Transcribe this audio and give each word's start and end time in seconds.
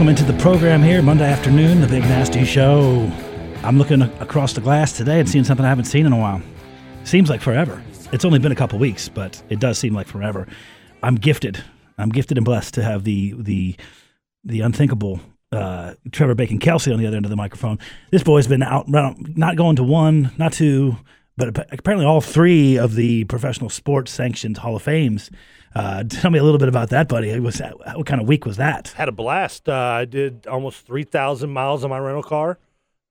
welcome 0.00 0.16
into 0.16 0.32
the 0.32 0.42
program 0.42 0.82
here, 0.82 1.02
Monday 1.02 1.30
afternoon, 1.30 1.82
the 1.82 1.86
Big 1.86 2.00
Nasty 2.04 2.42
Show. 2.46 3.12
I'm 3.62 3.76
looking 3.76 4.00
across 4.00 4.54
the 4.54 4.60
glass 4.62 4.96
today 4.96 5.20
and 5.20 5.28
seeing 5.28 5.44
something 5.44 5.66
I 5.66 5.68
haven't 5.68 5.84
seen 5.84 6.06
in 6.06 6.12
a 6.14 6.16
while. 6.16 6.40
Seems 7.04 7.28
like 7.28 7.42
forever. 7.42 7.82
It's 8.10 8.24
only 8.24 8.38
been 8.38 8.50
a 8.50 8.54
couple 8.54 8.78
weeks, 8.78 9.10
but 9.10 9.42
it 9.50 9.60
does 9.60 9.78
seem 9.78 9.92
like 9.92 10.06
forever. 10.06 10.46
I'm 11.02 11.16
gifted. 11.16 11.62
I'm 11.98 12.08
gifted 12.08 12.38
and 12.38 12.46
blessed 12.46 12.72
to 12.74 12.82
have 12.82 13.04
the 13.04 13.34
the 13.36 13.76
the 14.42 14.62
unthinkable 14.62 15.20
uh, 15.52 15.96
Trevor 16.12 16.34
Bacon 16.34 16.60
Kelsey 16.60 16.94
on 16.94 16.98
the 16.98 17.06
other 17.06 17.18
end 17.18 17.26
of 17.26 17.30
the 17.30 17.36
microphone. 17.36 17.78
This 18.10 18.22
boy's 18.22 18.46
been 18.46 18.62
out, 18.62 18.88
not 18.88 19.56
going 19.56 19.76
to 19.76 19.84
one, 19.84 20.32
not 20.38 20.54
two, 20.54 20.96
but 21.36 21.48
apparently 21.72 22.06
all 22.06 22.20
three 22.20 22.76
of 22.76 22.94
the 22.94 23.24
professional 23.24 23.70
sports 23.70 24.12
sanctioned 24.12 24.58
Hall 24.58 24.76
of 24.76 24.82
Fames. 24.82 25.30
Uh, 25.74 26.04
tell 26.08 26.30
me 26.30 26.38
a 26.38 26.42
little 26.42 26.58
bit 26.58 26.68
about 26.68 26.90
that, 26.90 27.08
buddy. 27.08 27.30
It 27.30 27.42
was 27.42 27.60
what 27.94 28.06
kind 28.06 28.20
of 28.20 28.28
week 28.28 28.44
was 28.44 28.56
that? 28.56 28.88
Had 28.88 29.08
a 29.08 29.12
blast. 29.12 29.68
Uh, 29.68 29.74
I 29.74 30.04
did 30.04 30.46
almost 30.46 30.86
three 30.86 31.04
thousand 31.04 31.50
miles 31.50 31.84
on 31.84 31.90
my 31.90 31.98
rental 31.98 32.22
car. 32.22 32.58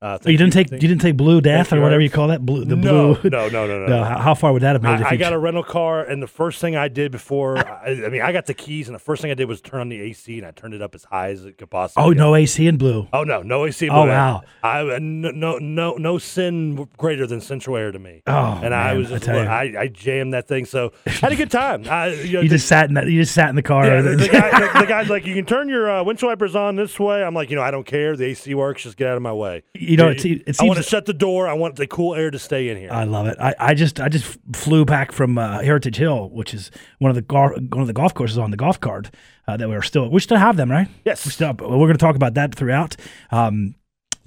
Uh, 0.01 0.17
you 0.25 0.37
didn't 0.37 0.53
take 0.53 0.71
you 0.71 0.77
didn't 0.77 1.01
take 1.01 1.17
Blue 1.17 1.41
Death 1.41 1.73
or 1.73 1.81
whatever 1.81 1.99
you 1.99 2.09
call 2.09 2.29
that 2.29 2.45
blue 2.45 2.63
the 2.63 2.77
no, 2.77 3.15
blue. 3.15 3.29
No, 3.29 3.49
no, 3.49 3.67
no, 3.67 3.79
no. 3.79 3.85
no. 3.87 4.03
How, 4.05 4.33
far 4.33 4.53
would 4.53 4.61
that 4.61 4.73
have 4.73 4.81
made? 4.81 5.01
I, 5.01 5.09
I 5.09 5.15
got 5.17 5.33
a 5.33 5.37
rental 5.37 5.63
car, 5.63 6.05
and 6.05 6.23
the 6.23 6.27
first 6.27 6.61
thing 6.61 6.77
I 6.77 6.87
did 6.87 7.11
before 7.11 7.57
I, 7.57 8.05
I, 8.05 8.09
mean 8.09 8.21
I 8.21 8.31
got 8.31 8.45
the 8.45 8.53
keys, 8.53 8.87
and 8.87 8.95
the 8.95 8.99
first 8.99 9.21
thing 9.21 9.29
I 9.29 9.33
did 9.33 9.49
was 9.49 9.59
turn 9.59 9.81
on 9.81 9.89
the 9.89 9.99
AC, 9.99 10.37
and 10.37 10.47
I 10.47 10.51
turned 10.51 10.73
it 10.73 10.81
up 10.81 10.95
as 10.95 11.03
high 11.03 11.31
as 11.31 11.43
it 11.43 11.57
could 11.57 11.69
possibly. 11.69 12.01
Oh, 12.01 12.11
get. 12.11 12.17
no 12.17 12.33
AC 12.33 12.65
in 12.65 12.77
blue. 12.77 13.09
Oh 13.11 13.25
no, 13.25 13.41
no 13.41 13.65
AC. 13.65 13.87
In 13.87 13.91
blue. 13.91 14.03
Oh 14.03 14.07
wow. 14.07 14.41
I 14.63 14.99
no 14.99 15.57
no 15.57 15.97
no 15.97 16.17
sin 16.17 16.87
greater 16.97 17.27
than 17.27 17.41
central 17.41 17.75
air 17.75 17.91
to 17.91 17.99
me. 17.99 18.23
Oh, 18.25 18.53
and 18.53 18.61
man, 18.61 18.73
I 18.73 18.93
was 18.93 19.09
just, 19.09 19.27
I, 19.27 19.45
I, 19.45 19.81
I 19.81 19.87
jammed 19.87 20.33
that 20.33 20.47
thing, 20.47 20.63
so 20.63 20.93
had 21.05 21.33
a 21.33 21.35
good 21.35 21.51
time. 21.51 21.83
I, 21.89 22.07
you, 22.13 22.33
know, 22.33 22.41
you 22.41 22.49
the, 22.49 22.55
just 22.55 22.69
sat 22.69 22.87
in 22.87 22.93
that, 22.93 23.07
you 23.07 23.21
just 23.21 23.33
sat 23.33 23.49
in 23.49 23.55
the 23.57 23.61
car. 23.61 23.85
Yeah, 23.85 24.01
the, 24.01 24.15
the, 24.15 24.29
guy, 24.29 24.59
the, 24.73 24.79
the, 24.79 24.85
guy's 24.85 25.09
like, 25.09 25.25
you 25.25 25.35
can 25.35 25.45
turn 25.45 25.67
your 25.67 25.91
uh, 25.91 26.03
windshield 26.03 26.29
wipers 26.29 26.55
on 26.55 26.77
this 26.77 26.97
way. 26.97 27.21
I'm 27.21 27.33
like, 27.33 27.49
you 27.49 27.57
know, 27.57 27.63
I 27.63 27.71
don't 27.71 27.85
care. 27.85 28.15
The 28.15 28.25
AC 28.25 28.53
works. 28.55 28.83
Just 28.83 28.95
get 28.95 29.09
out 29.09 29.17
of 29.17 29.21
my 29.21 29.33
way. 29.33 29.63
You 29.89 29.97
know, 29.97 30.09
it, 30.09 30.23
it 30.23 30.55
seems 30.55 30.67
want 30.67 30.77
to 30.77 30.83
shut 30.83 31.07
the 31.07 31.13
door. 31.13 31.47
I 31.47 31.53
want 31.53 31.75
the 31.75 31.87
cool 31.87 32.13
air 32.13 32.29
to 32.29 32.37
stay 32.37 32.69
in 32.69 32.77
here. 32.77 32.91
I 32.91 33.05
love 33.05 33.25
it. 33.25 33.37
I, 33.39 33.55
I 33.57 33.73
just 33.73 33.99
I 33.99 34.07
just 34.07 34.37
flew 34.53 34.85
back 34.85 35.11
from 35.11 35.39
uh, 35.39 35.61
Heritage 35.61 35.97
Hill, 35.97 36.29
which 36.29 36.53
is 36.53 36.69
one 36.99 37.09
of 37.09 37.15
the 37.15 37.23
golf 37.23 37.53
one 37.53 37.81
of 37.81 37.87
the 37.87 37.93
golf 37.93 38.13
courses 38.13 38.37
on 38.37 38.51
the 38.51 38.57
golf 38.57 38.79
card 38.79 39.09
uh, 39.47 39.57
that 39.57 39.67
we're 39.67 39.81
still 39.81 40.07
we 40.07 40.19
still 40.19 40.37
have 40.37 40.57
them, 40.57 40.69
right? 40.69 40.87
Yes. 41.05 41.25
We 41.25 41.31
still, 41.31 41.53
we're 41.59 41.87
going 41.87 41.93
to 41.93 41.97
talk 41.97 42.15
about 42.15 42.35
that 42.35 42.53
throughout. 42.53 42.97
Um, 43.31 43.73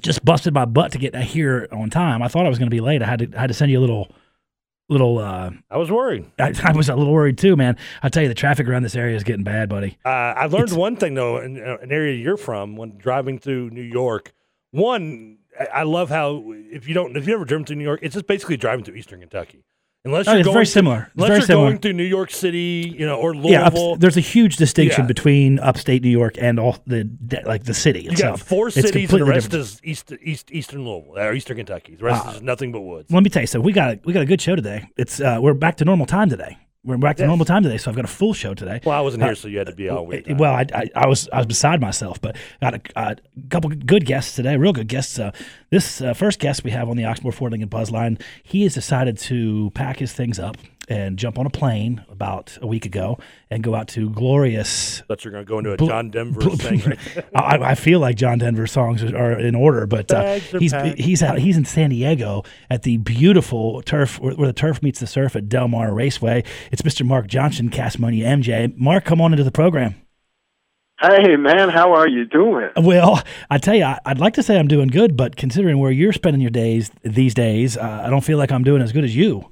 just 0.01 0.25
busted 0.25 0.53
my 0.53 0.65
butt 0.65 0.91
to 0.93 0.99
get 0.99 1.15
here 1.15 1.69
on 1.71 1.91
time. 1.91 2.23
I 2.23 2.29
thought 2.29 2.45
I 2.45 2.49
was 2.49 2.59
going 2.59 2.69
to 2.69 2.75
be 2.75 2.81
late. 2.81 3.01
I 3.01 3.07
had 3.07 3.21
to 3.21 3.37
I 3.37 3.43
had 3.43 3.49
to 3.49 3.55
send 3.55 3.71
you 3.71 3.79
a 3.79 3.81
little 3.81 4.11
little 4.89 5.19
uh 5.19 5.51
I 5.71 5.77
was 5.77 5.93
worried. 5.93 6.29
I, 6.41 6.53
I, 6.65 6.73
was 6.73 6.89
a 6.89 6.97
little 6.97 7.13
worried 7.13 7.39
too, 7.39 7.55
man. 7.55 7.77
I 8.03 8.09
tell 8.09 8.25
you 8.25 8.29
the 8.29 8.35
traffic 8.35 8.67
around 8.67 8.83
this 8.83 8.97
area 8.97 9.15
is 9.15 9.23
getting 9.23 9.45
bad, 9.45 9.69
buddy. 9.69 9.97
Uh, 10.05 10.09
I 10.09 10.47
learned 10.47 10.65
it's, 10.65 10.73
one 10.73 10.97
thing 10.97 11.15
though 11.15 11.39
in 11.39 11.63
uh, 11.63 11.77
an 11.81 11.93
area 11.93 12.17
you're 12.17 12.37
from 12.37 12.75
when 12.75 12.99
driving 12.99 13.39
through 13.39 13.71
New 13.71 13.81
York. 13.81 14.33
One, 14.73 15.39
I 15.73 15.83
love 15.83 16.09
how 16.09 16.43
if 16.47 16.89
you 16.89 16.95
don't 16.95 17.17
if 17.17 17.27
you 17.27 17.35
ever 17.35 17.45
driven 17.45 17.65
through 17.67 17.77
New 17.77 17.85
York, 17.85 18.01
it's 18.03 18.15
just 18.15 18.27
basically 18.27 18.57
driving 18.57 18.85
through 18.85 18.95
Eastern 18.95 19.21
Kentucky. 19.21 19.65
Unless 20.05 20.27
oh, 20.27 20.33
you're 20.33 20.41
it's 20.41 20.47
going 20.47 20.55
very 20.55 20.67
similar. 20.67 21.11
unless 21.15 21.29
very 21.29 21.39
you're 21.39 21.47
similar. 21.47 21.67
going 21.69 21.79
through 21.79 21.93
New 21.93 22.03
York 22.03 22.33
City, 22.33 22.93
you 22.99 23.07
know, 23.07 23.15
or 23.17 23.35
Louisville. 23.35 23.51
Yeah, 23.53 23.67
up, 23.93 24.01
there's 24.01 24.17
a 24.17 24.21
huge 24.21 24.57
distinction 24.57 25.03
Yeah. 25.05 25.07
between 25.07 25.61
upstate 25.61 26.03
New 26.03 26.11
York 26.11 26.35
and 26.41 26.59
all 26.59 26.79
the 26.89 27.09
like 27.45 27.63
the 27.65 27.75
city 27.75 28.01
you 28.01 28.11
itself. 28.11 28.41
got 28.41 28.49
four 28.49 28.67
It's 28.67 28.75
cities, 28.81 29.13
and 29.13 29.21
the 29.21 29.25
rest 29.25 29.51
different. 29.51 29.65
is 29.67 29.81
East, 29.85 30.13
East, 30.21 30.51
Eastern 30.51 30.85
Louisville 30.85 31.17
or 31.19 31.33
Eastern 31.35 31.57
Kentucky. 31.59 31.95
The 31.95 32.05
rest 32.05 32.23
Ah. 32.27 32.33
is 32.35 32.43
nothing 32.43 32.73
but 32.73 32.81
woods. 32.81 33.13
Let 33.13 33.23
me 33.23 33.31
tell 33.31 33.43
you 33.43 33.47
something. 33.47 33.65
We 33.65 33.73
got 33.73 33.93
a, 33.93 34.01
we 34.05 34.13
got 34.13 34.23
a 34.23 34.27
good 34.27 34.41
show 34.41 34.57
today. 34.57 34.89
It's 34.97 35.21
uh, 35.21 35.39
we're 35.41 35.55
back 35.55 35.77
to 35.77 35.85
normal 35.85 36.07
time 36.07 36.29
today. 36.29 36.57
We're 36.85 36.97
back 36.97 37.17
to 37.19 37.27
normal 37.27 37.47
time 37.47 37.63
today, 37.63 37.77
so 37.79 37.91
I've 37.93 37.97
got 37.97 38.05
a 38.07 38.09
full 38.09 38.35
show 38.35 38.55
today. 38.55 38.81
Well, 38.85 38.99
I 38.99 39.03
wasn't 39.03 39.23
Uh, 39.23 39.27
here, 39.27 39.35
so 39.37 39.47
you 39.47 39.59
had 39.59 39.69
to 39.69 39.73
be 39.75 39.89
all 39.89 40.05
week. 40.05 40.27
Well, 40.29 40.53
I, 40.53 40.67
I, 40.75 40.91
I 40.97 41.07
was 41.07 41.29
I 41.33 41.37
was 41.37 41.47
beside 41.47 41.81
myself, 41.81 42.21
but 42.21 42.35
got 42.61 42.75
a, 42.75 42.81
a 42.97 43.17
couple 43.51 43.71
good 43.71 44.05
guests 44.05 44.35
today, 44.35 44.57
real 44.57 44.73
good 44.73 44.89
guests. 44.89 45.17
Uh, 45.17 45.31
this 45.71 46.01
uh, 46.03 46.13
first 46.13 46.41
guest 46.41 46.65
we 46.65 46.73
have 46.73 46.89
on 46.89 46.97
the 46.97 47.05
Oxmoor 47.05 47.33
Ford 47.33 47.53
Lincoln 47.53 47.69
Buzz 47.69 47.93
line, 47.93 48.19
he 48.43 48.65
has 48.65 48.75
decided 48.75 49.17
to 49.19 49.71
pack 49.75 50.01
his 50.01 50.13
things 50.13 50.41
up 50.41 50.57
and 50.93 51.19
jump 51.19 51.39
on 51.39 51.47
a 51.47 51.51
plane 51.51 52.05
about 52.11 52.59
a 52.61 52.67
week 52.67 52.85
ago 52.85 53.19
and 53.51 53.63
go 53.63 53.75
out 53.75 53.89
to 53.89 54.11
glorious. 54.11 55.01
thought 55.09 55.25
you 55.25 55.31
were 55.31 55.43
going 55.43 55.45
to 55.45 55.49
go 55.49 55.59
into 55.59 55.73
a 55.73 55.77
Bl- 55.77 55.87
John 55.87 56.11
Denver 56.11 56.41
bl- 56.41 56.57
thing. 56.57 56.81
Right. 56.81 56.99
I, 57.35 57.71
I 57.71 57.75
feel 57.75 58.01
like 58.01 58.17
John 58.17 58.39
Denver 58.39 58.67
songs 58.67 59.03
are 59.03 59.39
in 59.39 59.55
order, 59.55 59.87
but 59.87 60.11
uh, 60.13 60.35
he's 60.35 60.73
packed. 60.73 60.99
he's 60.99 61.23
out 61.23 61.39
he's 61.39 61.57
in 61.57 61.65
San 61.65 61.91
Diego 61.91 62.43
at 62.71 62.83
the 62.83 62.99
beautiful 62.99 63.83
turf 63.83 64.21
where, 64.21 64.35
where 64.35 64.47
the 64.47 64.53
turf 64.53 64.83
meets 64.83 65.01
the 65.01 65.07
surf 65.07 65.35
at 65.35 65.49
Del 65.49 65.69
Mar 65.69 65.93
Raceway. 65.95 66.45
It's 66.71 66.83
Mr. 66.83 67.07
Mark 67.07 67.27
Johnson, 67.27 67.71
Cash 67.71 67.99
Money 67.99 68.21
MJ. 68.21 68.77
Mark, 68.77 69.05
come 69.05 69.21
on 69.21 69.33
into 69.33 69.45
the 69.45 69.51
program. 69.51 69.95
Hey 71.01 71.35
man, 71.37 71.69
how 71.69 71.95
are 71.95 72.09
you 72.09 72.27
doing? 72.27 72.71
Well, 72.77 73.21
I 73.51 73.59
tell 73.59 73.75
you, 73.75 73.85
I, 73.85 73.99
I'd 74.05 74.21
like 74.21 74.35
to 74.35 74.43
say 74.43 74.57
I'm 74.57 74.69
doing 74.69 74.87
good, 74.87 75.17
but 75.17 75.35
considering 75.37 75.79
where 75.79 75.91
you're 75.91 76.13
spending 76.13 76.41
your 76.41 76.51
days 76.51 76.93
these 77.03 77.35
days, 77.35 77.77
uh, 77.77 78.03
I 78.05 78.11
don't 78.11 78.21
feel 78.21 78.39
like 78.39 78.53
I'm 78.53 78.63
doing 78.63 78.83
as 78.83 78.93
good 78.93 79.03
as 79.03 79.17
you. 79.17 79.51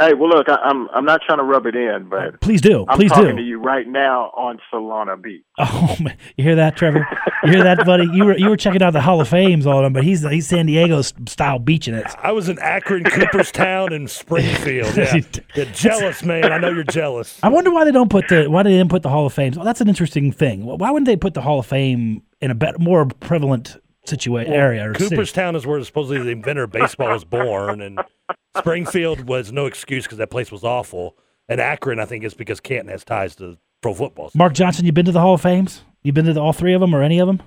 Hey, 0.00 0.14
well 0.14 0.28
look, 0.28 0.48
I, 0.48 0.54
I'm 0.64 0.88
I'm 0.90 1.04
not 1.04 1.20
trying 1.26 1.38
to 1.38 1.44
rub 1.44 1.66
it 1.66 1.74
in, 1.74 2.08
but 2.08 2.18
uh, 2.18 2.30
Please 2.40 2.60
do, 2.60 2.84
I'm 2.88 2.96
please 2.96 3.10
talking 3.10 3.30
do. 3.30 3.36
to 3.36 3.42
you 3.42 3.58
right 3.60 3.86
now 3.88 4.30
on 4.36 4.58
Solana 4.72 5.20
Beach. 5.20 5.42
Oh, 5.60 5.96
man. 6.00 6.16
you 6.36 6.44
hear 6.44 6.54
that, 6.54 6.76
Trevor? 6.76 7.04
You 7.42 7.52
hear 7.52 7.64
that, 7.64 7.84
buddy? 7.84 8.06
You 8.12 8.24
were 8.26 8.38
you 8.38 8.48
were 8.48 8.56
checking 8.56 8.80
out 8.82 8.92
the 8.92 9.00
Hall 9.00 9.20
of 9.20 9.28
Fames, 9.28 9.66
all 9.66 9.78
of 9.78 9.82
them, 9.84 9.92
but 9.92 10.04
he's 10.04 10.22
he's 10.28 10.46
San 10.46 10.66
Diego 10.66 11.02
style 11.02 11.58
beaching 11.58 11.94
it. 11.94 12.06
I 12.22 12.30
was 12.32 12.48
in 12.48 12.58
Akron, 12.60 13.02
Cooperstown, 13.04 13.92
and 13.92 14.08
Springfield. 14.08 14.88
Yeah. 14.96 15.16
You're 15.54 15.66
jealous, 15.66 16.22
man. 16.22 16.52
I 16.52 16.58
know 16.58 16.68
you're 16.70 16.84
jealous. 16.84 17.38
I 17.42 17.48
wonder 17.48 17.70
why 17.70 17.84
they 17.84 17.90
don't 17.92 18.10
put 18.10 18.28
the 18.28 18.46
why 18.48 18.62
they 18.62 18.70
didn't 18.70 18.90
put 18.90 19.02
the 19.02 19.08
Hall 19.08 19.26
of 19.26 19.32
Fame. 19.32 19.52
Well, 19.56 19.64
that's 19.64 19.80
an 19.80 19.88
interesting 19.88 20.30
thing. 20.32 20.64
Why 20.64 20.90
wouldn't 20.90 21.06
they 21.06 21.16
put 21.16 21.34
the 21.34 21.40
Hall 21.40 21.58
of 21.60 21.66
Fame 21.66 22.22
in 22.40 22.50
a 22.50 22.54
better, 22.54 22.78
more 22.78 23.06
prevalent 23.06 23.76
situation 24.08 24.52
area 24.52 24.90
or 24.90 24.94
city? 24.94 25.10
Cooperstown 25.10 25.54
is 25.56 25.66
where 25.66 25.82
supposedly 25.84 26.22
the 26.22 26.30
inventor 26.30 26.64
of 26.64 26.72
baseball 26.72 27.10
was 27.10 27.24
born, 27.24 27.80
and 27.80 28.00
Springfield 28.56 29.28
was 29.28 29.52
no 29.52 29.66
excuse 29.66 30.04
because 30.04 30.18
that 30.18 30.30
place 30.30 30.50
was 30.50 30.64
awful. 30.64 31.16
And 31.48 31.60
Akron, 31.60 31.98
I 32.00 32.04
think, 32.04 32.24
is 32.24 32.34
because 32.34 32.60
Canton 32.60 32.88
has 32.88 33.04
ties 33.04 33.36
to 33.36 33.58
pro 33.80 33.94
football. 33.94 34.30
Mark 34.34 34.52
Johnson, 34.54 34.84
you 34.84 34.92
been 34.92 35.06
to 35.06 35.12
the 35.12 35.20
Hall 35.20 35.34
of 35.34 35.40
Fames? 35.40 35.82
You 36.02 36.12
been 36.12 36.26
to 36.26 36.32
the, 36.32 36.40
all 36.40 36.52
three 36.52 36.74
of 36.74 36.80
them 36.80 36.94
or 36.94 37.02
any 37.02 37.18
of 37.18 37.26
them? 37.26 37.42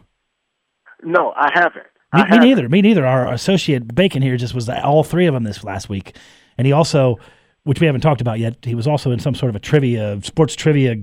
No, 1.03 1.33
I 1.35 1.51
haven't. 1.53 1.85
Me, 2.13 2.21
I 2.21 2.23
me 2.23 2.29
haven't. 2.29 2.47
neither. 2.47 2.69
Me 2.69 2.81
neither. 2.81 3.05
Our 3.05 3.31
associate 3.31 3.93
Bacon 3.93 4.21
here 4.21 4.37
just 4.37 4.53
was 4.53 4.67
at 4.69 4.83
all 4.83 5.03
three 5.03 5.25
of 5.27 5.33
them 5.33 5.43
this 5.43 5.63
last 5.63 5.89
week, 5.89 6.15
and 6.57 6.67
he 6.67 6.73
also, 6.73 7.17
which 7.63 7.79
we 7.79 7.85
haven't 7.85 8.01
talked 8.01 8.21
about 8.21 8.39
yet, 8.39 8.57
he 8.63 8.75
was 8.75 8.87
also 8.87 9.11
in 9.11 9.19
some 9.19 9.35
sort 9.35 9.49
of 9.49 9.55
a 9.55 9.59
trivia, 9.59 10.19
sports 10.23 10.55
trivia 10.55 10.95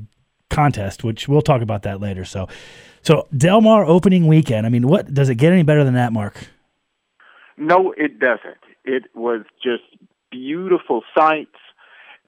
contest, 0.50 1.04
which 1.04 1.28
we'll 1.28 1.42
talk 1.42 1.62
about 1.62 1.82
that 1.82 2.00
later. 2.00 2.24
So, 2.24 2.48
so 3.02 3.26
Del 3.36 3.60
Mar 3.60 3.84
opening 3.84 4.26
weekend. 4.26 4.66
I 4.66 4.68
mean, 4.70 4.88
what 4.88 5.12
does 5.12 5.28
it 5.28 5.36
get 5.36 5.52
any 5.52 5.62
better 5.62 5.84
than 5.84 5.94
that, 5.94 6.12
Mark? 6.12 6.48
No, 7.56 7.92
it 7.96 8.18
doesn't. 8.18 8.58
It 8.84 9.04
was 9.14 9.42
just 9.62 9.82
beautiful 10.30 11.02
sights, 11.16 11.56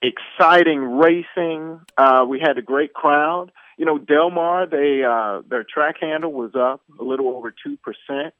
exciting 0.03 0.81
racing. 0.99 1.81
Uh, 1.97 2.25
we 2.29 2.41
had 2.41 2.59
a 2.59 2.63
great 2.63 2.93
crowd. 2.93 3.53
You 3.79 3.87
know, 3.87 3.99
Del 3.99 4.31
Mar, 4.31 4.67
they 4.67 5.03
uh, 5.05 5.43
their 5.49 5.65
track 5.65 5.97
handle 6.01 6.33
was 6.33 6.55
up 6.55 6.83
a 6.99 7.05
little 7.05 7.29
over 7.29 7.51
two 7.51 7.79
percent. 7.79 8.35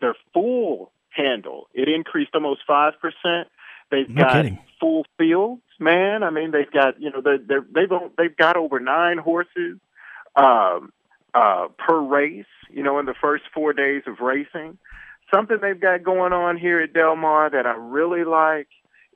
Their 0.00 0.14
full 0.32 0.92
handle 1.10 1.68
it 1.74 1.88
increased 1.88 2.30
almost 2.34 2.60
five 2.66 2.94
percent. 3.00 3.48
They've 3.90 4.08
No 4.08 4.22
got 4.22 4.32
kidding. 4.32 4.58
full 4.80 5.06
fields, 5.16 5.62
man. 5.78 6.22
I 6.22 6.30
mean, 6.30 6.50
they've 6.50 6.70
got 6.70 7.00
you 7.00 7.10
know 7.10 7.20
they're, 7.20 7.38
they're, 7.38 7.64
they've 7.74 7.90
they've 8.16 8.36
got 8.36 8.56
over 8.56 8.80
nine 8.80 9.18
horses 9.18 9.78
um, 10.36 10.92
uh, 11.34 11.68
per 11.78 12.00
race. 12.00 12.44
You 12.70 12.82
know, 12.82 12.98
in 12.98 13.06
the 13.06 13.14
first 13.20 13.44
four 13.54 13.72
days 13.72 14.02
of 14.06 14.20
racing 14.20 14.78
something 15.32 15.58
they've 15.60 15.80
got 15.80 16.02
going 16.02 16.32
on 16.32 16.56
here 16.56 16.80
at 16.80 16.92
Del 16.92 17.16
Mar 17.16 17.50
that 17.50 17.66
I 17.66 17.74
really 17.76 18.24
like. 18.24 18.68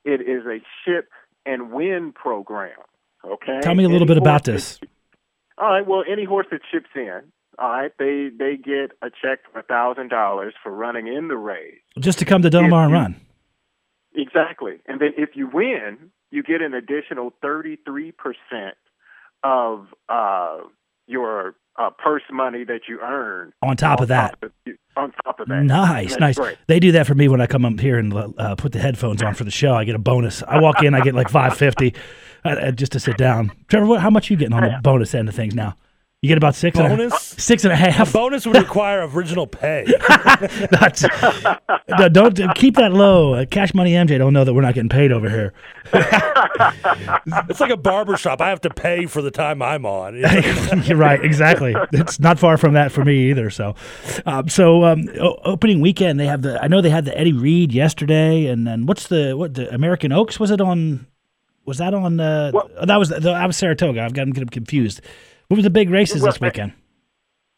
It 0.05 0.21
is 0.21 0.45
a 0.45 0.59
ship 0.85 1.09
and 1.45 1.71
win 1.71 2.11
program. 2.13 2.71
Okay. 3.25 3.59
Tell 3.61 3.75
me 3.75 3.83
a 3.83 3.87
little 3.87 4.01
Any 4.05 4.15
bit 4.15 4.17
about 4.17 4.43
this. 4.43 4.79
All 5.57 5.69
right. 5.69 5.85
Well, 5.87 6.03
any 6.09 6.25
horse 6.25 6.47
that 6.51 6.61
ships 6.71 6.89
in, 6.95 7.21
all 7.59 7.69
right, 7.69 7.91
they 7.97 8.29
they 8.37 8.57
get 8.57 8.91
a 9.01 9.09
check 9.09 9.39
for 9.51 9.59
a 9.59 9.63
thousand 9.63 10.09
dollars 10.09 10.53
for 10.61 10.71
running 10.71 11.07
in 11.07 11.27
the 11.29 11.37
race. 11.37 11.79
Just 11.99 12.19
to 12.19 12.25
come 12.25 12.41
to 12.41 12.49
Del 12.49 12.67
Mar 12.67 12.85
and 12.85 12.93
run. 12.93 13.15
Exactly. 14.15 14.79
And 14.87 15.01
then 15.01 15.13
if 15.17 15.31
you 15.35 15.49
win, 15.51 16.11
you 16.31 16.43
get 16.43 16.61
an 16.61 16.73
additional 16.73 17.33
33% 17.43 18.13
of 19.43 19.87
uh, 20.09 20.57
your 21.07 21.55
uh, 21.77 21.89
purse 21.91 22.23
money 22.31 22.63
that 22.63 22.81
you 22.87 22.99
earn. 23.01 23.53
On 23.61 23.75
top 23.75 24.01
of 24.01 24.07
that. 24.09 24.39
Top 24.39 24.43
of, 24.43 24.73
on 24.95 25.11
top 25.23 25.39
of 25.39 25.47
that. 25.47 25.63
Nice, 25.63 26.17
nice. 26.17 26.37
great. 26.37 26.57
They 26.67 26.79
do 26.79 26.91
that 26.93 27.07
for 27.07 27.15
me 27.15 27.27
when 27.27 27.41
I 27.41 27.47
come 27.47 27.65
up 27.65 27.79
here 27.79 27.97
and 27.97 28.13
uh, 28.13 28.55
put 28.55 28.71
the 28.71 28.79
headphones 28.79 29.21
on 29.23 29.33
for 29.33 29.43
the 29.43 29.51
show. 29.51 29.73
I 29.73 29.83
get 29.83 29.95
a 29.95 29.99
bonus. 29.99 30.43
I 30.43 30.59
walk 30.59 30.83
in, 30.83 30.93
I 30.93 31.01
get 31.01 31.15
like 31.15 31.29
five 31.29 31.57
fifty, 31.57 31.95
uh, 32.45 32.49
uh, 32.49 32.71
just 32.71 32.91
to 32.91 32.99
sit 32.99 33.17
down. 33.17 33.51
Trevor, 33.69 33.87
what, 33.87 34.01
how 34.01 34.09
much 34.09 34.29
you 34.29 34.37
getting 34.37 34.53
on 34.53 34.63
the 34.63 34.79
bonus 34.83 35.15
end 35.15 35.29
of 35.29 35.35
things 35.35 35.55
now? 35.55 35.75
You 36.23 36.29
get 36.29 36.37
about 36.37 36.55
six 36.55 36.79
and 36.79 36.87
a- 36.87 36.89
Bonus? 36.95 37.21
six 37.37 37.65
and 37.65 37.73
a 37.73 37.75
half. 37.75 38.13
Bonus 38.13 38.45
would 38.47 38.55
require 38.55 39.05
original 39.05 39.45
pay. 39.45 39.85
That's, 40.71 41.03
no, 41.99 42.07
don't 42.07 42.55
keep 42.55 42.77
that 42.77 42.93
low. 42.93 43.45
Cash 43.45 43.73
Money 43.73 43.91
MJ 43.91 44.17
don't 44.19 44.31
know 44.31 44.45
that 44.45 44.53
we're 44.53 44.61
not 44.61 44.73
getting 44.73 44.87
paid 44.87 45.11
over 45.11 45.29
here. 45.29 45.53
It's 47.49 47.59
like 47.59 47.71
a 47.71 47.77
barber 47.77 48.15
shop. 48.17 48.39
I 48.41 48.49
have 48.49 48.61
to 48.61 48.69
pay 48.69 49.05
for 49.05 49.21
the 49.21 49.31
time 49.31 49.61
I'm 49.61 49.85
on. 49.85 50.15
You're 50.85 50.97
right, 50.97 51.23
exactly. 51.23 51.75
It's 51.91 52.19
not 52.19 52.39
far 52.39 52.57
from 52.57 52.73
that 52.73 52.91
for 52.91 53.03
me 53.03 53.29
either. 53.29 53.49
So, 53.49 53.75
um, 54.25 54.47
so 54.49 54.83
um, 54.85 55.07
opening 55.43 55.81
weekend 55.81 56.19
they 56.19 56.27
have 56.27 56.41
the. 56.41 56.61
I 56.63 56.67
know 56.67 56.81
they 56.81 56.89
had 56.89 57.05
the 57.05 57.17
Eddie 57.17 57.33
Read 57.33 57.73
yesterday, 57.73 58.45
and 58.47 58.65
then 58.65 58.85
what's 58.85 59.07
the 59.07 59.33
what 59.35 59.55
the 59.55 59.73
American 59.73 60.11
Oaks 60.11 60.39
was 60.39 60.51
it 60.51 60.61
on? 60.61 61.05
Was 61.65 61.77
that 61.79 61.93
on? 61.93 62.19
Uh, 62.19 62.51
Well- 62.53 62.69
that 62.85 62.97
was 62.97 63.09
the, 63.09 63.19
that 63.19 63.45
was 63.47 63.57
Saratoga. 63.57 64.01
I've 64.03 64.13
gotten 64.13 64.33
them 64.33 64.47
confused. 64.49 65.01
What 65.53 65.57
was 65.57 65.65
the 65.65 65.69
big 65.69 65.91
races 65.91 66.23
this 66.23 66.41
weekend? 66.41 66.73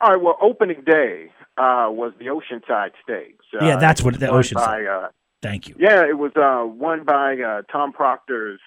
All 0.02 0.10
right. 0.12 0.22
Well, 0.22 0.38
opening 0.42 0.82
day 0.86 1.32
uh, 1.58 1.88
was 1.90 2.12
the 2.20 2.26
Oceanside 2.26 2.90
Stakes. 3.02 3.46
Uh, 3.58 3.64
Yeah, 3.66 3.78
that's 3.78 4.04
what- 4.04 4.20
the 4.20 4.26
Oceanside. 4.28 4.56
By, 4.56 4.86
uh, 4.86 5.08
Thank 5.42 5.70
you. 5.70 5.76
yeah, 5.80 6.04
it 6.06 6.18
was 6.18 6.34
uh, 6.36 6.66
won 6.68 7.06
by 7.06 7.38
uh, 7.40 7.62
Tom 7.72 7.94
Proctor's 7.94 8.60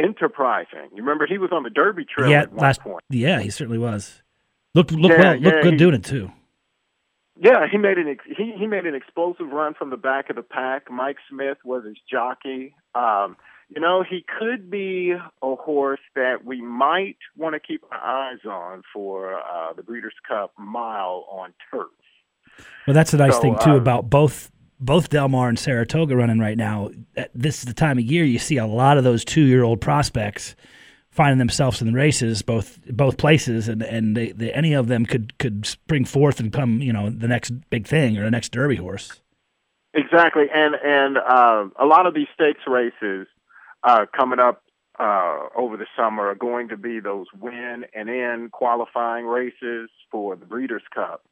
Enterprising. 0.00 0.88
You 0.92 1.02
remember 1.04 1.24
he 1.24 1.38
was 1.38 1.50
on 1.52 1.62
the 1.62 1.70
Derby 1.70 2.04
Trail 2.04 2.28
Yeah, 2.28 2.40
at 2.42 2.52
one 2.52 2.62
last 2.64 2.80
point. 2.80 3.04
yeah, 3.10 3.38
he 3.38 3.48
certainly 3.48 3.78
was. 3.78 4.22
Looked 4.74 4.90
looked 4.90 5.14
Yeah, 5.14 5.20
well, 5.20 5.32
looked 5.34 5.44
yeah, 5.56 5.62
good 5.62 5.74
he- 5.74 5.78
doing 5.78 5.94
it 5.94 6.02
too. 6.02 6.32
Yeah, 7.40 7.68
he 7.70 7.78
made 7.78 7.98
an 7.98 8.08
ex- 8.08 8.24
he 8.36 8.54
he 8.58 8.66
made 8.66 8.86
an 8.86 8.96
explosive 8.96 9.50
run 9.52 9.74
from 9.74 9.90
the 9.90 9.96
back 9.96 10.30
of 10.30 10.36
the 10.36 10.42
pack. 10.42 10.90
Mike 10.90 11.18
Smith 11.30 11.58
was 11.64 11.84
his 11.84 11.96
jockey. 12.10 12.74
Um, 12.96 13.36
you 13.74 13.80
know, 13.80 14.04
he 14.08 14.24
could 14.38 14.70
be 14.70 15.12
a 15.12 15.54
horse 15.56 16.00
that 16.14 16.44
we 16.44 16.60
might 16.60 17.16
want 17.36 17.54
to 17.54 17.60
keep 17.60 17.84
our 17.90 17.98
eyes 17.98 18.38
on 18.48 18.82
for 18.92 19.34
uh, 19.34 19.72
the 19.72 19.82
Breeders' 19.82 20.14
Cup 20.26 20.52
Mile 20.58 21.26
on 21.30 21.52
turf. 21.70 21.88
Well, 22.86 22.94
that's 22.94 23.12
a 23.12 23.16
nice 23.16 23.34
So, 23.34 23.40
thing 23.40 23.56
too 23.60 23.72
uh, 23.72 23.76
about 23.76 24.08
both 24.08 24.52
both 24.78 25.08
Del 25.08 25.28
Mar 25.28 25.48
and 25.48 25.58
Saratoga 25.58 26.14
running 26.14 26.38
right 26.38 26.58
now. 26.58 26.90
This 27.34 27.58
is 27.58 27.64
the 27.64 27.74
time 27.74 27.98
of 27.98 28.04
year 28.04 28.24
you 28.24 28.38
see 28.38 28.58
a 28.58 28.66
lot 28.66 28.98
of 28.98 29.04
those 29.04 29.24
two 29.24 29.42
year 29.42 29.64
old 29.64 29.80
prospects 29.80 30.54
finding 31.10 31.38
themselves 31.38 31.80
in 31.80 31.88
the 31.88 31.92
races, 31.92 32.42
both 32.42 32.78
both 32.86 33.16
places, 33.16 33.68
and 33.68 33.82
and 33.82 34.16
they, 34.16 34.32
they, 34.32 34.52
any 34.52 34.72
of 34.72 34.86
them 34.86 35.04
could 35.04 35.36
could 35.38 35.66
spring 35.66 36.04
forth 36.04 36.38
and 36.38 36.52
come, 36.52 36.80
you 36.80 36.92
know, 36.92 37.10
the 37.10 37.28
next 37.28 37.50
big 37.70 37.88
thing 37.88 38.18
or 38.18 38.24
the 38.24 38.30
next 38.30 38.52
Derby 38.52 38.76
horse. 38.76 39.20
Exactly, 39.94 40.44
and 40.52 40.74
and 40.76 41.18
uh, 41.18 41.66
a 41.80 41.86
lot 41.86 42.06
of 42.06 42.14
these 42.14 42.28
stakes 42.34 42.60
races 42.66 43.26
uh, 43.84 44.06
coming 44.16 44.38
up 44.40 44.62
uh, 44.98 45.48
over 45.56 45.76
the 45.76 45.86
summer 45.96 46.28
are 46.28 46.34
going 46.34 46.68
to 46.68 46.76
be 46.76 47.00
those 47.00 47.26
win 47.38 47.84
and 47.94 48.08
in 48.08 48.48
qualifying 48.52 49.26
races 49.26 49.90
for 50.10 50.36
the 50.36 50.46
Breeders' 50.46 50.82
Cup. 50.94 51.24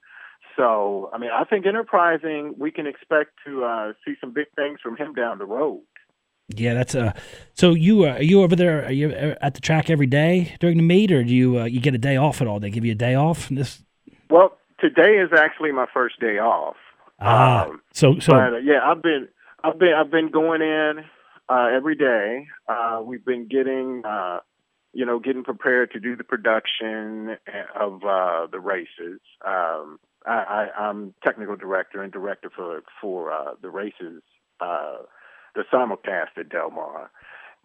So, 0.57 1.11
I 1.15 1.19
mean, 1.19 1.31
I 1.33 1.45
think 1.45 1.65
Enterprising, 1.65 2.55
we 2.59 2.71
can 2.71 2.87
expect 2.87 3.31
to 3.47 3.65
uh, 3.65 3.93
see 4.05 4.15
some 4.21 4.33
big 4.33 4.49
things 4.55 4.81
from 4.83 4.97
him 4.97 5.15
down 5.15 5.39
the 5.39 5.47
road. 5.47 5.81
Yeah, 6.49 6.75
that's 6.75 6.95
uh. 6.95 7.13
So 7.55 7.73
you 7.73 8.05
uh, 8.05 8.15
are 8.15 8.23
you 8.23 8.43
over 8.43 8.55
there? 8.55 8.85
Are 8.85 8.93
you 8.93 9.11
uh, 9.11 9.37
at 9.41 9.55
the 9.55 9.61
track 9.61 9.89
every 9.89 10.09
day 10.09 10.57
during 10.61 10.77
the 10.77 10.83
meet, 10.83 11.11
or 11.11 11.25
do 11.25 11.33
you 11.33 11.61
uh, 11.61 11.65
you 11.65 11.81
get 11.81 11.95
a 11.95 11.99
day 11.99 12.17
off 12.17 12.43
at 12.43 12.49
all? 12.49 12.61
They 12.61 12.69
give 12.69 12.85
you 12.85 12.93
a 12.93 12.97
day 12.97 13.15
off. 13.15 13.49
This 13.49 13.83
Well, 14.29 14.59
today 14.79 15.19
is 15.19 15.31
actually 15.35 15.73
my 15.73 15.87
first 15.95 16.21
day 16.21 16.39
off. 16.39 16.77
ah. 17.21 17.69
Um, 17.69 17.81
so 17.93 18.19
so 18.19 18.33
but 18.33 18.55
uh, 18.55 18.57
yeah, 18.59 18.81
I've 18.85 19.01
been 19.01 19.29
I've 19.65 19.79
been 19.79 19.95
I've 19.95 20.11
been 20.11 20.31
going 20.31 20.61
in 20.61 21.05
uh, 21.53 21.67
every 21.75 21.95
day. 21.95 22.47
Uh, 22.69 23.03
we've 23.05 23.25
been 23.25 23.47
getting 23.49 24.03
uh, 24.05 24.39
you 24.93 25.05
know 25.05 25.19
getting 25.19 25.45
prepared 25.45 25.91
to 25.93 26.01
do 26.01 26.17
the 26.17 26.25
production 26.25 27.37
of 27.79 28.03
uh, 28.05 28.47
the 28.51 28.61
races. 28.61 29.21
Um, 29.47 29.99
I, 30.25 30.69
I, 30.77 30.87
I'm 30.89 31.15
technical 31.23 31.57
director 31.57 32.03
and 32.03 32.13
director 32.13 32.51
for 32.55 32.83
for 33.01 33.33
uh, 33.33 33.55
the 33.61 33.71
races, 33.71 34.23
uh, 34.61 34.99
the 35.55 35.65
simulcast 35.73 36.39
at 36.39 36.49
Del 36.49 36.71
Mar, 36.71 37.11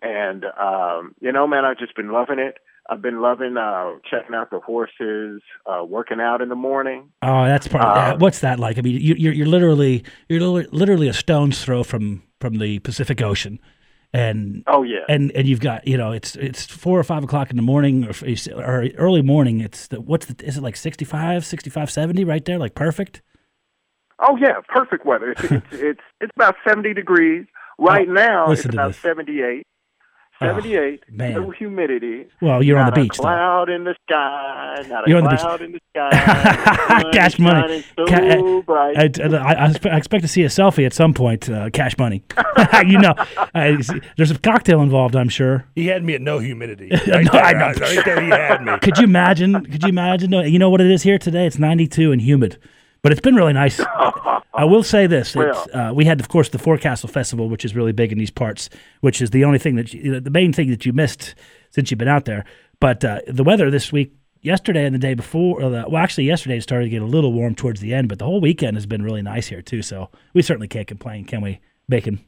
and 0.02 0.46
um, 0.60 1.16
you 1.22 1.32
know, 1.32 1.48
man, 1.48 1.66
I've 1.66 1.80
just 1.80 1.96
been 1.96 2.12
loving 2.12 2.40
it. 2.40 2.58
I've 2.90 3.02
been 3.02 3.22
loving 3.22 3.58
uh, 3.58 3.96
checking 4.10 4.34
out 4.34 4.50
the 4.50 4.60
horses, 4.60 5.42
uh, 5.66 5.84
working 5.84 6.22
out 6.22 6.42
in 6.42 6.48
the 6.48 6.56
morning. 6.56 7.10
Oh, 7.22 7.46
that's 7.46 7.68
part. 7.68 7.84
Uh, 7.84 8.18
what's 8.18 8.40
that 8.40 8.60
like? 8.60 8.78
I 8.78 8.82
mean, 8.82 9.02
you, 9.02 9.16
you're 9.18 9.34
you're 9.34 9.48
literally 9.48 10.04
you're 10.30 10.42
literally 10.42 11.10
a 11.10 11.14
stone's 11.14 11.64
throw 11.64 11.84
from 11.84 12.24
from 12.40 12.60
the 12.60 12.80
Pacific 12.80 13.22
Ocean, 13.22 13.60
and 14.14 14.64
oh 14.68 14.84
yeah, 14.84 15.02
and 15.10 15.32
and 15.32 15.48
you've 15.48 15.60
got 15.60 15.88
you 15.88 15.98
know 15.98 16.12
it's 16.12 16.36
it's 16.36 16.66
four 16.66 17.00
or 17.00 17.04
five 17.04 17.24
o'clock 17.24 17.50
in 17.50 17.56
the 17.56 17.62
morning 17.62 18.06
or, 18.06 18.14
or 18.56 18.88
early 18.98 19.22
morning. 19.22 19.60
It's 19.62 19.88
the, 19.88 20.00
what's 20.00 20.26
the 20.28 20.46
is 20.46 20.58
it 20.58 20.64
like 20.64 20.76
65, 20.76 21.46
65, 21.46 21.92
70 21.92 22.24
right 22.24 22.44
there, 22.46 22.58
like 22.58 22.76
perfect. 22.76 23.22
Oh 24.20 24.38
yeah, 24.38 24.62
perfect 24.68 25.06
weather. 25.06 25.32
It's 25.32 25.44
it's, 25.44 25.66
it's, 25.72 26.02
it's 26.22 26.32
about 26.36 26.56
seventy 26.68 26.94
degrees 26.94 27.46
right 27.78 28.08
oh, 28.10 28.14
now. 28.14 28.52
It's 28.52 28.66
about 28.66 28.96
seventy 28.96 29.42
eight. 29.42 29.68
78, 30.40 31.04
oh, 31.04 31.16
man. 31.16 31.34
no 31.34 31.50
humidity. 31.52 32.26
Well, 32.42 32.62
you're 32.62 32.78
on 32.78 32.88
the 32.88 32.92
beach. 32.92 33.18
cloud 33.18 33.70
though. 33.70 33.74
in 33.74 33.84
the 33.84 33.96
sky. 34.08 34.84
Not 34.88 35.08
you're 35.08 35.18
on 35.18 35.24
the 35.24 35.30
beach. 35.32 35.62
in 35.62 35.72
the 35.72 35.80
sky. 35.90 37.12
Cash 37.12 37.40
money. 37.40 37.84
So 37.96 38.04
uh, 38.04 38.08
uh, 38.08 39.10
uh, 39.20 39.38
I, 39.38 39.54
I, 39.54 39.74
I, 39.92 39.98
expect 39.98 40.22
to 40.22 40.28
see 40.28 40.44
a 40.44 40.48
selfie 40.48 40.86
at 40.86 40.94
some 40.94 41.14
point. 41.14 41.50
Uh, 41.50 41.70
cash 41.72 41.98
money. 41.98 42.24
you 42.86 43.00
know, 43.00 43.14
there's 43.54 44.32
a 44.32 44.38
cocktail 44.38 44.82
involved. 44.82 45.16
I'm 45.16 45.30
sure. 45.30 45.66
He 45.76 45.88
had 45.88 46.04
me 46.04 46.14
at 46.14 46.22
no 46.22 46.40
humidity. 46.40 46.92
Right 47.08 47.26
no, 47.26 47.32
there, 47.32 47.44
I 47.44 47.54
know. 47.54 47.74
Right 47.80 48.06
there, 48.06 48.22
he 48.22 48.30
had 48.30 48.64
me. 48.64 48.78
Could 48.80 48.98
you 48.98 49.06
imagine? 49.06 49.66
Could 49.66 49.84
you 49.84 49.90
imagine? 49.90 50.34
You 50.34 50.60
know 50.60 50.70
what 50.70 50.82
it 50.82 50.92
is 50.92 51.04
here 51.04 51.18
today? 51.18 51.48
It's 51.48 51.58
92 51.58 52.12
and 52.12 52.22
humid 52.22 52.58
but 53.02 53.12
it's 53.12 53.22
been 53.22 53.36
really 53.36 53.54
nice. 53.54 53.80
I 54.54 54.64
will 54.64 54.84
say 54.84 55.08
this: 55.08 55.36
it's, 55.36 55.68
uh, 55.74 55.92
we 55.94 56.06
had, 56.06 56.20
of 56.20 56.30
course, 56.30 56.50
the 56.50 56.58
Forecastle 56.58 57.10
Festival, 57.10 57.48
which 57.50 57.64
is 57.64 57.76
really 57.76 57.92
big 57.92 58.12
in 58.12 58.18
these 58.18 58.32
parts, 58.32 58.70
which 59.02 59.22
is 59.22 59.30
the 59.30 59.46
only 59.46 59.60
thing 59.60 59.76
that 59.76 59.94
you, 59.94 60.02
you 60.02 60.12
know, 60.14 60.20
the 60.20 60.32
main 60.32 60.52
thing 60.52 60.70
that 60.72 60.86
you 60.86 60.94
missed 60.94 61.36
since 61.70 61.92
you've 61.92 62.00
been 62.00 62.08
out 62.08 62.26
there. 62.26 62.46
But 62.80 63.04
uh, 63.06 63.22
the 63.28 63.44
weather 63.44 63.70
this 63.70 63.92
week, 63.92 64.14
yesterday 64.42 64.86
and 64.86 64.96
the 64.96 65.00
day 65.00 65.14
before, 65.14 65.62
or 65.62 65.70
the, 65.70 65.86
well, 65.88 66.02
actually, 66.02 66.26
yesterday 66.26 66.58
it 66.58 66.64
started 66.64 66.86
to 66.86 66.90
get 66.90 67.02
a 67.02 67.06
little 67.06 67.34
warm 67.34 67.56
towards 67.56 67.82
the 67.82 67.94
end, 67.94 68.10
but 68.10 68.20
the 68.20 68.26
whole 68.26 68.42
weekend 68.42 68.78
has 68.78 68.86
been 68.86 69.04
really 69.04 69.22
nice 69.22 69.48
here 69.48 69.62
too. 69.62 69.82
So 69.82 70.10
we 70.34 70.42
certainly 70.42 70.68
can't 70.68 70.88
complain, 70.88 71.26
can 71.26 71.42
we, 71.42 71.60
Bacon? 71.88 72.20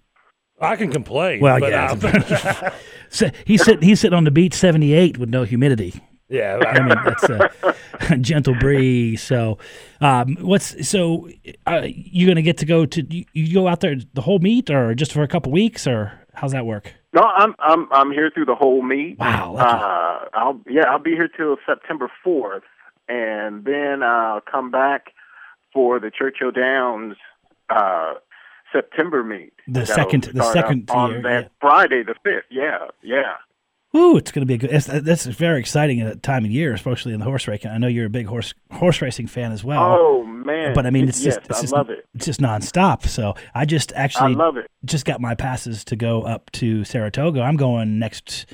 I 0.62 0.76
can 0.76 0.92
complain. 0.92 1.40
Well, 1.40 1.60
but, 1.60 1.72
yeah. 1.72 2.74
So 3.12 3.32
he's 3.44 3.64
sitting, 3.64 3.82
he's 3.82 4.00
sitting 4.00 4.16
on 4.16 4.24
the 4.24 4.32
beach, 4.32 4.54
78 4.54 5.18
with 5.18 5.30
no 5.30 5.44
humidity. 5.44 6.00
Yeah. 6.30 6.58
I 6.58 6.80
mean, 6.82 6.98
that's 7.06 7.30
a 8.12 8.18
gentle 8.18 8.56
breeze. 8.56 9.22
So, 9.22 9.58
um, 10.02 10.38
what's 10.42 10.88
so? 10.88 11.30
Uh, 11.66 11.88
you 11.88 12.28
gonna 12.28 12.42
get 12.42 12.58
to 12.60 12.66
go 12.66 12.86
to? 12.86 13.04
You, 13.14 13.26
you 13.34 13.54
go 13.54 13.68
out 13.68 13.80
there 13.82 13.96
the 14.14 14.22
whole 14.22 14.40
meet, 14.40 14.70
or 14.70 14.94
just 14.96 15.12
for 15.12 15.24
a 15.24 15.28
couple 15.28 15.52
weeks, 15.52 15.88
or 15.88 16.14
how's 16.34 16.52
that 16.52 16.66
work? 16.66 16.94
no, 17.14 17.22
I'm 17.24 17.56
I'm 17.60 17.88
I'm 17.92 18.12
here 18.12 18.30
through 18.34 18.46
the 18.46 18.56
whole 18.56 18.82
meet. 18.84 19.18
Wow. 19.20 19.56
Uh, 19.56 20.26
I'll 20.34 20.62
yeah, 20.70 20.84
I'll 20.88 21.00
be 21.00 21.12
here 21.12 21.28
till 21.28 21.58
September 21.66 22.12
fourth, 22.24 22.64
and 23.08 23.66
then 23.66 24.04
I'll 24.04 24.42
come 24.42 24.70
back 24.72 25.14
for 25.74 26.00
the 26.00 26.12
Churchill 26.12 26.52
Downs 26.52 27.16
uh, 27.70 28.14
September 28.72 29.24
meet. 29.24 29.54
The 29.68 29.86
second- 29.86 30.26
the 30.34 30.44
second 30.54 30.90
up 30.90 30.96
on 30.98 31.12
year, 31.12 31.22
that 31.24 31.44
yeah. 31.44 31.48
Friday 31.62 32.04
the 32.04 32.16
fifth. 32.24 32.46
Yeah, 32.52 32.88
yeah. 33.02 33.34
Ooh, 33.96 34.18
it's 34.18 34.32
gonna 34.32 34.46
be 34.46 34.54
a 34.54 34.58
good. 34.58 34.72
It's, 34.72 34.86
that's 34.86 35.26
very 35.26 35.60
exciting 35.60 36.00
at 36.02 36.22
time 36.22 36.46
of 36.46 36.52
year, 36.52 36.74
especially 36.74 37.14
in 37.14 37.20
the 37.20 37.26
horse 37.26 37.48
racing. 37.48 37.72
I 37.72 37.80
know 37.80 37.88
you're 37.88 38.06
a 38.06 38.10
big 38.10 38.28
horse 38.28 38.54
horse 38.72 39.02
racing 39.02 39.26
fan 39.28 39.52
as 39.52 39.64
well. 39.64 39.98
Oh 40.00 40.24
man! 40.24 40.76
but 40.76 40.86
I 40.86 40.92
mean, 40.92 41.10
it's 41.10 41.24
yes, 41.24 41.36
just 41.38 41.50
it's 41.50 41.58
I 41.58 41.62
just 41.62 41.74
love 41.74 41.90
it. 41.90 42.06
it's 42.14 42.26
just 42.26 42.40
nonstop. 42.40 43.08
So 43.08 43.34
I 43.56 43.66
just 43.66 43.92
I 43.94 44.02
actually 44.02 44.36
love 44.36 44.58
it. 44.58 44.70
just 44.86 45.06
got 45.06 45.20
my 45.22 45.34
passes 45.34 45.84
to 45.86 45.96
go 45.96 46.22
up 46.22 46.52
to 46.54 46.84
Saratoga. 46.84 47.42
I'm 47.42 47.58
going 47.58 47.98
next 47.98 48.46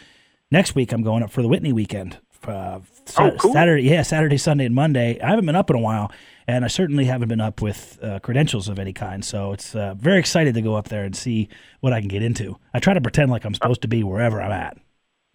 next 0.51 0.73
week. 0.73 0.93
I'm 0.93 1.03
going 1.03 1.21
up 1.21 1.31
for 1.31 1.41
the 1.41 1.49
Whitney 1.49 1.73
weekend. 1.73 2.17
Uh, 2.47 2.79
Oh, 3.19 3.31
cool. 3.37 3.53
Saturday, 3.53 3.83
yeah, 3.83 4.01
Saturday, 4.01 4.37
Sunday, 4.37 4.65
and 4.65 4.73
Monday. 4.73 5.19
I 5.21 5.29
haven't 5.29 5.45
been 5.45 5.55
up 5.55 5.69
in 5.69 5.75
a 5.75 5.79
while, 5.79 6.11
and 6.47 6.65
I 6.65 6.67
certainly 6.69 7.05
haven't 7.05 7.27
been 7.27 7.39
up 7.39 7.61
with 7.61 7.99
uh, 8.01 8.17
credentials 8.19 8.67
of 8.67 8.79
any 8.79 8.93
kind. 8.93 9.23
So 9.23 9.51
it's 9.53 9.75
uh, 9.75 9.93
very 9.95 10.17
excited 10.19 10.55
to 10.55 10.61
go 10.61 10.73
up 10.73 10.87
there 10.89 11.03
and 11.03 11.15
see 11.15 11.47
what 11.81 11.93
I 11.93 11.99
can 11.99 12.07
get 12.07 12.23
into. 12.23 12.57
I 12.73 12.79
try 12.79 12.95
to 12.95 13.01
pretend 13.01 13.29
like 13.29 13.45
I'm 13.45 13.53
supposed 13.53 13.83
to 13.83 13.87
be 13.87 14.03
wherever 14.03 14.41
I'm 14.41 14.51
at. 14.51 14.77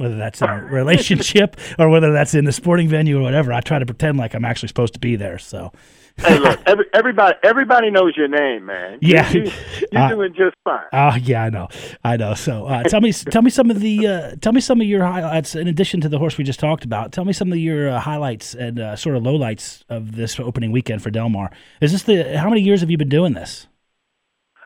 Whether 0.00 0.16
that's 0.16 0.40
in 0.40 0.48
a 0.48 0.64
relationship 0.64 1.56
or 1.78 1.88
whether 1.90 2.10
that's 2.12 2.34
in 2.34 2.46
a 2.46 2.52
sporting 2.52 2.88
venue 2.88 3.18
or 3.18 3.22
whatever. 3.22 3.52
I 3.52 3.60
try 3.60 3.78
to 3.78 3.86
pretend 3.86 4.16
like 4.18 4.34
I'm 4.34 4.44
actually 4.46 4.68
supposed 4.68 4.94
to 4.94 4.98
be 4.98 5.14
there. 5.16 5.36
So, 5.38 5.72
hey, 6.16 6.38
look, 6.38 6.58
every, 6.66 6.86
everybody, 6.94 7.36
everybody 7.42 7.90
knows 7.90 8.16
your 8.16 8.28
name, 8.28 8.64
man. 8.64 8.98
Yeah. 9.02 9.30
you, 9.30 9.50
you're 9.92 10.00
Uh, 10.02 10.08
doing 10.08 10.32
just 10.34 10.56
fine. 10.64 10.84
oh 10.94 11.14
yeah, 11.20 11.44
I 11.44 11.50
know, 11.50 11.68
I 12.02 12.16
know. 12.16 12.32
So, 12.34 12.64
uh, 12.66 12.82
tell 12.84 13.00
me, 13.02 13.12
tell 13.12 13.42
me 13.42 13.50
some 13.50 13.70
of 13.70 13.80
the, 13.80 14.06
uh, 14.06 14.36
tell 14.40 14.52
me 14.52 14.60
some 14.62 14.80
of 14.80 14.86
your 14.86 15.04
highlights. 15.04 15.54
In 15.54 15.68
addition 15.68 16.00
to 16.00 16.08
the 16.08 16.18
horse 16.18 16.38
we 16.38 16.44
just 16.44 16.60
talked 16.60 16.84
about, 16.84 17.12
tell 17.12 17.26
me 17.26 17.32
some 17.34 17.52
of 17.52 17.58
your 17.58 17.90
uh, 17.90 18.00
highlights 18.00 18.54
and 18.54 18.80
uh, 18.80 18.96
sort 18.96 19.16
of 19.16 19.22
lowlights 19.22 19.84
of 19.90 20.16
this 20.16 20.40
opening 20.40 20.72
weekend 20.72 21.02
for 21.02 21.10
Del 21.10 21.28
Mar. 21.28 21.50
Is 21.82 21.92
this 21.92 22.04
the? 22.04 22.38
How 22.38 22.48
many 22.48 22.62
years 22.62 22.80
have 22.80 22.90
you 22.90 22.96
been 22.96 23.08
doing 23.10 23.34
this? 23.34 23.66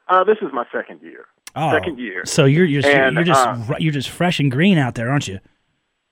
Uh, 0.09 0.23
this 0.23 0.37
is 0.43 0.49
my 0.53 0.65
second 0.73 1.01
year. 1.03 1.25
Oh, 1.57 1.71
Second 1.71 1.99
year. 1.99 2.25
So 2.27 2.45
you're 2.47 2.65
you're, 2.65 2.85
And, 2.87 3.15
you're 3.15 3.25
just 3.25 3.47
uh, 3.47 3.77
you're 3.79 3.93
just 3.93 4.11
fresh 4.11 4.41
and 4.41 4.51
green 4.51 4.79
out 4.79 4.95
there, 4.95 5.11
aren't 5.11 5.29
you? 5.29 5.39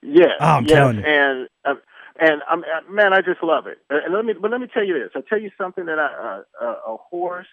Yes. 0.03 0.31
Oh, 0.41 0.47
I'm 0.47 0.65
yes, 0.65 0.73
telling 0.73 0.99
you. 0.99 1.05
And 1.05 1.49
uh, 1.65 1.75
and 2.21 2.43
um, 2.51 2.65
uh, 2.65 2.93
man, 2.93 3.13
I 3.13 3.21
just 3.21 3.43
love 3.43 3.67
it. 3.67 3.79
Uh, 3.91 3.99
And 4.05 4.15
let 4.15 4.25
me 4.25 4.35
but 4.41 4.51
let 4.51 4.61
me 4.61 4.69
tell 4.73 4.85
you 4.85 4.95
this. 4.95 5.11
I'll 5.15 5.23
tell 5.23 5.41
you 5.41 5.51
something 5.59 5.87
that 5.87 5.99
I, 5.99 6.07
uh, 6.07 6.65
uh, 6.65 6.93
a 6.95 6.97
horse 6.97 7.47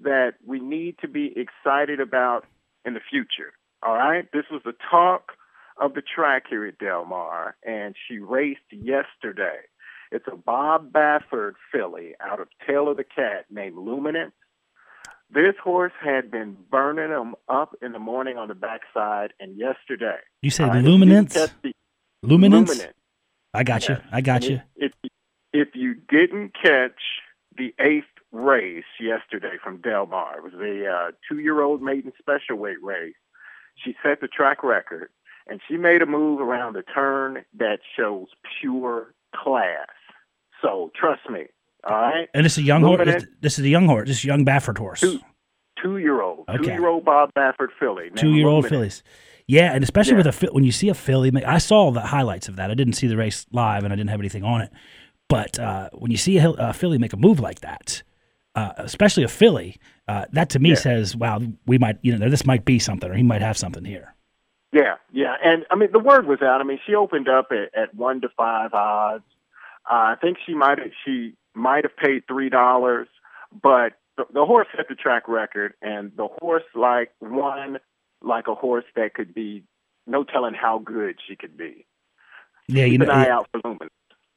that 0.00 0.34
we 0.46 0.60
need 0.60 0.96
to 1.00 1.08
be 1.08 1.34
excited 1.36 2.00
about 2.00 2.44
in 2.84 2.94
the 2.94 3.00
future. 3.10 3.52
All 3.82 3.94
right. 3.94 4.26
This 4.32 4.44
was 4.50 4.62
the 4.64 4.74
talk 4.90 5.32
of 5.80 5.94
the 5.94 6.02
track 6.02 6.44
here 6.48 6.66
at 6.66 6.78
Del 6.78 7.04
Mar, 7.04 7.56
and 7.66 7.94
she 8.06 8.18
raced 8.18 8.60
yesterday. 8.70 9.58
It's 10.10 10.26
a 10.32 10.36
Bob 10.36 10.92
Baffert 10.92 11.54
filly 11.70 12.14
out 12.20 12.40
of 12.40 12.48
Tale 12.66 12.88
of 12.88 12.96
the 12.96 13.04
Cat 13.04 13.44
named 13.50 13.76
Luminance. 13.76 14.32
This 15.30 15.54
horse 15.62 15.92
had 16.02 16.30
been 16.30 16.56
burning 16.70 17.10
them 17.10 17.34
up 17.48 17.74
in 17.82 17.92
the 17.92 17.98
morning 17.98 18.38
on 18.38 18.48
the 18.48 18.54
backside, 18.54 19.32
and 19.40 19.56
yesterday. 19.56 20.18
You 20.42 20.50
said 20.50 20.74
luminance, 20.84 21.34
the- 21.34 21.74
luminance. 22.22 22.70
Luminance. 22.70 22.94
I 23.52 23.62
got 23.62 23.88
you. 23.88 23.96
Yes. 23.96 24.06
I 24.12 24.20
got 24.20 24.42
And 24.44 24.50
you. 24.50 24.60
If, 24.76 24.92
if 25.02 25.12
if 25.52 25.68
you 25.74 25.94
didn't 25.94 26.52
catch 26.54 27.00
the 27.56 27.74
eighth 27.80 28.04
race 28.32 28.84
yesterday 29.00 29.56
from 29.62 29.80
Del 29.80 30.06
Mar, 30.06 30.38
it 30.38 30.44
was 30.44 30.52
the 30.52 30.86
uh, 30.86 31.10
two-year-old 31.28 31.82
maiden 31.82 32.12
special 32.18 32.56
weight 32.56 32.82
race. 32.82 33.14
She 33.82 33.94
set 34.02 34.20
the 34.20 34.28
track 34.28 34.62
record, 34.62 35.10
and 35.46 35.60
she 35.68 35.76
made 35.76 36.02
a 36.02 36.06
move 36.06 36.40
around 36.40 36.74
the 36.74 36.82
turn 36.82 37.44
that 37.58 37.78
shows 37.96 38.28
pure 38.60 39.14
class. 39.34 39.88
So 40.62 40.90
trust 40.94 41.28
me, 41.30 41.46
all 41.84 41.96
right. 42.00 42.28
And 42.34 42.44
this 42.44 42.52
is 42.52 42.58
a 42.58 42.62
young 42.66 42.82
horse. 42.82 43.04
This, 43.04 43.24
this 43.40 43.58
is 43.58 43.64
a 43.64 43.68
young 43.68 43.86
horse. 43.86 44.08
This 44.08 44.18
is 44.18 44.24
a 44.24 44.28
young 44.28 44.44
Baffert 44.44 44.78
horse. 44.78 45.00
Two, 45.00 45.20
two-year-old, 45.82 46.44
Okay. 46.48 46.58
two-year-old 46.64 47.04
Bob 47.04 47.30
Baffert 47.34 47.68
filly, 47.78 48.10
Two 48.16 48.34
year 48.34 48.48
old 48.48 48.66
fillies. 48.68 49.02
Yeah, 49.46 49.72
and 49.72 49.82
especially 49.82 50.12
Yeah. 50.18 50.24
with 50.28 50.42
a 50.42 50.46
when 50.52 50.64
you 50.64 50.72
see 50.72 50.88
a 50.88 50.94
filly, 50.94 51.32
I 51.44 51.58
saw 51.58 51.90
the 51.90 52.00
highlights 52.00 52.48
of 52.48 52.56
that. 52.56 52.70
I 52.70 52.74
didn't 52.74 52.94
see 52.94 53.06
the 53.06 53.16
race 53.16 53.46
live, 53.52 53.84
and 53.84 53.92
I 53.92 53.96
didn't 53.96 54.10
have 54.10 54.20
anything 54.20 54.44
on 54.44 54.60
it. 54.60 54.70
But 55.28 55.58
uh, 55.58 55.90
when 55.92 56.10
you 56.10 56.16
see 56.16 56.38
a, 56.38 56.50
a 56.50 56.72
filly 56.72 56.98
make 56.98 57.12
a 57.12 57.16
move 57.16 57.38
like 57.40 57.60
that, 57.60 58.02
uh, 58.54 58.72
especially 58.78 59.22
a 59.24 59.28
filly, 59.28 59.76
uh, 60.08 60.24
that 60.32 60.50
to 60.50 60.58
me 60.58 60.70
Yeah. 60.70 60.74
says, 60.76 61.16
"Wow, 61.16 61.40
we 61.66 61.78
might, 61.78 61.98
you 62.02 62.16
know, 62.16 62.28
this 62.28 62.44
might 62.44 62.64
be 62.64 62.78
something, 62.78 63.10
or 63.10 63.14
he 63.14 63.22
might 63.22 63.40
have 63.42 63.56
something 63.56 63.84
here." 63.84 64.14
Yeah, 64.72 64.96
yeah, 65.12 65.34
and 65.42 65.64
I 65.70 65.76
mean 65.76 65.90
the 65.92 65.98
word 65.98 66.26
was 66.26 66.42
out. 66.42 66.60
I 66.60 66.64
mean 66.64 66.78
she 66.86 66.94
opened 66.94 67.28
up 67.28 67.48
at, 67.52 67.74
at 67.80 67.94
one 67.94 68.20
to 68.20 68.28
five 68.36 68.74
odds. 68.74 69.24
Uh, 69.90 70.12
I 70.12 70.16
think 70.20 70.36
she 70.44 70.52
might 70.52 70.78
have 70.78 70.90
she 71.06 71.34
might 71.54 71.84
have 71.84 71.96
paid 71.96 72.22
three 72.26 72.48
dollars, 72.48 73.08
but 73.62 73.94
the, 74.16 74.24
the 74.32 74.44
horse 74.44 74.66
set 74.76 74.88
the 74.88 74.94
track 74.94 75.28
record, 75.28 75.74
and 75.82 76.12
the 76.16 76.28
horse 76.40 76.64
like 76.74 77.10
won 77.20 77.78
like 78.22 78.48
a 78.48 78.54
horse 78.54 78.84
that 78.96 79.14
could 79.14 79.34
be 79.34 79.64
no 80.06 80.24
telling 80.24 80.54
how 80.54 80.78
good 80.78 81.16
she 81.26 81.36
could 81.36 81.56
be. 81.56 81.86
Yeah, 82.66 82.84
you 82.84 82.98
know, 82.98 83.04
an 83.04 83.10
eye 83.10 83.28
out 83.28 83.48
for 83.50 83.60
Lumen. 83.64 83.88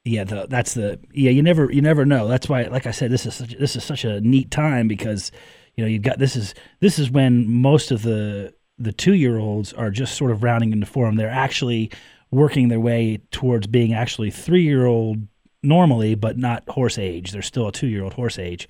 Yeah, 0.03 0.23
the, 0.23 0.47
that's 0.49 0.73
the 0.73 0.99
yeah. 1.13 1.31
You 1.31 1.43
never 1.43 1.71
you 1.71 1.81
never 1.81 2.05
know. 2.05 2.27
That's 2.27 2.49
why, 2.49 2.63
like 2.63 2.87
I 2.87 2.91
said, 2.91 3.11
this 3.11 3.25
is 3.25 3.35
such, 3.35 3.57
this 3.57 3.75
is 3.75 3.83
such 3.83 4.03
a 4.03 4.19
neat 4.21 4.49
time 4.49 4.87
because 4.87 5.31
you 5.75 5.83
know 5.83 5.87
you've 5.87 6.01
got 6.01 6.17
this 6.17 6.35
is 6.35 6.55
this 6.79 6.97
is 6.97 7.11
when 7.11 7.47
most 7.47 7.91
of 7.91 8.01
the 8.01 8.53
the 8.79 8.91
two 8.91 9.13
year 9.13 9.37
olds 9.37 9.73
are 9.73 9.91
just 9.91 10.15
sort 10.15 10.31
of 10.31 10.43
rounding 10.43 10.71
into 10.71 10.87
form. 10.87 11.17
They're 11.17 11.29
actually 11.29 11.91
working 12.31 12.69
their 12.69 12.79
way 12.79 13.19
towards 13.29 13.67
being 13.67 13.93
actually 13.93 14.31
three 14.31 14.63
year 14.63 14.85
old 14.85 15.27
normally, 15.63 16.15
but 16.15 16.37
not 16.37 16.67
horse 16.69 16.97
age. 16.97 17.31
They're 17.31 17.41
still 17.41 17.67
a 17.67 17.71
two 17.71 17.87
year 17.87 18.03
old 18.03 18.13
horse 18.13 18.39
age. 18.39 18.67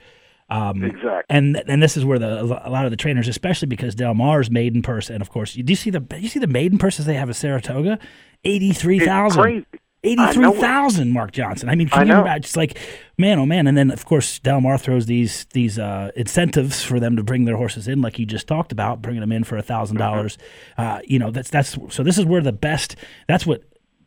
Um, 0.49 0.83
Exactly. 0.83 1.21
and 1.29 1.63
and 1.67 1.81
this 1.81 1.95
is 1.95 2.03
where 2.03 2.19
the 2.19 2.41
a 2.43 2.69
lot 2.69 2.83
of 2.83 2.91
the 2.91 2.97
trainers, 2.97 3.29
especially 3.29 3.67
because 3.67 3.95
Del 3.95 4.13
Mar's 4.13 4.51
maiden 4.51 4.81
purse, 4.81 5.09
and 5.09 5.21
of 5.21 5.29
course, 5.29 5.55
you 5.55 5.63
do 5.63 5.71
you 5.71 5.77
see 5.77 5.89
the 5.89 6.03
you 6.19 6.27
see 6.27 6.39
the 6.39 6.47
maiden 6.47 6.77
purses 6.77 7.05
they 7.05 7.13
have 7.13 7.29
at 7.29 7.37
Saratoga, 7.37 7.97
eighty 8.43 8.73
three 8.73 8.99
thousand. 8.99 9.41
crazy. 9.41 9.65
Eighty-three 10.03 10.53
thousand, 10.53 11.11
Mark 11.11 11.31
Johnson. 11.31 11.69
I 11.69 11.75
mean, 11.75 11.87
can 11.87 12.09
I 12.09 12.15
you 12.15 12.21
imagine? 12.21 12.43
It's 12.43 12.55
like, 12.57 12.75
man, 13.19 13.37
oh 13.37 13.45
man. 13.45 13.67
And 13.67 13.77
then, 13.77 13.91
of 13.91 14.03
course, 14.03 14.39
Del 14.39 14.59
Mar 14.59 14.79
throws 14.79 15.05
these 15.05 15.45
these 15.53 15.77
uh, 15.77 16.09
incentives 16.15 16.83
for 16.83 16.99
them 16.99 17.15
to 17.17 17.23
bring 17.23 17.45
their 17.45 17.55
horses 17.55 17.87
in, 17.87 18.01
like 18.01 18.17
you 18.17 18.25
just 18.25 18.47
talked 18.47 18.71
about, 18.71 19.03
bringing 19.03 19.21
them 19.21 19.31
in 19.31 19.43
for 19.43 19.57
a 19.57 19.61
thousand 19.61 19.97
dollars. 19.97 20.39
Uh, 20.75 21.01
You 21.05 21.19
know, 21.19 21.29
that's 21.29 21.51
that's 21.51 21.77
so. 21.89 22.01
This 22.01 22.17
is 22.17 22.25
where 22.25 22.41
the 22.41 22.51
best. 22.51 22.95
That's 23.27 23.45
what 23.45 23.61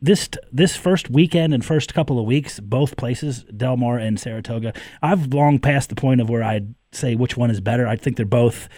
this 0.05 0.29
this 0.51 0.75
first 0.75 1.09
weekend 1.09 1.53
and 1.53 1.63
first 1.65 1.93
couple 1.93 2.19
of 2.19 2.25
weeks, 2.25 2.59
both 2.59 2.95
places, 2.97 3.43
Del 3.55 3.77
Mar 3.77 3.97
and 3.97 4.19
Saratoga. 4.19 4.73
I've 5.01 5.33
long 5.33 5.59
passed 5.59 5.89
the 5.89 5.95
point 5.95 6.21
of 6.21 6.29
where 6.29 6.43
I'd 6.43 6.73
say 6.91 7.15
which 7.15 7.35
one 7.35 7.49
is 7.51 7.59
better. 7.59 7.87
I 7.87 7.95
think 7.95 8.15
they're 8.17 8.25
both 8.25 8.69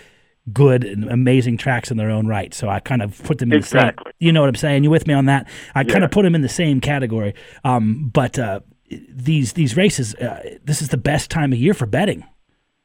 good 0.54 0.86
and 0.86 1.04
amazing 1.12 1.58
tracks 1.58 1.92
in 1.92 1.98
their 1.98 2.10
own 2.10 2.26
right. 2.28 2.54
So 2.54 2.70
I 2.70 2.80
kind 2.80 3.02
of 3.02 3.22
put 3.24 3.40
them 3.40 3.48
in 3.52 3.60
the 3.60 3.66
Exactly. 3.66 4.06
same. 4.06 4.14
You 4.20 4.32
know 4.32 4.40
what 4.42 4.48
I'm 4.48 4.56
saying? 4.56 4.84
You 4.86 4.90
with 4.90 5.06
me 5.06 5.14
on 5.14 5.26
that? 5.26 5.48
I 5.76 5.84
kind 5.84 6.04
of 6.06 6.12
put 6.12 6.24
them 6.24 6.36
in 6.36 6.42
the 6.42 6.50
same 6.50 6.80
category. 6.80 7.34
Um, 7.66 8.10
but 8.14 8.40
uh, 8.40 8.62
these 9.10 9.54
these 9.54 9.76
races, 9.76 10.16
uh, 10.16 10.58
this 10.64 10.82
is 10.82 10.90
the 10.90 10.98
best 10.98 11.30
time 11.30 11.52
of 11.52 11.60
year 11.60 11.74
for 11.74 11.86
betting, 11.86 12.24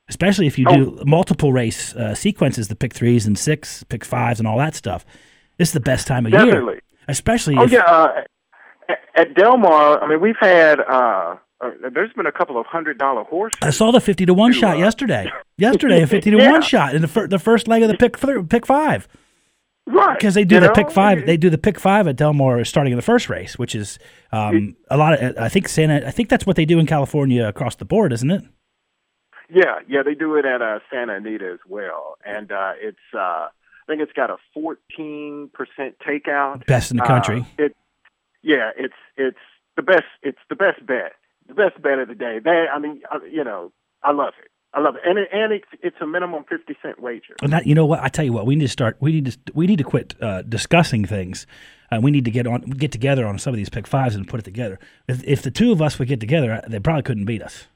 especially 0.09 0.49
if 0.49 0.59
you 0.59 0.67
do 0.67 1.03
multiple 1.07 1.53
race 1.53 1.95
uh, 1.95 2.15
sequences, 2.17 2.67
the 2.67 2.75
pick 2.75 2.93
threes 2.93 3.27
and 3.27 3.39
six, 3.39 3.85
pick 3.85 4.05
fives, 4.05 4.41
and 4.41 4.49
all 4.49 4.59
that 4.59 4.75
stuff. 4.75 5.05
This 5.59 5.69
is 5.69 5.75
the 5.75 5.81
best 5.81 6.09
time 6.09 6.27
of 6.27 6.33
Definitely. 6.33 6.75
year, 6.75 6.83
especially. 7.07 7.57
Oh 7.57 7.63
if, 7.63 7.71
yeah, 7.71 7.83
uh, 7.85 8.23
at, 8.93 8.99
at 9.29 9.35
Del 9.35 9.57
Mar, 9.57 10.03
I 10.03 10.09
mean 10.09 10.21
we've 10.21 10.37
had 10.41 10.81
uh, 10.81 11.37
uh, 11.61 11.71
there's 11.93 12.13
been 12.15 12.27
a 12.27 12.33
couple 12.33 12.59
of 12.59 12.67
hundred 12.67 12.99
dollar 12.99 13.25
horses. 13.25 13.59
I 13.63 13.71
saw 13.71 13.91
the 13.93 14.01
fifty 14.01 14.27
to 14.27 14.35
one 14.35 14.53
to, 14.53 14.59
shot 14.59 14.77
uh, 14.77 14.81
yesterday. 14.81 15.31
Yesterday, 15.59 16.03
a 16.03 16.07
fifty 16.07 16.31
to 16.33 16.37
Yeah. 16.39 16.51
one 16.53 16.63
shot 16.63 16.95
in 16.95 17.03
the 17.03 17.09
fir- 17.09 17.29
the 17.29 17.39
first 17.39 17.69
leg 17.69 17.83
of 17.83 17.89
the 17.89 17.97
pick 17.97 18.19
th- 18.19 18.49
pick 18.49 18.67
five. 18.67 19.07
right? 19.87 20.19
because 20.19 20.35
they 20.35 20.45
do 20.45 20.57
you 20.57 20.61
the 20.61 20.67
know? 20.69 20.73
pick 20.73 20.91
five. 20.91 21.25
They 21.25 21.37
do 21.37 21.51
the 21.51 21.59
pick 21.59 21.79
five 21.79 22.09
at 22.09 22.17
Del 22.17 22.33
Mar 22.33 22.65
starting 22.65 22.93
in 22.93 22.97
the 22.97 23.03
first 23.03 23.29
race, 23.29 23.59
which 23.59 23.75
is 23.75 23.99
um, 24.33 24.75
a 24.91 24.97
lot 24.97 25.23
of. 25.23 25.37
I 25.39 25.49
think 25.49 25.69
Santa. 25.69 26.05
I 26.07 26.11
think 26.11 26.29
that's 26.31 26.47
what 26.47 26.57
they 26.57 26.65
do 26.65 26.79
in 26.81 26.87
California 26.87 27.47
across 27.47 27.77
the 27.77 27.85
board, 27.85 28.13
isn't 28.13 28.31
it? 28.31 28.43
Yeah, 29.55 29.81
yeah, 29.87 30.03
they 30.03 30.15
do 30.15 30.35
it 30.37 30.47
at 30.47 30.63
uh, 30.63 30.79
Santa 30.91 31.17
Anita 31.17 31.51
as 31.53 31.59
well, 31.69 32.17
and 32.25 32.51
uh, 32.51 32.73
it's 32.81 32.97
uh, 33.15 33.19
I 33.19 33.51
think 33.87 34.01
it's 34.01 34.13
got 34.13 34.31
a 34.31 34.37
14 34.55 35.51
percent 35.53 35.97
takeout. 36.07 36.65
Best 36.67 36.91
in 36.91 36.97
the 36.97 37.05
country. 37.05 37.41
Uh, 37.59 37.65
it, 37.65 37.77
yeah, 38.43 38.71
it's 38.77 38.95
it's 39.17 39.39
the 39.77 39.83
best. 39.83 40.05
It's 40.23 40.39
the 40.49 40.57
best 40.57 40.85
bet. 40.87 41.13
The 41.49 41.55
best 41.55 41.81
bet 41.83 41.99
of 41.99 42.09
the 42.09 42.15
day. 42.15 42.39
They, 42.43 42.67
I 42.73 42.79
mean, 42.79 43.03
I, 43.11 43.19
you 43.31 43.45
know, 43.45 43.73
I 44.03 44.13
love 44.13 44.35
it. 44.43 44.51
I 44.75 44.81
love 44.81 44.95
it, 44.97 45.03
and 45.05 45.19
and 45.19 45.53
it's 45.53 45.69
it's 45.83 45.97
a 46.01 46.07
minimum 46.07 46.45
50 46.49 46.75
cent 46.83 47.01
wager. 47.01 47.37
And 47.43 47.53
that, 47.53 47.67
you 47.67 47.75
know 47.75 47.85
what? 47.85 48.01
I 48.01 48.09
tell 48.09 48.25
you 48.25 48.33
what, 48.33 48.47
we 48.47 48.57
need 48.57 48.65
to 48.65 48.69
start. 48.69 48.97
We 49.01 49.13
need 49.13 49.27
to. 49.27 49.39
We 49.55 49.67
need 49.67 49.79
to 49.79 49.85
quit 49.85 50.15
uh, 50.21 50.43
discussing 50.43 51.05
things. 51.05 51.47
Uh, 51.91 52.01
we 52.01 52.11
need 52.11 52.25
to 52.25 52.31
get 52.31 52.47
on, 52.47 52.63
get 52.63 52.91
together 52.91 53.27
on 53.27 53.39
some 53.39 53.53
of 53.53 53.59
these 53.59 53.69
pick 53.69 53.87
fives 53.87 54.15
and 54.15 54.27
put 54.27 54.41
it 54.41 54.45
together. 54.45 54.79
If, 55.09 55.23
if 55.25 55.43
the 55.43 55.51
two 55.51 55.73
of 55.73 55.83
us 55.83 55.99
would 55.99 56.09
get 56.09 56.21
together, 56.21 56.63
they 56.67 56.81
probably 56.81 57.03
couldn't 57.03 57.27
beat 57.27 57.43
us. 57.43 57.67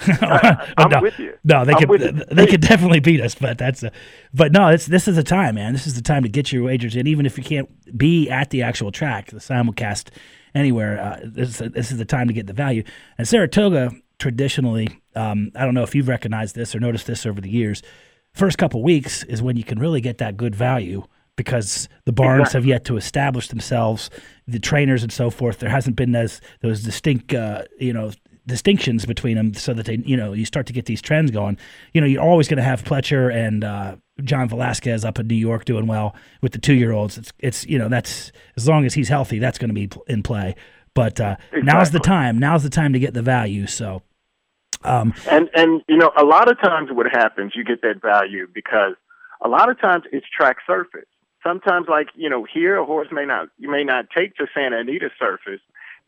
I'm 0.20 0.90
no, 0.90 1.00
with 1.00 1.18
you. 1.18 1.36
No, 1.44 1.64
they 1.64 1.74
I'm 1.74 1.86
could 1.86 2.28
they 2.30 2.46
could 2.46 2.60
definitely 2.60 3.00
beat 3.00 3.20
us, 3.20 3.34
but 3.34 3.58
that's 3.58 3.82
a, 3.82 3.90
but 4.32 4.52
no, 4.52 4.68
it's 4.68 4.86
this 4.86 5.08
is 5.08 5.16
the 5.16 5.22
time, 5.22 5.56
man. 5.56 5.72
This 5.72 5.86
is 5.86 5.94
the 5.94 6.02
time 6.02 6.22
to 6.22 6.28
get 6.28 6.52
your 6.52 6.64
wagers 6.64 6.94
in, 6.94 7.06
even 7.06 7.26
if 7.26 7.36
you 7.36 7.44
can't 7.44 7.68
be 7.96 8.30
at 8.30 8.50
the 8.50 8.62
actual 8.62 8.92
track, 8.92 9.30
the 9.30 9.38
simulcast 9.38 10.10
anywhere. 10.54 11.00
Uh, 11.00 11.20
this 11.24 11.58
this 11.58 11.90
is 11.90 11.98
the 11.98 12.04
time 12.04 12.28
to 12.28 12.32
get 12.32 12.46
the 12.46 12.52
value. 12.52 12.84
And 13.16 13.26
Saratoga 13.26 13.90
traditionally, 14.18 14.88
um, 15.14 15.50
I 15.54 15.64
don't 15.64 15.74
know 15.74 15.82
if 15.82 15.94
you've 15.94 16.08
recognized 16.08 16.54
this 16.54 16.74
or 16.74 16.80
noticed 16.80 17.06
this 17.06 17.26
over 17.26 17.40
the 17.40 17.50
years. 17.50 17.82
First 18.32 18.58
couple 18.58 18.82
weeks 18.82 19.24
is 19.24 19.42
when 19.42 19.56
you 19.56 19.64
can 19.64 19.78
really 19.78 20.00
get 20.00 20.18
that 20.18 20.36
good 20.36 20.54
value 20.54 21.04
because 21.36 21.88
the 22.04 22.12
barns 22.12 22.52
have 22.52 22.66
yet 22.66 22.84
to 22.84 22.96
establish 22.96 23.48
themselves, 23.48 24.10
the 24.48 24.58
trainers 24.58 25.04
and 25.04 25.12
so 25.12 25.30
forth. 25.30 25.60
There 25.60 25.70
hasn't 25.70 25.96
been 25.96 26.12
those 26.12 26.40
those 26.60 26.82
distinct, 26.82 27.32
uh, 27.32 27.62
you 27.78 27.92
know, 27.92 28.10
distinctions 28.48 29.06
between 29.06 29.36
them, 29.36 29.54
so 29.54 29.72
that 29.74 29.86
they, 29.86 29.98
you 30.04 30.16
know, 30.16 30.32
you 30.32 30.44
start 30.44 30.66
to 30.66 30.72
get 30.72 30.86
these 30.86 31.00
trends 31.00 31.30
going. 31.30 31.56
You 31.92 32.00
know, 32.00 32.06
you're 32.06 32.22
always 32.22 32.48
going 32.48 32.58
to 32.58 32.64
have 32.64 32.82
Pletcher 32.82 33.32
and 33.32 33.62
uh, 33.62 33.96
John 34.24 34.48
Velazquez 34.48 35.04
up 35.04 35.20
in 35.20 35.28
New 35.28 35.36
York 35.36 35.64
doing 35.64 35.86
well 35.86 36.16
with 36.42 36.52
the 36.52 36.58
two 36.58 36.74
year 36.74 36.92
olds. 36.92 37.16
It's 37.18 37.32
it's 37.38 37.66
you 37.66 37.78
know 37.78 37.88
that's 37.88 38.32
as 38.56 38.66
long 38.66 38.84
as 38.84 38.94
he's 38.94 39.08
healthy, 39.08 39.38
that's 39.38 39.58
going 39.58 39.72
to 39.72 39.74
be 39.74 39.88
in 40.08 40.24
play. 40.24 40.56
But 40.94 41.20
uh, 41.20 41.36
now's 41.62 41.92
the 41.92 42.00
time. 42.00 42.38
Now's 42.40 42.64
the 42.64 42.70
time 42.70 42.92
to 42.92 42.98
get 42.98 43.14
the 43.14 43.22
value. 43.22 43.68
So. 43.68 44.02
Um, 44.84 45.12
And 45.28 45.48
and 45.54 45.82
you 45.88 45.96
know, 45.96 46.10
a 46.16 46.24
lot 46.24 46.50
of 46.50 46.60
times 46.60 46.90
what 46.92 47.06
happens, 47.10 47.52
you 47.54 47.64
get 47.64 47.82
that 47.82 48.00
value 48.02 48.46
because 48.52 48.94
a 49.44 49.48
lot 49.48 49.68
of 49.70 49.80
times 49.80 50.04
it's 50.12 50.26
track 50.36 50.58
surface. 50.66 51.06
sometimes 51.42 51.86
like 51.88 52.08
you 52.14 52.28
know 52.28 52.46
here 52.52 52.76
a 52.76 52.84
horse 52.84 53.08
may 53.10 53.24
not 53.24 53.48
you 53.58 53.70
may 53.70 53.84
not 53.84 54.06
take 54.16 54.34
to 54.36 54.46
Santa 54.54 54.78
Anita 54.78 55.10
surface, 55.18 55.60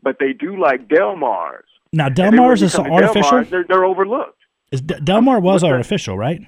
but 0.03 0.17
they 0.19 0.33
do 0.33 0.59
like 0.61 0.89
Del 0.89 1.17
Mars. 1.17 1.70
Now 1.93 2.07
And 2.07 2.17
then 2.17 2.25
Del 2.33 2.33
when 2.33 2.37
Mar's 2.49 2.61
you 2.61 2.67
is 2.67 2.75
artificial. 2.77 3.23
Del 3.23 3.33
Mars, 3.33 3.51
they're, 3.51 3.65
they're 3.69 3.85
overlooked. 3.85 4.39
Is 4.71 4.81
D- 4.81 4.95
Del 5.03 5.23
Mar 5.23 5.41
was 5.41 5.55
What's 5.55 5.63
that? 5.63 5.73
artificial, 5.73 6.17
right? 6.17 6.41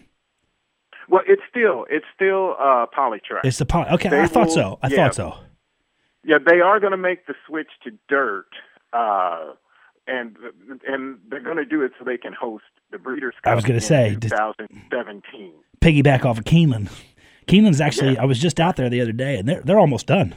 Well, 1.09 1.23
it's 1.27 1.43
still 1.51 1.85
it's 1.91 2.07
still 2.15 2.55
uh, 2.61 2.87
polytrack. 2.97 3.41
It's 3.45 3.59
the 3.59 3.67
poly. 3.67 3.89
Okay, 3.91 4.09
They 4.09 4.21
I 4.21 4.27
thought 4.27 4.47
will- 4.49 4.55
so. 4.55 4.79
I 4.83 4.89
yeah. 4.89 4.97
thought 4.97 5.15
so. 5.15 5.35
Yeah, 6.25 6.39
they 6.45 6.61
are 6.61 6.79
going 6.79 6.93
to 6.93 6.97
make 6.97 7.27
the 7.27 7.35
switch 7.49 7.67
to 7.83 7.91
dirt, 8.09 8.47
uh, 8.93 9.55
and 10.07 10.37
and 10.87 11.19
they're 11.29 11.41
going 11.41 11.57
to 11.57 11.65
do 11.65 11.83
it 11.83 11.91
so 11.99 12.05
they 12.05 12.17
can 12.17 12.33
host 12.33 12.63
the 12.93 12.99
Breeders' 12.99 13.35
Cup. 13.43 13.51
I 13.51 13.55
was 13.57 13.65
gonna 13.65 13.81
say, 13.81 14.17
2017. 14.21 15.53
Piggyback 15.81 16.25
off 16.25 16.39
of 16.39 16.45
Keeneland. 16.45 16.91
Keeneland's 17.49 17.81
actually. 17.81 18.17
I 18.19 18.25
was 18.25 18.39
just 18.39 18.61
out 18.61 18.77
there 18.77 18.89
the 18.89 19.01
other 19.01 19.11
day, 19.13 19.37
and 19.37 19.49
they're 19.49 19.63
they're 19.63 19.81
almost 19.81 20.07
done. 20.07 20.33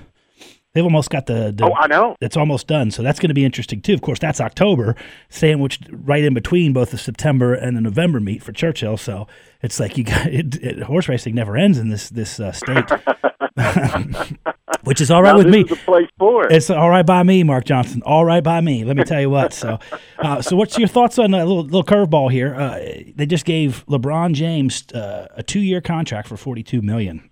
They've 0.75 0.84
almost 0.84 1.10
got 1.10 1.25
the. 1.25 1.51
the 1.55 1.65
Oh, 1.65 1.74
I 1.74 1.88
know. 1.88 2.15
It's 2.22 2.38
almost 2.38 2.67
done, 2.67 2.91
so 2.91 3.01
that's 3.01 3.17
going 3.20 3.29
to 3.29 3.34
be 3.34 3.46
interesting 3.46 3.82
too. 3.82 3.94
Of 3.94 4.01
course, 4.01 4.20
that's 4.20 4.39
October, 4.41 4.96
sandwiched 5.29 5.88
right 5.89 6.24
in 6.24 6.34
between 6.36 6.74
both 6.74 6.91
the 6.91 6.98
September 6.98 7.53
and 7.53 7.75
the 7.77 7.82
November 7.82 8.20
meet 8.20 8.44
for 8.44 8.51
Churchill. 8.51 8.98
So 8.98 9.25
it's 9.63 9.79
like 9.79 9.98
you 9.98 10.03
got 10.03 10.27
it, 10.32 10.55
it, 10.62 10.84
horse 10.84 11.08
racing 11.10 11.34
never 11.34 11.55
ends 11.58 11.77
in 11.79 11.89
this 11.89 12.10
this 12.10 12.39
uh, 12.39 12.51
state, 12.51 12.84
which 14.84 15.00
is 15.01 15.10
all 15.10 15.24
right 15.24 15.32
Now, 15.32 15.38
with 15.38 15.48
me. 15.48 15.63
place 15.63 16.10
for 16.20 16.46
it. 16.46 16.51
It's 16.51 16.70
all 16.70 16.89
right 16.89 17.05
by 17.05 17.24
me, 17.24 17.44
Mark 17.44 17.63
Johnson. 17.65 18.01
All 18.05 18.25
right 18.25 18.44
by 18.44 18.60
me. 18.62 18.84
Let 18.84 18.98
me 18.98 19.03
tell 19.05 19.22
you 19.22 19.29
what. 19.29 19.53
So, 19.53 19.79
uh, 20.20 20.41
so 20.41 20.55
what's 20.55 20.77
your 20.77 20.88
thoughts 20.89 21.17
on 21.17 21.34
a 21.34 21.46
little, 21.46 21.63
little 21.63 21.84
curveball 21.86 22.32
here? 22.32 22.53
Uh, 22.53 22.79
they 23.15 23.25
just 23.25 23.46
gave 23.46 23.86
LeBron 23.88 24.34
James 24.34 24.84
uh, 24.94 25.27
a 25.36 25.41
two-year 25.44 25.79
contract 25.82 26.27
for 26.27 26.38
forty-two 26.38 26.82
million. 26.82 27.29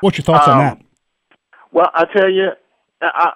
What's 0.00 0.18
your 0.18 0.24
thoughts 0.24 0.46
on 0.46 0.58
Um, 0.58 0.64
that? 0.64 0.82
Well, 1.72 1.90
I 1.92 2.04
tell 2.06 2.30
you, 2.30 2.50
I 3.00 3.32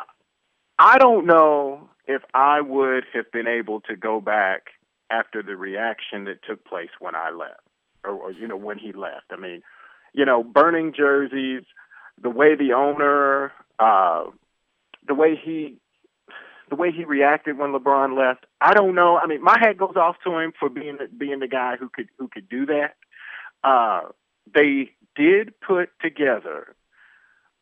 I 0.79 0.99
don't 0.99 1.27
know 1.27 1.89
if 2.07 2.23
I 2.35 2.61
would 2.61 3.05
have 3.15 3.31
been 3.33 3.47
able 3.47 3.81
to 3.83 3.97
go 3.97 4.21
back 4.21 4.69
after 5.11 5.43
the 5.43 5.57
reaction 5.57 6.25
that 6.25 6.43
took 6.43 6.65
place 6.65 6.91
when 6.99 7.15
I 7.15 7.31
left, 7.31 7.61
or, 8.05 8.13
or 8.13 8.33
you 8.33 8.49
know 8.49 8.57
when 8.57 8.79
he 8.79 8.93
left. 8.93 9.27
I 9.31 9.37
mean, 9.37 9.63
you 10.13 10.25
know, 10.25 10.43
burning 10.43 10.93
jerseys, 10.97 11.65
the 12.21 12.31
way 12.31 12.55
the 12.57 12.73
owner, 12.73 13.53
uh, 13.79 14.25
the 15.07 15.15
way 15.15 15.37
he. 15.43 15.79
The 16.71 16.77
way 16.77 16.91
he 16.91 17.05
reacted 17.05 17.59
when 17.59 17.73
LeBron 17.73 18.17
left, 18.17 18.47
I 18.59 18.73
don't 18.73 18.95
know. 18.95 19.19
I 19.19 19.27
mean, 19.27 19.43
my 19.43 19.59
hat 19.61 19.77
goes 19.77 19.95
off 19.95 20.17
to 20.25 20.39
him 20.39 20.55
for 20.59 20.71
being 20.71 20.97
being 21.19 21.41
the 21.41 21.49
guy 21.49 21.77
who 21.77 21.91
could 21.91 22.09
who 22.19 22.29
could 22.29 22.49
do 22.49 22.65
that. 22.65 22.95
Uh, 23.63 24.09
they 24.55 24.93
did 25.15 25.53
put 25.61 25.91
together 26.01 26.75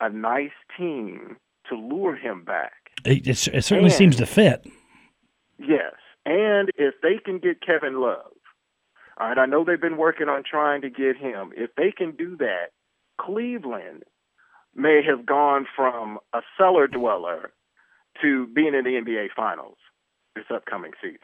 a 0.00 0.09
nice 0.11 0.50
team 0.78 1.37
to 1.69 1.76
lure 1.76 2.16
him 2.16 2.45
back. 2.45 2.73
It, 3.04 3.26
it, 3.26 3.49
it 3.49 3.62
certainly 3.62 3.85
and- 3.90 3.92
seems 3.92 4.16
to 4.16 4.26
fit. 4.26 4.66
Yes. 5.59 5.95
And 6.26 6.71
if 6.76 6.95
they 7.02 7.19
can 7.25 7.38
get 7.38 7.61
Kevin 7.64 8.00
Love, 8.00 8.33
all 9.19 9.28
right, 9.28 9.38
I 9.38 9.47
know 9.47 9.64
they've 9.64 9.80
been 9.80 9.97
working 9.99 10.28
on 10.28 10.42
trying 10.49 10.83
to 10.83 10.90
get 10.90 11.16
him. 11.16 11.50
If 11.57 11.71
they 11.76 11.92
can 11.92 12.12
do 12.16 12.37
that, 12.38 12.69
Cleveland 13.21 14.04
may 14.75 15.02
have 15.07 15.26
gone 15.26 15.66
from 15.76 16.19
a 16.33 16.40
cellar 16.57 16.87
dweller 16.87 17.50
to 18.23 18.47
being 18.49 18.75
in 18.75 18.85
the 18.85 18.90
NBA 18.90 19.28
Finals 19.37 19.76
this 20.35 20.45
upcoming 20.54 20.92
season. 21.02 21.19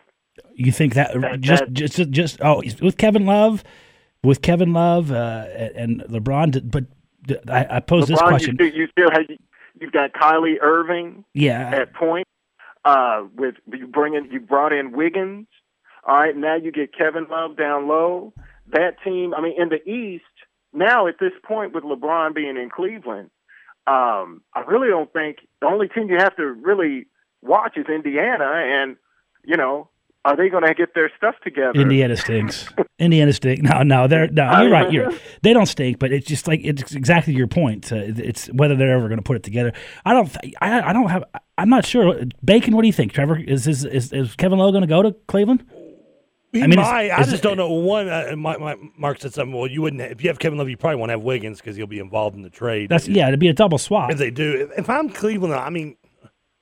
You 0.54 0.72
think 0.72 0.94
that, 0.94 1.18
That- 1.18 1.40
just 1.40 1.64
just 1.72 2.10
just 2.10 2.38
oh 2.42 2.62
with 2.82 2.98
Kevin 2.98 3.24
Love, 3.24 3.64
with 4.22 4.42
Kevin 4.42 4.72
Love 4.74 5.10
uh, 5.10 5.46
and 5.74 6.02
LeBron, 6.02 6.70
but 6.70 6.84
I, 7.48 7.66
I 7.70 7.80
pose 7.80 8.06
this 8.08 8.20
question. 8.20 8.56
You, 8.58 8.68
still- 8.68 8.80
you 8.80 8.88
still 8.88 9.10
have 9.10 9.38
you've 9.80 9.92
got 9.92 10.12
Kyrie 10.12 10.60
Irving 10.60 11.24
Yeah, 11.34 11.70
at 11.70 11.92
point. 11.94 12.26
Uh, 12.84 13.24
with 13.34 13.56
you 13.72 13.86
bring 13.86 14.14
in, 14.14 14.30
you 14.30 14.38
brought 14.38 14.72
in 14.72 14.92
Wiggins. 14.92 15.48
All 16.06 16.16
right, 16.16 16.36
now 16.36 16.54
you 16.54 16.70
get 16.70 16.96
Kevin 16.96 17.26
Love 17.28 17.56
down 17.56 17.88
low. 17.88 18.32
That 18.68 19.02
team, 19.02 19.34
I 19.34 19.40
mean, 19.40 19.60
in 19.60 19.70
the 19.70 19.82
East 19.88 20.24
now 20.72 21.06
at 21.08 21.16
this 21.18 21.32
point 21.42 21.74
with 21.74 21.82
LeBron 21.82 22.34
being 22.34 22.56
in 22.56 22.70
Cleveland, 22.70 23.30
um, 23.88 24.42
I 24.54 24.60
really 24.68 24.88
don't 24.88 25.12
think 25.12 25.38
the 25.60 25.66
only 25.66 25.88
team 25.88 26.08
you 26.08 26.16
have 26.16 26.36
to 26.36 26.44
really 26.44 27.06
watch 27.42 27.76
is 27.76 27.86
Indiana, 27.88 28.44
and 28.44 28.96
you 29.44 29.56
know, 29.56 29.88
are 30.26 30.36
they 30.36 30.48
going 30.48 30.64
to 30.66 30.74
get 30.74 30.94
their 30.94 31.10
stuff 31.16 31.34
together? 31.42 31.78
Indiana 31.78 32.16
stinks. 32.16 32.68
Indiana 32.98 33.32
stink. 33.32 33.62
No, 33.62 33.82
no, 33.82 34.06
they're 34.08 34.28
no. 34.28 34.62
You're 34.62 34.70
right. 34.70 34.92
You're 34.92 35.12
they 35.42 35.52
don't 35.52 35.66
stink, 35.66 35.98
but 35.98 36.12
it's 36.12 36.26
just 36.26 36.48
like 36.48 36.60
it's 36.64 36.94
exactly 36.94 37.32
your 37.34 37.46
point. 37.46 37.92
Uh, 37.92 37.96
it's 38.16 38.46
whether 38.48 38.74
they're 38.74 38.96
ever 38.96 39.08
going 39.08 39.18
to 39.18 39.22
put 39.22 39.36
it 39.36 39.42
together. 39.42 39.72
I 40.04 40.12
don't. 40.12 40.26
th- 40.26 40.54
I, 40.60 40.90
I 40.90 40.92
don't 40.92 41.08
have. 41.08 41.24
I'm 41.58 41.68
not 41.68 41.86
sure. 41.86 42.20
Bacon. 42.44 42.74
What 42.74 42.82
do 42.82 42.88
you 42.88 42.92
think, 42.92 43.12
Trevor? 43.12 43.36
Is 43.38 43.66
is 43.66 43.84
is, 43.84 44.12
is 44.12 44.34
Kevin 44.36 44.58
Love 44.58 44.72
going 44.72 44.82
to 44.82 44.88
go 44.88 45.02
to 45.02 45.12
Cleveland? 45.28 45.64
He 46.52 46.62
I 46.62 46.66
mean, 46.68 46.78
it's- 46.78 46.90
might. 46.90 47.10
I 47.10 47.20
it's- 47.20 47.30
just 47.30 47.42
don't 47.42 47.56
know. 47.56 47.70
One, 47.70 48.08
uh, 48.08 48.34
my, 48.36 48.56
my, 48.56 48.76
Mark 48.96 49.20
said 49.20 49.34
something. 49.34 49.54
Well, 49.54 49.66
you 49.66 49.82
wouldn't. 49.82 50.00
have, 50.00 50.12
If 50.12 50.22
you 50.22 50.30
have 50.30 50.38
Kevin 50.38 50.58
Love, 50.58 50.68
you 50.68 50.76
probably 50.76 50.96
won't 50.96 51.10
have 51.10 51.22
Wiggins 51.22 51.60
because 51.60 51.76
he'll 51.76 51.86
be 51.86 51.98
involved 51.98 52.34
in 52.36 52.42
the 52.42 52.50
trade. 52.50 52.88
That's 52.88 53.06
yeah. 53.08 53.28
It'd 53.28 53.40
be 53.40 53.48
a 53.48 53.52
double 53.52 53.78
swap. 53.78 54.10
If 54.10 54.18
they 54.18 54.30
do, 54.30 54.68
if, 54.72 54.78
if 54.80 54.90
I'm 54.90 55.10
Cleveland, 55.10 55.54
I 55.54 55.70
mean, 55.70 55.96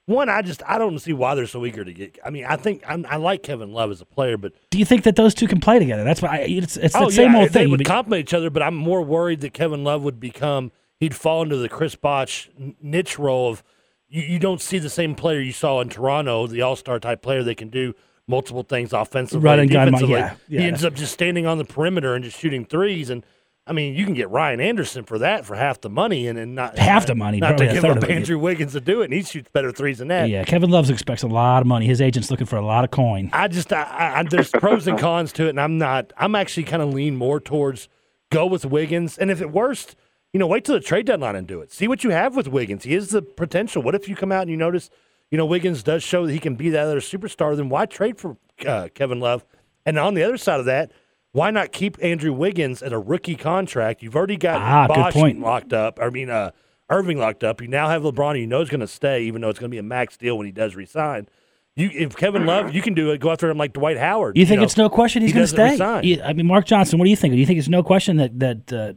one, 0.07 0.29
I 0.29 0.43
just 0.43 0.63
I 0.67 0.79
don't 0.79 0.99
see 0.99 1.13
why 1.13 1.35
they're 1.35 1.47
so 1.47 1.65
eager 1.65 1.85
to 1.85 1.93
get. 1.93 2.19
I 2.25 2.31
mean, 2.31 2.45
I 2.45 2.57
think 2.57 2.83
I'm, 2.87 3.07
I 3.09 3.17
like 3.17 3.43
Kevin 3.43 3.73
Love 3.73 3.91
as 3.91 4.01
a 4.01 4.05
player, 4.05 4.37
but 4.37 4.53
Do 4.71 4.79
you 4.79 4.85
think 4.85 5.05
that 5.05 5.17
those 5.17 5.35
two 5.35 5.47
can 5.47 5.61
play 5.61 5.79
together? 5.79 6.05
That's 6.05 6.21
why 6.21 6.29
I, 6.29 6.37
it's 6.43 6.77
it's 6.77 6.95
oh, 6.95 7.01
the 7.01 7.05
oh 7.07 7.11
same 7.11 7.33
yeah, 7.33 7.39
old 7.41 7.49
they 7.51 7.61
thing. 7.61 7.71
would 7.71 7.79
But- 7.79 7.87
complement 7.87 8.21
each 8.21 8.35
other. 8.35 8.51
But 8.51 8.63
I'm 8.63 8.75
more 8.75 9.03
worried 9.03 9.41
that 9.41 9.55
Kevin 9.55 9.83
Love 9.85 10.03
would 10.03 10.21
become 10.21 10.73
he'd 11.01 11.15
fall 11.15 11.43
into 11.43 11.57
the 11.57 11.69
Chris 11.69 11.95
Bosh 11.97 12.51
niche 12.83 13.19
role 13.19 13.49
of 13.51 13.63
you, 14.09 14.23
you 14.23 14.39
don't 14.39 14.61
see 14.61 14.79
the 14.79 14.91
same 14.91 15.15
player 15.15 15.41
you 15.41 15.53
saw 15.53 15.81
in 15.81 15.89
Toronto, 15.89 16.47
the 16.47 16.61
All 16.63 16.77
Star 16.77 16.99
type 17.01 17.23
player 17.23 17.43
that 17.43 17.57
can 17.57 17.69
do 17.71 17.95
multiple 18.27 18.63
things 18.63 18.93
offensively, 18.93 19.45
Run 19.45 19.59
and 19.61 19.71
gun, 19.71 19.87
defensively. 19.87 20.15
yeah, 20.17 20.35
yeah. 20.49 20.61
He 20.61 20.67
ends 20.67 20.85
up 20.85 20.95
just 20.95 21.13
standing 21.13 21.47
on 21.47 21.59
the 21.59 21.65
perimeter 21.65 22.15
and 22.15 22.25
just 22.25 22.39
shooting 22.39 22.65
threes 22.65 23.11
and. 23.11 23.25
I 23.67 23.73
mean, 23.73 23.95
you 23.95 24.05
can 24.05 24.13
get 24.13 24.29
Ryan 24.29 24.61
Anderson 24.61 25.05
for 25.05 25.19
that 25.21 25.47
for 25.47 25.55
half 25.57 25.81
the 25.81 25.89
money, 25.89 26.27
and, 26.27 26.39
and 26.39 26.55
not 26.55 26.77
Half 26.79 27.07
the 27.07 27.15
money, 27.15 27.39
not 27.39 27.57
to 27.57 27.67
give 27.67 27.83
up. 27.85 28.05
Andrew 28.11 28.39
Wiggins 28.39 28.73
to 28.73 28.81
do 28.81 29.01
it, 29.01 29.07
and 29.07 29.15
he 29.15 29.23
shoots 29.23 29.49
better 29.55 29.73
threes 29.73 29.99
than 29.99 30.09
that. 30.09 30.29
yeah, 30.29 30.45
Kevin 30.45 30.69
Love 30.71 30.91
expects 30.91 31.23
a 31.23 31.27
lot 31.29 31.63
of 31.63 31.67
money. 31.67 31.87
His 31.87 32.03
agent's 32.03 32.31
looking 32.31 32.47
for 32.47 32.57
a 32.57 32.65
lot 32.67 32.85
of 32.85 32.91
coin. 32.91 33.31
I 33.33 33.49
just, 33.49 33.73
I, 33.73 33.83
I, 33.85 34.19
I- 34.19 34.23
there's 34.25 34.51
pros 34.51 34.87
and 34.87 34.99
cons 34.99 35.33
to 35.35 35.47
it, 35.47 35.51
and 35.51 35.61
I'm 35.61 35.79
not. 35.79 36.13
I'm 36.19 36.35
actually 36.35 36.65
kind 36.65 36.83
of 36.83 36.93
lean 36.93 37.17
more 37.17 37.41
towards 37.41 37.89
go 38.31 38.45
with 38.45 38.67
Wiggins, 38.67 39.17
and 39.17 39.31
if 39.31 39.41
it 39.41 39.51
worst, 39.51 39.97
you 40.35 40.39
know, 40.41 40.47
wait 40.47 40.65
till 40.67 40.75
the 40.75 40.81
trade 40.83 41.07
deadline 41.07 41.35
and 41.37 41.47
do 41.47 41.61
it. 41.63 41.73
See 41.73 41.89
what 41.89 42.05
you 42.05 42.11
have 42.11 42.37
with 42.37 42.49
Wiggins. 42.49 42.85
He 42.85 42.95
is 42.95 43.11
the 43.11 43.23
potential. 43.23 43.83
What 43.83 43.95
if 43.95 44.09
you 44.11 44.15
come 44.17 44.31
out 44.33 44.43
and 44.43 44.51
you 44.51 44.57
notice, 44.59 44.91
you 45.31 45.39
know, 45.39 45.47
Wiggins 45.47 45.83
does 45.83 46.03
show 46.03 46.27
that 46.27 46.33
he 46.33 46.39
can 46.39 46.55
be 46.55 46.69
that 46.71 46.83
other 46.85 47.01
superstar? 47.01 47.57
Then 47.57 47.71
why 47.71 47.87
trade 47.87 48.19
for 48.19 48.37
uh, 48.67 48.89
Kevin 48.95 49.21
Love? 49.21 49.45
And 49.87 49.99
on 49.99 50.13
the 50.15 50.23
other 50.23 50.37
side 50.37 50.61
of 50.61 50.67
that, 50.67 50.93
why 51.35 51.51
not 51.51 51.73
keep 51.73 51.97
Andrew 52.03 52.33
Wiggins 52.33 52.81
at 52.83 52.93
a 52.93 52.99
rookie 52.99 53.35
contract? 53.35 54.03
You've 54.03 54.15
already 54.15 54.37
got 54.37 54.61
Ah, 54.63 54.87
good 54.87 54.95
Bosh 54.95 55.13
point. 55.13 55.41
locked 55.41 55.73
up. 55.73 55.99
I 56.01 56.09
mean, 56.11 56.31
uh, 56.31 56.53
Irving 56.89 57.19
locked 57.19 57.43
up. 57.43 57.61
You 57.61 57.67
now 57.67 57.89
have 57.89 58.03
LeBron. 58.03 58.39
You 58.39 58.47
know 58.47 58.61
he's 58.61 58.69
going 58.69 58.81
to 58.81 58.87
stay, 58.87 59.23
even 59.25 59.41
though 59.43 59.49
it's 59.49 59.59
going 59.59 59.69
to 59.71 59.75
be 59.75 59.79
a 59.79 59.83
max 59.83 60.17
deal 60.17 60.39
when 60.39 60.47
he 60.47 60.53
does 60.53 60.77
resign. 60.77 61.29
You, 61.75 61.91
if 61.93 62.15
Kevin 62.15 62.47
Love, 62.47 62.73
you 62.73 62.81
can 62.83 62.95
do 62.95 63.11
it. 63.11 63.19
Go 63.19 63.33
after 63.33 63.51
him 63.51 63.59
like 63.59 63.73
Dwight 63.73 63.99
Howard. 63.99 64.39
You 64.39 64.47
think 64.47 64.59
know. 64.61 64.65
it's 64.65 64.77
no 64.77 64.89
question 64.89 65.23
he's 65.23 65.33
he 65.33 65.35
going 65.35 65.45
to 65.45 65.49
stay? 65.49 65.71
resign. 65.73 66.23
I 66.25 66.33
mean, 66.33 66.47
Mark 66.47 66.67
Johnson, 66.67 67.01
what 67.01 67.05
do 67.07 67.11
you 67.11 67.17
think? 67.17 67.35
Do 67.35 67.41
you 67.41 67.47
think 67.47 67.59
it's 67.59 67.69
no 67.69 67.83
question 67.83 68.17
that 68.19 68.39
that 68.39 68.73
uh, 68.73 68.93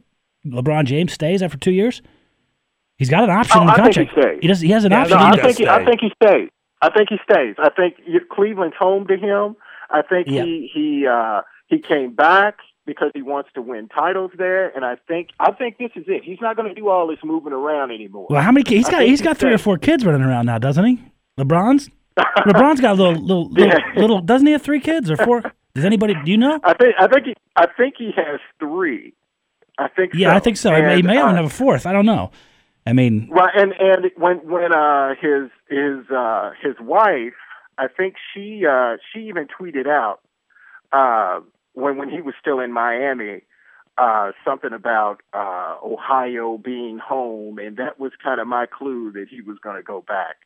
LeBron 0.46 0.84
James 0.84 1.12
stays 1.12 1.42
after 1.42 1.58
two 1.58 1.72
years? 1.72 2.02
He's 2.98 3.10
got 3.10 3.24
an 3.24 3.30
option 3.30 3.58
Oh, 3.58 3.60
in 3.62 3.66
the 3.66 3.72
I 3.72 3.90
think 3.92 4.08
he 4.10 4.20
stays. 4.20 4.38
He 4.42 4.46
does. 4.48 4.60
He 4.60 4.70
has 4.70 4.84
an 4.84 4.92
Yeah, 4.92 5.00
option. 5.02 5.18
No, 5.18 5.24
I 5.24 5.36
think 5.42 5.58
he, 5.58 5.66
I 5.68 5.84
think 5.84 6.00
he 6.00 6.10
stays. 6.22 6.48
I 6.80 6.90
think 6.90 7.08
he 7.08 7.16
stays. 7.28 7.56
I 7.58 7.70
think 7.70 7.96
Cleveland's 8.30 8.76
home 8.78 9.06
to 9.08 9.16
him. 9.16 9.56
I 9.90 10.02
think 10.02 10.28
Yeah. 10.28 10.44
he 10.44 10.70
he 10.72 11.06
uh, 11.06 11.40
he 11.68 11.78
came 11.78 12.14
back 12.14 12.58
because 12.84 13.10
he 13.14 13.22
wants 13.22 13.50
to 13.54 13.62
win 13.62 13.88
titles 13.88 14.30
there, 14.36 14.68
and 14.74 14.84
I 14.84 14.96
think 15.06 15.28
I 15.40 15.52
think 15.52 15.78
this 15.78 15.90
is 15.94 16.04
it. 16.08 16.24
He's 16.24 16.40
not 16.40 16.56
going 16.56 16.68
to 16.68 16.74
do 16.74 16.88
all 16.88 17.06
this 17.06 17.18
moving 17.24 17.52
around 17.52 17.90
anymore. 17.92 18.26
well, 18.30 18.42
how 18.42 18.50
many? 18.52 18.64
Kids? 18.64 18.76
He's 18.76 18.88
got. 18.88 19.02
He's 19.02 19.20
he 19.20 19.24
got 19.24 19.36
three 19.38 19.52
or 19.52 19.58
four 19.58 19.78
kids 19.78 20.04
running 20.04 20.22
around 20.22 20.46
now, 20.46 20.58
doesn't 20.58 20.84
he? 20.84 21.00
LeBron's. 21.38 21.88
LeBron's 22.18 22.80
got 22.80 22.92
a 22.98 23.02
little, 23.02 23.12
little, 23.22 23.48
little, 23.50 23.68
Yeah. 23.68 23.78
little. 24.00 24.20
Doesn't 24.20 24.46
he 24.46 24.52
have 24.52 24.62
three 24.62 24.80
kids 24.80 25.08
or 25.10 25.16
four? 25.16 25.42
Does 25.74 25.84
anybody? 25.84 26.14
Do 26.24 26.30
you 26.32 26.36
know? 26.38 26.58
I 26.64 26.74
think 26.74 26.94
I 26.98 27.06
think 27.06 27.26
he, 27.26 27.34
I 27.54 27.66
think 27.76 27.94
he 27.96 28.10
has 28.16 28.40
three. 28.58 29.12
I 29.78 29.86
think 29.88 30.14
Yeah, 30.14 30.30
so. 30.30 30.36
I 30.36 30.40
think 30.40 30.56
so. 30.56 30.70
he 30.70 30.76
And, 30.76 30.86
may 30.86 30.98
even 30.98 31.10
uh, 31.28 31.34
have 31.36 31.44
a 31.44 31.48
fourth. 31.50 31.86
I 31.86 31.92
don't 31.92 32.06
know. 32.06 32.32
I 32.86 32.92
mean, 32.94 33.28
Right, 33.30 33.52
and 33.54 33.72
and 33.78 34.10
when 34.16 34.38
when 34.38 34.72
uh 34.74 35.10
his 35.20 35.50
his 35.68 36.10
uh 36.10 36.50
his 36.60 36.74
wife, 36.80 37.34
I 37.76 37.86
think 37.86 38.14
she 38.34 38.64
uh 38.68 38.96
she 39.12 39.28
even 39.28 39.46
tweeted 39.46 39.86
out 39.86 40.20
uh 40.92 41.40
when 41.78 41.96
when 41.98 42.08
he 42.10 42.20
was 42.20 42.34
still 42.40 42.60
in 42.60 42.72
Miami 42.72 43.42
uh 43.98 44.30
something 44.44 44.72
about 44.72 45.22
uh 45.32 45.74
Ohio 45.84 46.56
being 46.58 46.98
home 46.98 47.58
and 47.58 47.76
that 47.76 47.98
was 47.98 48.12
kind 48.22 48.40
of 48.40 48.46
my 48.46 48.64
clue 48.66 49.10
that 49.12 49.26
he 49.28 49.40
was 49.40 49.58
going 49.62 49.76
to 49.76 49.82
go 49.82 50.04
back 50.06 50.36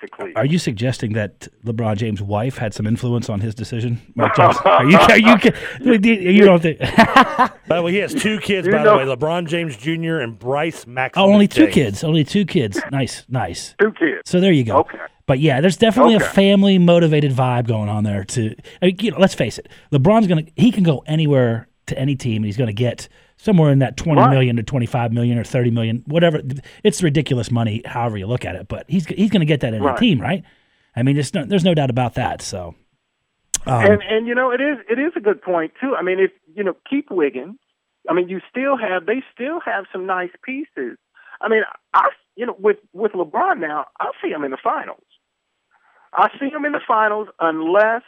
to 0.00 0.06
Cleveland. 0.08 0.36
Are 0.36 0.44
you 0.46 0.58
suggesting 0.58 1.12
that 1.14 1.48
LeBron 1.64 1.96
James' 1.96 2.22
wife 2.22 2.56
had 2.56 2.72
some 2.72 2.86
influence 2.86 3.28
on 3.28 3.40
his 3.40 3.52
decision? 3.54 4.00
Mike 4.14 4.34
Johnson? 4.36 4.62
Are 4.66 4.84
you? 4.88 4.96
Are 4.96 5.18
you? 5.18 5.34
You 5.80 6.44
don't 6.44 6.62
think? 6.62 6.78
By 6.78 7.76
the 7.76 7.82
way, 7.82 7.90
he 7.92 7.98
has 7.98 8.14
two 8.14 8.38
kids. 8.38 8.66
You 8.68 8.74
by 8.74 8.84
know- 8.84 8.98
the 9.04 9.06
way, 9.10 9.16
LeBron 9.16 9.48
James 9.48 9.76
Jr. 9.76 10.18
and 10.18 10.38
Bryce 10.38 10.86
Maximus. 10.86 11.20
Oh, 11.24 11.32
only 11.32 11.48
two 11.48 11.62
James. 11.64 11.74
kids. 11.74 12.04
Only 12.04 12.22
two 12.22 12.44
kids. 12.44 12.80
Nice, 12.92 13.24
nice. 13.28 13.74
Two 13.80 13.90
kids. 13.92 14.22
So 14.24 14.38
there 14.38 14.52
you 14.52 14.62
go. 14.64 14.76
Okay. 14.78 14.98
But 15.28 15.40
yeah, 15.40 15.60
there's 15.60 15.76
definitely 15.76 16.14
a 16.14 16.20
family 16.20 16.78
motivated 16.78 17.32
vibe 17.32 17.68
going 17.68 17.90
on 17.90 18.02
there. 18.02 18.24
To 18.24 18.54
I 18.82 18.86
mean, 18.86 18.96
you 19.00 19.10
know, 19.10 19.18
let's 19.18 19.34
face 19.34 19.58
it, 19.58 19.68
LeBron's 19.92 20.26
gonna 20.26 20.44
he 20.56 20.72
can 20.72 20.82
go 20.82 21.04
anywhere 21.06 21.68
to 21.86 21.98
any 21.98 22.16
team, 22.16 22.36
and 22.36 22.44
he's 22.46 22.56
gonna 22.56 22.72
get 22.72 23.10
somewhere 23.36 23.70
in 23.70 23.80
that 23.80 23.98
twenty 23.98 24.26
million 24.26 24.56
Right. 24.56 24.66
to 24.66 24.68
twenty 24.70 24.86
five 24.86 25.12
million 25.12 25.38
or 25.38 25.44
thirty 25.44 25.70
million, 25.70 26.02
whatever. 26.06 26.40
It's 26.82 27.02
ridiculous 27.02 27.50
money, 27.50 27.82
however 27.84 28.16
you 28.16 28.26
look 28.26 28.46
at 28.46 28.56
it. 28.56 28.68
But 28.68 28.86
he's 28.88 29.04
he's 29.04 29.30
gonna 29.30 29.44
get 29.44 29.60
that 29.60 29.74
in 29.74 29.82
a 29.82 29.84
Right. 29.84 29.98
team, 29.98 30.18
right? 30.18 30.42
I 30.96 31.02
mean, 31.02 31.18
it's 31.18 31.32
no, 31.34 31.44
there's 31.44 31.62
no 31.64 31.74
doubt 31.74 31.90
about 31.90 32.14
that. 32.14 32.40
So. 32.40 32.74
Um, 33.66 33.84
and 33.84 34.02
and 34.08 34.26
you 34.26 34.34
know 34.34 34.50
it 34.50 34.62
is 34.62 34.78
it 34.88 34.98
is 34.98 35.12
a 35.14 35.20
good 35.20 35.42
point 35.42 35.72
too. 35.78 35.94
I 35.94 36.00
mean, 36.02 36.20
if 36.20 36.30
you 36.54 36.64
know 36.64 36.74
keep 36.88 37.10
Wiggins, 37.10 37.58
I 38.08 38.14
mean 38.14 38.30
you 38.30 38.40
still 38.50 38.78
have 38.78 39.04
they 39.04 39.22
still 39.34 39.60
have 39.60 39.84
some 39.92 40.06
nice 40.06 40.30
pieces. 40.42 40.96
I 41.42 41.50
mean, 41.50 41.64
I 41.92 42.08
you 42.34 42.46
know 42.46 42.56
with 42.58 42.78
with 42.94 43.12
LeBron 43.12 43.58
now, 43.60 43.84
I 44.00 44.10
see 44.22 44.30
him 44.30 44.42
in 44.42 44.52
the 44.52 44.56
finals. 44.62 45.02
I 46.12 46.28
see 46.38 46.50
them 46.50 46.64
in 46.64 46.72
the 46.72 46.80
finals 46.86 47.28
unless 47.40 48.02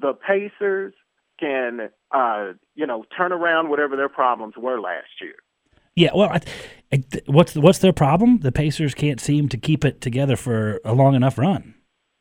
the 0.00 0.12
Pacers 0.14 0.94
can 1.40 1.90
uh 2.12 2.52
you 2.74 2.86
know 2.86 3.04
turn 3.16 3.32
around 3.32 3.68
whatever 3.68 3.96
their 3.96 4.08
problems 4.08 4.54
were 4.56 4.80
last 4.80 5.08
year. 5.20 5.34
Yeah, 5.96 6.10
well, 6.14 6.28
I, 6.30 6.40
I, 6.92 7.04
what's 7.26 7.54
what's 7.54 7.78
their 7.78 7.92
problem? 7.92 8.40
The 8.40 8.52
Pacers 8.52 8.94
can't 8.94 9.20
seem 9.20 9.48
to 9.50 9.56
keep 9.56 9.84
it 9.84 10.00
together 10.00 10.36
for 10.36 10.80
a 10.84 10.92
long 10.92 11.14
enough 11.14 11.38
run. 11.38 11.74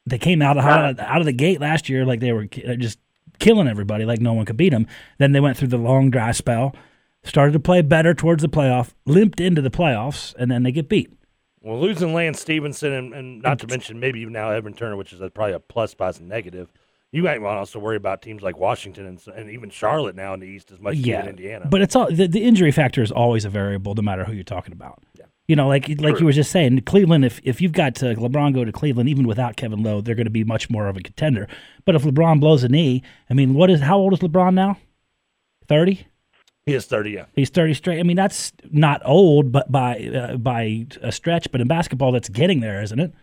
They 0.06 0.18
came 0.18 0.42
out 0.42 0.58
of, 0.58 0.66
out 0.66 0.90
of, 0.90 1.00
out 1.00 1.20
of 1.20 1.26
the 1.26 1.34
gate 1.34 1.62
last 1.62 1.88
year 1.88 2.06
like 2.06 2.20
they 2.20 2.34
were 2.34 2.48
uh, 2.68 2.76
just 2.76 3.00
killing 3.40 3.68
everybody, 3.68 4.06
like 4.06 4.20
no 4.20 4.34
one 4.34 4.46
could 4.46 4.58
beat 4.58 4.70
them. 4.70 4.86
Then 5.18 5.32
they 5.32 5.40
went 5.40 5.58
through 5.58 5.70
the 5.70 5.78
long 5.78 6.12
dry 6.12 6.32
spell, 6.32 6.76
started 7.24 7.54
to 7.54 7.60
play 7.60 7.82
better 7.82 8.14
towards 8.14 8.42
the 8.42 8.50
playoff, 8.50 8.94
limped 9.06 9.40
into 9.40 9.62
the 9.62 9.72
playoffs, 9.72 10.36
and 10.38 10.52
then 10.52 10.64
they 10.64 10.72
get 10.72 10.90
beat. 10.90 11.12
Well, 11.64 11.80
losing 11.80 12.14
Lance 12.14 12.42
Stephenson 12.42 12.92
and, 12.92 13.14
and 13.14 13.42
not 13.42 13.60
to 13.60 13.68
mention 13.68 14.00
maybe 14.00 14.20
even 14.20 14.34
now 14.34 14.52
Evan 14.52 14.74
Turner, 14.74 14.98
which 14.98 15.14
is 15.14 15.22
a, 15.22 15.30
probably 15.30 15.54
a 15.54 15.60
plus 15.60 15.94
by 15.94 16.12
some 16.12 16.28
negative. 16.28 16.72
You 17.14 17.24
might 17.24 17.42
want 17.42 17.56
to 17.56 17.60
also 17.60 17.80
worry 17.80 17.96
about 17.96 18.22
teams 18.22 18.42
like 18.42 18.58
Washington 18.58 19.06
and, 19.06 19.28
and 19.34 19.50
even 19.50 19.70
Charlotte 19.70 20.16
now 20.16 20.34
in 20.34 20.40
the 20.40 20.48
East 20.48 20.72
as 20.72 20.80
much 20.80 20.98
as 20.98 21.06
Indiana. 21.28 21.68
but 21.70 21.82
it's 21.82 21.96
all 21.96 22.12
the, 22.12 22.28
the 22.28 22.44
injury 22.44 22.72
factor 22.72 23.02
is 23.02 23.12
always 23.12 23.46
a 23.46 23.50
variable, 23.50 23.94
no 23.96 24.02
matter 24.02 24.26
who 24.26 24.34
you're 24.34 24.44
talking 24.44 24.74
about. 24.74 25.04
Yeah. 25.18 25.26
You 25.48 25.56
know, 25.56 25.68
like 25.68 25.88
like 26.00 26.20
you 26.20 26.26
were 26.26 26.32
just 26.32 26.52
saying, 26.52 26.82
Cleveland. 26.82 27.24
If 27.24 27.40
if 27.44 27.62
you've 27.62 27.74
got 27.74 28.02
uh, 28.02 28.16
LeBron 28.16 28.54
go 28.54 28.66
to 28.66 28.72
Cleveland, 28.72 29.10
even 29.10 29.28
without 29.28 29.58
Kevin 29.58 29.84
Love, 29.84 30.06
they're 30.06 30.16
going 30.16 30.26
to 30.26 30.32
be 30.32 30.44
much 30.44 30.70
more 30.70 30.88
of 30.88 30.98
a 30.98 31.02
contender. 31.02 31.48
But 31.86 31.96
if 31.96 32.04
LeBron 32.04 32.40
blows 32.40 32.64
a 32.64 32.70
knee, 32.70 33.04
I 33.30 33.34
mean, 33.34 33.54
what 33.54 33.70
is 33.70 33.82
how 33.82 33.98
old 33.98 34.14
is 34.14 34.20
LeBron 34.20 34.54
now? 34.54 34.78
Thirty. 35.68 36.08
He 36.66 36.74
is 36.74 36.86
thirty. 36.86 37.12
Yeah, 37.12 37.26
He's 37.36 37.50
thirty 37.50 37.74
straight. 37.74 38.00
I 38.00 38.04
mean, 38.04 38.18
that's 38.18 38.52
not 38.72 39.02
old, 39.06 39.52
but 39.52 39.72
by 39.72 39.98
uh, 40.00 40.38
by 40.38 40.86
a 41.02 41.12
stretch. 41.12 41.52
But 41.52 41.62
in 41.62 41.68
basketball, 41.68 42.12
that's 42.12 42.30
getting 42.30 42.60
there, 42.62 42.82
isn't 42.82 43.00
it? 43.00 43.14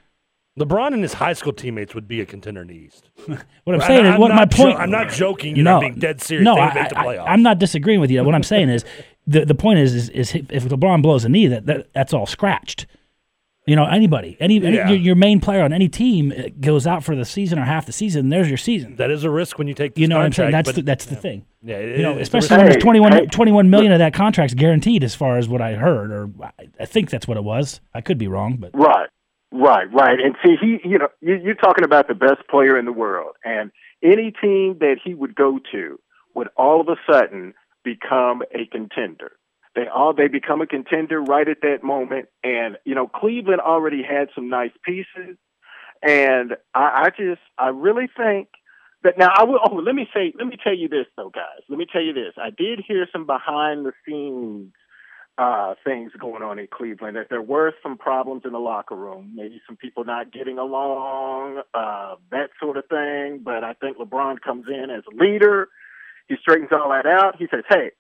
LeBron 0.59 0.93
and 0.93 1.03
his 1.03 1.15
high 1.15 1.33
school 1.33 1.53
teammates 1.53 1.95
would 1.95 2.09
be 2.09 2.21
a 2.21 2.27
contender 2.27 2.63
in 2.63 2.69
the 2.69 2.75
East. 2.75 3.09
What 3.65 3.75
I'm 3.77 3.81
I- 3.83 3.87
saying 3.87 4.07
is, 4.07 4.13
I'm 4.15 4.21
what 4.21 4.31
my 4.31 4.35
not 4.37 4.51
jo- 4.51 4.65
point. 4.65 4.79
I'm 4.79 4.91
not 4.91 5.11
joking. 5.11 5.55
You 5.57 5.63
know, 5.63 5.77
I'm 5.77 5.81
being 5.81 5.99
dead 5.99 6.21
serious. 6.21 6.45
No, 6.45 6.55
They 6.57 6.61
I, 6.63 6.75
make 6.75 6.89
the 6.89 6.95
playoffs. 6.97 7.21
I, 7.27 7.33
I'm 7.33 7.43
not 7.43 7.59
disagreeing 7.59 8.01
with 8.01 8.11
you. 8.11 8.23
What 8.25 8.35
I'm 8.35 8.43
saying 8.43 8.69
is, 8.69 8.85
the 9.27 9.45
the 9.45 9.55
point 9.55 9.79
is, 9.79 9.95
is, 9.95 10.09
is 10.11 10.35
if 10.35 10.65
LeBron 10.65 11.03
blows 11.03 11.25
a 11.25 11.29
knee, 11.29 11.47
that, 11.47 11.67
that 11.67 11.93
that's 11.93 12.13
all 12.13 12.27
scratched. 12.27 12.87
You 13.67 13.77
know, 13.77 13.85
anybody, 13.85 14.37
any, 14.41 14.57
any 14.65 14.77
Yeah. 14.77 14.89
your, 14.89 14.99
your 14.99 15.15
main 15.15 15.39
player 15.39 15.63
on 15.63 15.73
any 15.73 15.89
team 15.89 16.33
uh, 16.37 16.49
goes 16.61 16.87
out 16.87 17.05
for 17.05 17.15
the 17.15 17.25
season 17.27 17.59
or 17.59 17.63
half 17.65 17.87
the 17.87 17.93
season. 17.93 18.29
There's 18.31 18.49
your 18.49 18.57
season. 18.57 18.97
That 18.97 19.11
is 19.11 19.23
a 19.23 19.31
risk 19.31 19.59
when 19.59 19.69
you 19.69 19.75
take. 19.75 19.95
This 19.95 20.03
You 20.03 20.09
know 20.09 20.17
what 20.17 20.25
I'm 20.27 20.33
saying? 20.33 20.51
That's 20.51 20.69
but- 20.69 20.75
the, 20.77 20.83
that's 20.83 21.05
the 21.05 21.15
thing. 21.17 21.45
yeah, 21.63 21.77
it- 21.77 21.97
You 21.99 22.03
know, 22.03 22.13
it's 22.13 22.23
especially 22.23 22.57
when 22.57 22.67
there's 22.67 22.77
Hey, 22.77 22.81
21, 22.81 23.13
hey, 23.13 23.27
21 23.27 23.69
million 23.71 23.93
of 23.93 23.99
that 23.99 24.15
contract's 24.15 24.55
guaranteed, 24.55 25.05
as 25.05 25.15
far 25.15 25.37
as 25.37 25.47
what 25.49 25.61
I 25.61 25.75
heard, 25.75 26.11
or 26.11 26.31
I- 26.43 26.69
I 26.81 26.85
think 26.87 27.11
that's 27.11 27.29
what 27.29 27.37
it 27.37 27.45
was. 27.45 27.81
I 27.95 28.01
could 28.01 28.17
be 28.19 28.29
wrong, 28.29 28.57
but 28.59 28.71
Right, 28.75 29.09
right, 29.53 29.93
right. 29.93 30.19
And 30.19 30.35
see, 30.45 30.57
he, 30.61 30.81
you 30.89 30.99
know, 30.99 31.09
you, 31.21 31.37
you're 31.37 31.55
talking 31.55 31.85
about 31.85 32.09
the 32.09 32.15
best 32.15 32.41
player 32.49 32.79
in 32.79 32.87
the 32.87 32.93
world, 32.93 33.37
and 33.45 33.71
any 34.03 34.33
team 34.33 34.79
that 34.81 34.97
he 35.05 35.13
would 35.15 35.35
go 35.35 35.61
to 35.73 36.01
would 36.35 36.49
all 36.57 36.81
of 36.81 36.89
a 36.89 36.97
sudden 37.13 37.53
become 37.85 38.43
a 38.55 38.65
contender. 38.67 39.33
They 39.81 39.89
all 39.89 40.15
they 40.15 40.29
become 40.29 40.61
a 40.63 40.67
contender 40.67 41.23
right 41.23 41.49
at 41.49 41.63
that 41.63 41.83
moment, 41.85 42.29
and 42.45 42.77
you 42.85 42.95
know, 42.95 43.09
Cleveland 43.09 43.63
already 43.63 44.03
had 44.05 44.29
some 44.35 44.51
nice 44.51 44.73
pieces, 44.85 45.39
and 46.03 46.57
I, 46.75 47.07
I 47.07 47.11
just, 47.11 47.41
I 47.59 47.69
really 47.69 48.09
think. 48.17 48.49
that 49.05 49.19
now 49.19 49.31
I 49.35 49.45
will. 49.45 49.61
Oh, 49.65 49.77
let 49.77 49.95
me 49.95 50.07
say. 50.15 50.35
Let 50.39 50.49
me 50.49 50.59
tell 50.63 50.77
you 50.77 50.89
this, 50.89 51.07
though, 51.17 51.31
guys. 51.31 51.63
Let 51.71 51.79
me 51.79 51.87
tell 51.93 52.03
you 52.03 52.13
this. 52.13 52.35
I 52.39 52.51
did 52.51 52.81
hear 52.87 53.09
some 53.13 53.27
behind 53.27 53.87
the 53.87 53.93
scenes 54.07 54.73
uh, 55.39 55.75
things 55.85 56.13
going 56.21 56.43
on 56.43 56.59
in 56.59 56.69
Cleveland. 56.73 57.17
That 57.17 57.29
there 57.31 57.43
were 57.43 57.73
some 57.83 57.99
problems 57.99 58.43
in 58.45 58.53
the 58.53 58.59
locker 58.61 58.97
room, 58.97 59.33
maybe 59.35 59.63
some 59.67 59.77
people 59.79 60.05
not 60.05 60.33
getting 60.33 60.59
along, 60.59 61.63
uh, 61.75 62.17
that 62.33 62.51
sort 62.61 62.77
of 62.79 62.87
thing. 62.89 63.41
But 63.45 63.65
I 63.65 63.75
think 63.75 63.99
LeBron 63.99 64.43
comes 64.43 64.67
in 64.69 64.91
as 64.91 65.05
a 65.13 65.17
leader. 65.17 65.69
He 66.29 66.37
straightens 66.41 66.71
all 66.73 66.91
that 66.91 67.07
out. 67.07 67.37
He 67.39 67.49
says, 67.51 67.65
"Hey, 67.69 67.93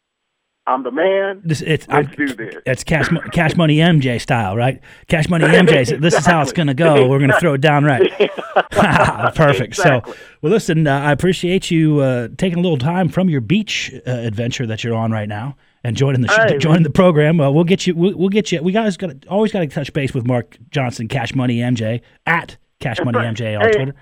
I'm 0.70 0.82
the 0.82 0.90
man. 0.90 1.42
this 1.44 1.60
it's 1.62 1.86
Let's 1.88 2.08
I'm- 2.08 2.14
do 2.16 2.34
this." 2.34 2.54
It's 2.66 2.84
cash, 2.84 3.08
cash 3.32 3.56
money 3.56 3.76
MJ 3.78 4.20
style, 4.20 4.56
right? 4.56 4.80
Cash 5.08 5.28
money 5.28 5.44
MJ. 5.46 6.00
This 6.00 6.14
is 6.14 6.24
how 6.26 6.40
it's 6.42 6.52
going 6.52 6.68
to 6.68 6.74
go. 6.74 7.08
We're 7.08 7.18
going 7.18 7.30
to 7.30 7.40
throw 7.40 7.54
it 7.54 7.60
down 7.60 7.84
right. 7.84 8.02
Perfect. 9.34 9.68
Exactly. 9.78 10.12
So, 10.12 10.18
well, 10.42 10.52
listen, 10.52 10.86
uh, 10.86 10.98
I 11.00 11.12
appreciate 11.12 11.70
you 11.70 12.00
uh, 12.00 12.28
taking 12.38 12.58
a 12.58 12.62
little 12.62 12.78
time 12.78 13.08
from 13.08 13.28
your 13.28 13.40
beach 13.40 13.92
uh, 14.06 14.10
adventure 14.10 14.66
that 14.66 14.82
you're 14.84 14.94
on 14.94 15.10
right 15.12 15.28
now 15.28 15.56
and 15.84 15.96
joining 15.96 16.20
the 16.20 16.28
Hey, 16.32 16.58
joining 16.58 16.82
the 16.82 16.90
program. 16.90 17.40
Uh, 17.40 17.50
we'll 17.50 17.64
get 17.64 17.86
you. 17.86 17.94
We'll, 17.94 18.16
we'll 18.16 18.28
get 18.28 18.52
you. 18.52 18.62
We 18.62 18.72
guys 18.72 18.96
got 18.96 19.10
always 19.28 19.52
got 19.52 19.60
to 19.60 19.66
touch 19.66 19.92
base 19.92 20.14
with 20.14 20.26
Mark 20.26 20.56
Johnson, 20.70 21.08
Cash 21.08 21.34
Money 21.34 21.58
MJ 21.58 22.00
at 22.26 22.56
Cash 22.80 22.98
Money. 23.04 23.18
MJ 23.18 23.58
on 23.58 23.66
Hey, 23.66 23.72
Twitter. 23.72 23.94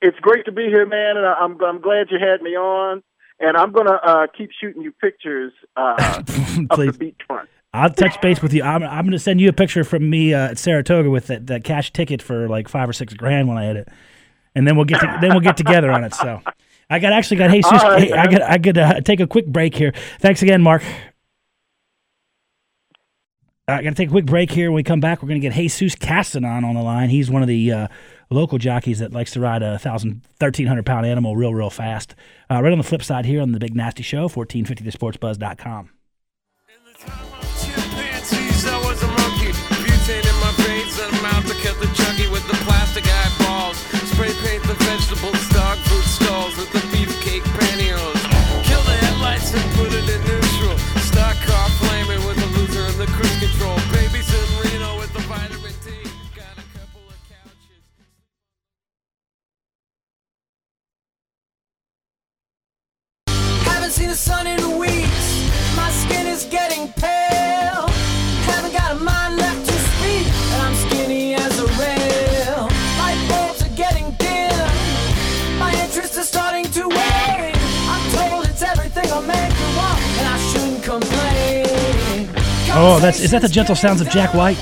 it's 0.00 0.18
great 0.20 0.44
to 0.46 0.52
be 0.52 0.64
here, 0.66 0.86
man, 0.86 1.16
and 1.16 1.26
I- 1.26 1.34
I'm 1.34 1.62
I'm 1.62 1.80
glad 1.80 2.10
you 2.10 2.18
had 2.18 2.42
me 2.42 2.50
on. 2.56 3.02
And 3.40 3.56
I'm 3.56 3.72
gonna 3.72 4.00
uh, 4.02 4.26
keep 4.36 4.50
shooting 4.60 4.82
you 4.82 4.92
pictures 4.92 5.52
uh, 5.76 5.94
of 6.18 6.26
the 6.26 7.14
beachfront. 7.30 7.46
I'll 7.74 7.90
touch 7.90 8.20
base 8.20 8.40
with 8.40 8.54
you. 8.54 8.62
I'm, 8.62 8.82
I'm 8.82 9.04
going 9.04 9.12
to 9.12 9.18
send 9.18 9.40
you 9.42 9.50
a 9.50 9.52
picture 9.52 9.84
from 9.84 10.08
me 10.08 10.32
uh, 10.32 10.52
at 10.52 10.58
Saratoga 10.58 11.10
with 11.10 11.26
that, 11.26 11.48
that 11.48 11.64
cash 11.64 11.92
ticket 11.92 12.22
for 12.22 12.48
like 12.48 12.66
five 12.66 12.88
or 12.88 12.94
six 12.94 13.12
grand 13.12 13.46
when 13.46 13.58
I 13.58 13.66
hit 13.66 13.76
it, 13.76 13.88
and 14.54 14.66
then 14.66 14.74
we'll 14.74 14.86
get 14.86 15.00
to, 15.00 15.18
then 15.20 15.32
we'll 15.32 15.40
get 15.40 15.58
together 15.58 15.90
on 15.92 16.02
it. 16.02 16.14
So 16.14 16.40
I 16.88 16.98
got 16.98 17.12
actually 17.12 17.36
got 17.36 17.50
Jesus. 17.50 17.70
Right, 17.70 18.04
hey, 18.04 18.12
I 18.12 18.26
got 18.26 18.42
I 18.42 18.58
could 18.58 18.78
uh, 18.78 19.00
take 19.02 19.20
a 19.20 19.26
quick 19.26 19.46
break 19.46 19.74
here. 19.74 19.92
Thanks 20.20 20.42
again, 20.42 20.62
Mark. 20.62 20.82
I 23.68 23.82
got 23.82 23.90
to 23.90 23.94
take 23.96 24.08
a 24.08 24.12
quick 24.12 24.24
break 24.24 24.50
here. 24.50 24.70
When 24.70 24.76
we 24.76 24.82
come 24.82 25.00
back, 25.00 25.22
we're 25.22 25.28
going 25.28 25.40
to 25.40 25.46
get 25.46 25.54
Jesus 25.54 25.94
Castanon 25.94 26.64
on 26.64 26.74
the 26.74 26.82
line. 26.82 27.10
He's 27.10 27.30
one 27.30 27.42
of 27.42 27.48
the 27.48 27.70
uh, 27.70 27.88
local 28.30 28.58
jockeys 28.58 28.98
that 28.98 29.12
likes 29.12 29.32
to 29.32 29.40
ride 29.40 29.62
a 29.62 29.70
1,000, 29.70 30.10
1,300 30.38 30.84
pound 30.84 31.06
animal 31.06 31.36
real, 31.36 31.54
real 31.54 31.70
fast. 31.70 32.14
Uh, 32.50 32.62
right 32.62 32.72
on 32.72 32.78
the 32.78 32.84
flip 32.84 33.02
side 33.02 33.24
here 33.24 33.40
on 33.40 33.52
the 33.52 33.58
Big 33.58 33.74
Nasty 33.74 34.02
Show, 34.02 34.28
1450thesportsbuzz.com. 34.28 35.90
Haven't 63.88 64.00
seen 64.02 64.10
the 64.10 64.16
sun 64.16 64.46
in 64.46 64.78
weeks. 64.78 65.48
My 65.74 65.90
skin 65.90 66.26
is 66.26 66.44
getting 66.44 66.92
pale. 66.92 67.88
Haven't 68.44 68.74
got 68.74 68.92
a 68.92 68.96
mind 68.96 69.36
left 69.38 69.64
to 69.64 69.72
speak, 69.72 70.26
and 70.52 70.60
I'm 70.60 70.74
skinny 70.74 71.34
as 71.34 71.58
a 71.58 71.64
rail. 71.80 72.68
Light 72.98 73.18
bulbs 73.30 73.62
are 73.62 73.74
getting 73.76 74.10
dim. 74.18 74.68
My 75.58 75.72
interest 75.82 76.18
is 76.18 76.28
starting 76.28 76.64
to 76.64 76.86
wane. 76.86 77.56
I'm 77.88 78.12
told 78.12 78.44
it's 78.44 78.60
everything 78.60 79.10
I'll 79.10 79.22
make 79.22 79.52
you 79.56 79.70
want, 79.78 80.00
and 80.18 80.28
I 80.28 80.38
shouldn't 80.50 80.84
complain. 80.84 82.28
Oh, 82.74 82.98
that's- 83.00 83.20
is 83.20 83.30
that 83.30 83.40
the 83.40 83.48
gentle 83.48 83.74
sounds 83.74 84.02
of 84.02 84.10
Jack 84.10 84.34
White? 84.34 84.58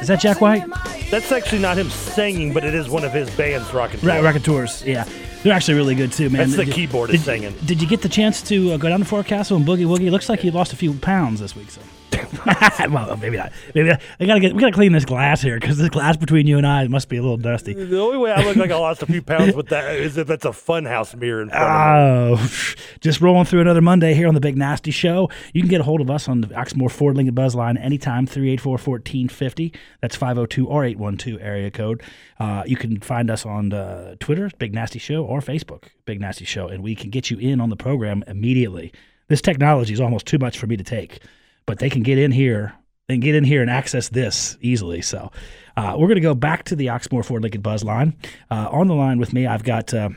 Is 0.00 0.06
that 0.06 0.20
Jack 0.20 0.40
White? 0.40 0.62
That's 1.10 1.32
actually 1.32 1.62
not 1.62 1.78
him 1.78 1.90
singing, 1.90 2.52
but 2.52 2.62
it 2.62 2.74
is 2.76 2.88
one 2.88 3.02
of 3.02 3.12
his 3.12 3.28
bands, 3.30 3.74
Rockin' 3.74 3.98
Right, 4.04 4.22
Raconteurs. 4.22 4.84
Yeah, 4.86 5.02
they're 5.44 5.52
actually 5.52 5.74
really 5.74 5.94
good 5.94 6.10
too, 6.10 6.30
man. 6.30 6.40
That's 6.40 6.56
the 6.56 6.64
Did- 6.64 6.74
keyboard 6.74 7.10
is 7.10 7.16
did, 7.20 7.24
singing. 7.24 7.54
Did 7.64 7.80
you 7.80 7.86
get 7.86 8.02
the 8.02 8.08
chance 8.08 8.42
to 8.48 8.72
uh, 8.72 8.76
go 8.78 8.88
down 8.88 8.98
to 8.98 9.04
Forecastle 9.04 9.56
and 9.56 9.64
boogie 9.66 9.86
woogie? 9.86 10.10
Looks 10.10 10.28
like 10.28 10.42
you 10.42 10.50
lost 10.50 10.72
a 10.72 10.76
few 10.76 10.94
pounds 10.94 11.38
this 11.38 11.54
week. 11.54 11.70
So 11.70 11.80
well, 12.90 13.16
maybe 13.16 13.36
not. 13.36 13.52
Maybe 13.74 13.88
not. 13.88 14.00
I 14.20 14.26
gotta 14.26 14.40
get. 14.40 14.54
We 14.54 14.60
gotta 14.60 14.72
clean 14.72 14.92
this 14.92 15.04
glass 15.04 15.42
here 15.42 15.58
because 15.58 15.78
this 15.78 15.88
glass 15.88 16.16
between 16.16 16.46
you 16.46 16.58
and 16.58 16.66
I 16.66 16.86
must 16.88 17.08
be 17.08 17.16
a 17.16 17.22
little 17.22 17.36
dusty. 17.36 17.72
The 17.72 18.00
only 18.00 18.18
way 18.18 18.32
I 18.32 18.44
look 18.44 18.56
like 18.56 18.70
I 18.70 18.76
lost 18.76 19.02
a 19.02 19.06
few 19.06 19.22
pounds 19.22 19.54
with 19.54 19.68
that 19.68 19.96
is 19.96 20.16
if 20.16 20.30
it's 20.30 20.44
a 20.44 20.50
funhouse 20.50 21.14
mirror 21.14 21.42
in 21.42 21.50
front 21.50 21.64
of. 21.64 22.40
Oh, 22.40 22.94
just 23.00 23.20
rolling 23.20 23.44
through 23.44 23.60
another 23.60 23.80
Monday 23.80 24.14
here 24.14 24.28
on 24.28 24.34
the 24.34 24.40
Big 24.40 24.56
Nasty 24.56 24.90
Show. 24.90 25.30
You 25.52 25.60
can 25.62 25.68
get 25.68 25.80
a 25.80 25.84
hold 25.84 26.00
of 26.00 26.10
us 26.10 26.28
on 26.28 26.40
the 26.40 26.48
Oxmoor 26.48 26.90
Ford 26.90 27.16
Lincoln 27.16 27.34
Buzz 27.34 27.54
line 27.54 27.76
anytime, 27.76 28.26
384 28.26 28.72
1450. 28.72 29.72
That's 30.00 30.16
502 30.16 30.66
or 30.66 30.84
812 30.84 31.40
area 31.40 31.70
code. 31.70 32.02
Uh, 32.38 32.62
you 32.66 32.76
can 32.76 33.00
find 33.00 33.30
us 33.30 33.46
on 33.46 33.72
uh, 33.72 34.16
Twitter, 34.20 34.50
Big 34.58 34.74
Nasty 34.74 34.98
Show, 34.98 35.24
or 35.24 35.40
Facebook, 35.40 35.84
Big 36.04 36.20
Nasty 36.20 36.44
Show, 36.44 36.68
and 36.68 36.82
we 36.82 36.94
can 36.94 37.10
get 37.10 37.30
you 37.30 37.38
in 37.38 37.60
on 37.60 37.70
the 37.70 37.76
program 37.76 38.24
immediately. 38.26 38.92
This 39.28 39.40
technology 39.40 39.92
is 39.92 40.00
almost 40.00 40.26
too 40.26 40.38
much 40.38 40.58
for 40.58 40.66
me 40.66 40.76
to 40.76 40.84
take, 40.84 41.20
but 41.66 41.78
they 41.78 41.90
can 41.90 42.02
get 42.02 42.18
in 42.18 42.30
here 42.30 42.74
and 43.08 43.22
get 43.22 43.34
in 43.34 43.44
here 43.44 43.60
and 43.60 43.70
access 43.70 44.08
this 44.08 44.56
easily. 44.60 45.02
So 45.02 45.30
uh, 45.76 45.94
we're 45.98 46.08
going 46.08 46.16
to 46.16 46.22
go 46.22 46.34
back 46.34 46.64
to 46.64 46.76
the 46.76 46.86
Oxmoor 46.86 47.24
Ford 47.24 47.42
Lincoln 47.42 47.60
Buzz 47.60 47.84
line. 47.84 48.16
Uh, 48.50 48.68
on 48.70 48.88
the 48.88 48.94
line 48.94 49.18
with 49.18 49.32
me, 49.32 49.46
I've 49.46 49.64
got. 49.64 49.92
Uh, 49.92 50.10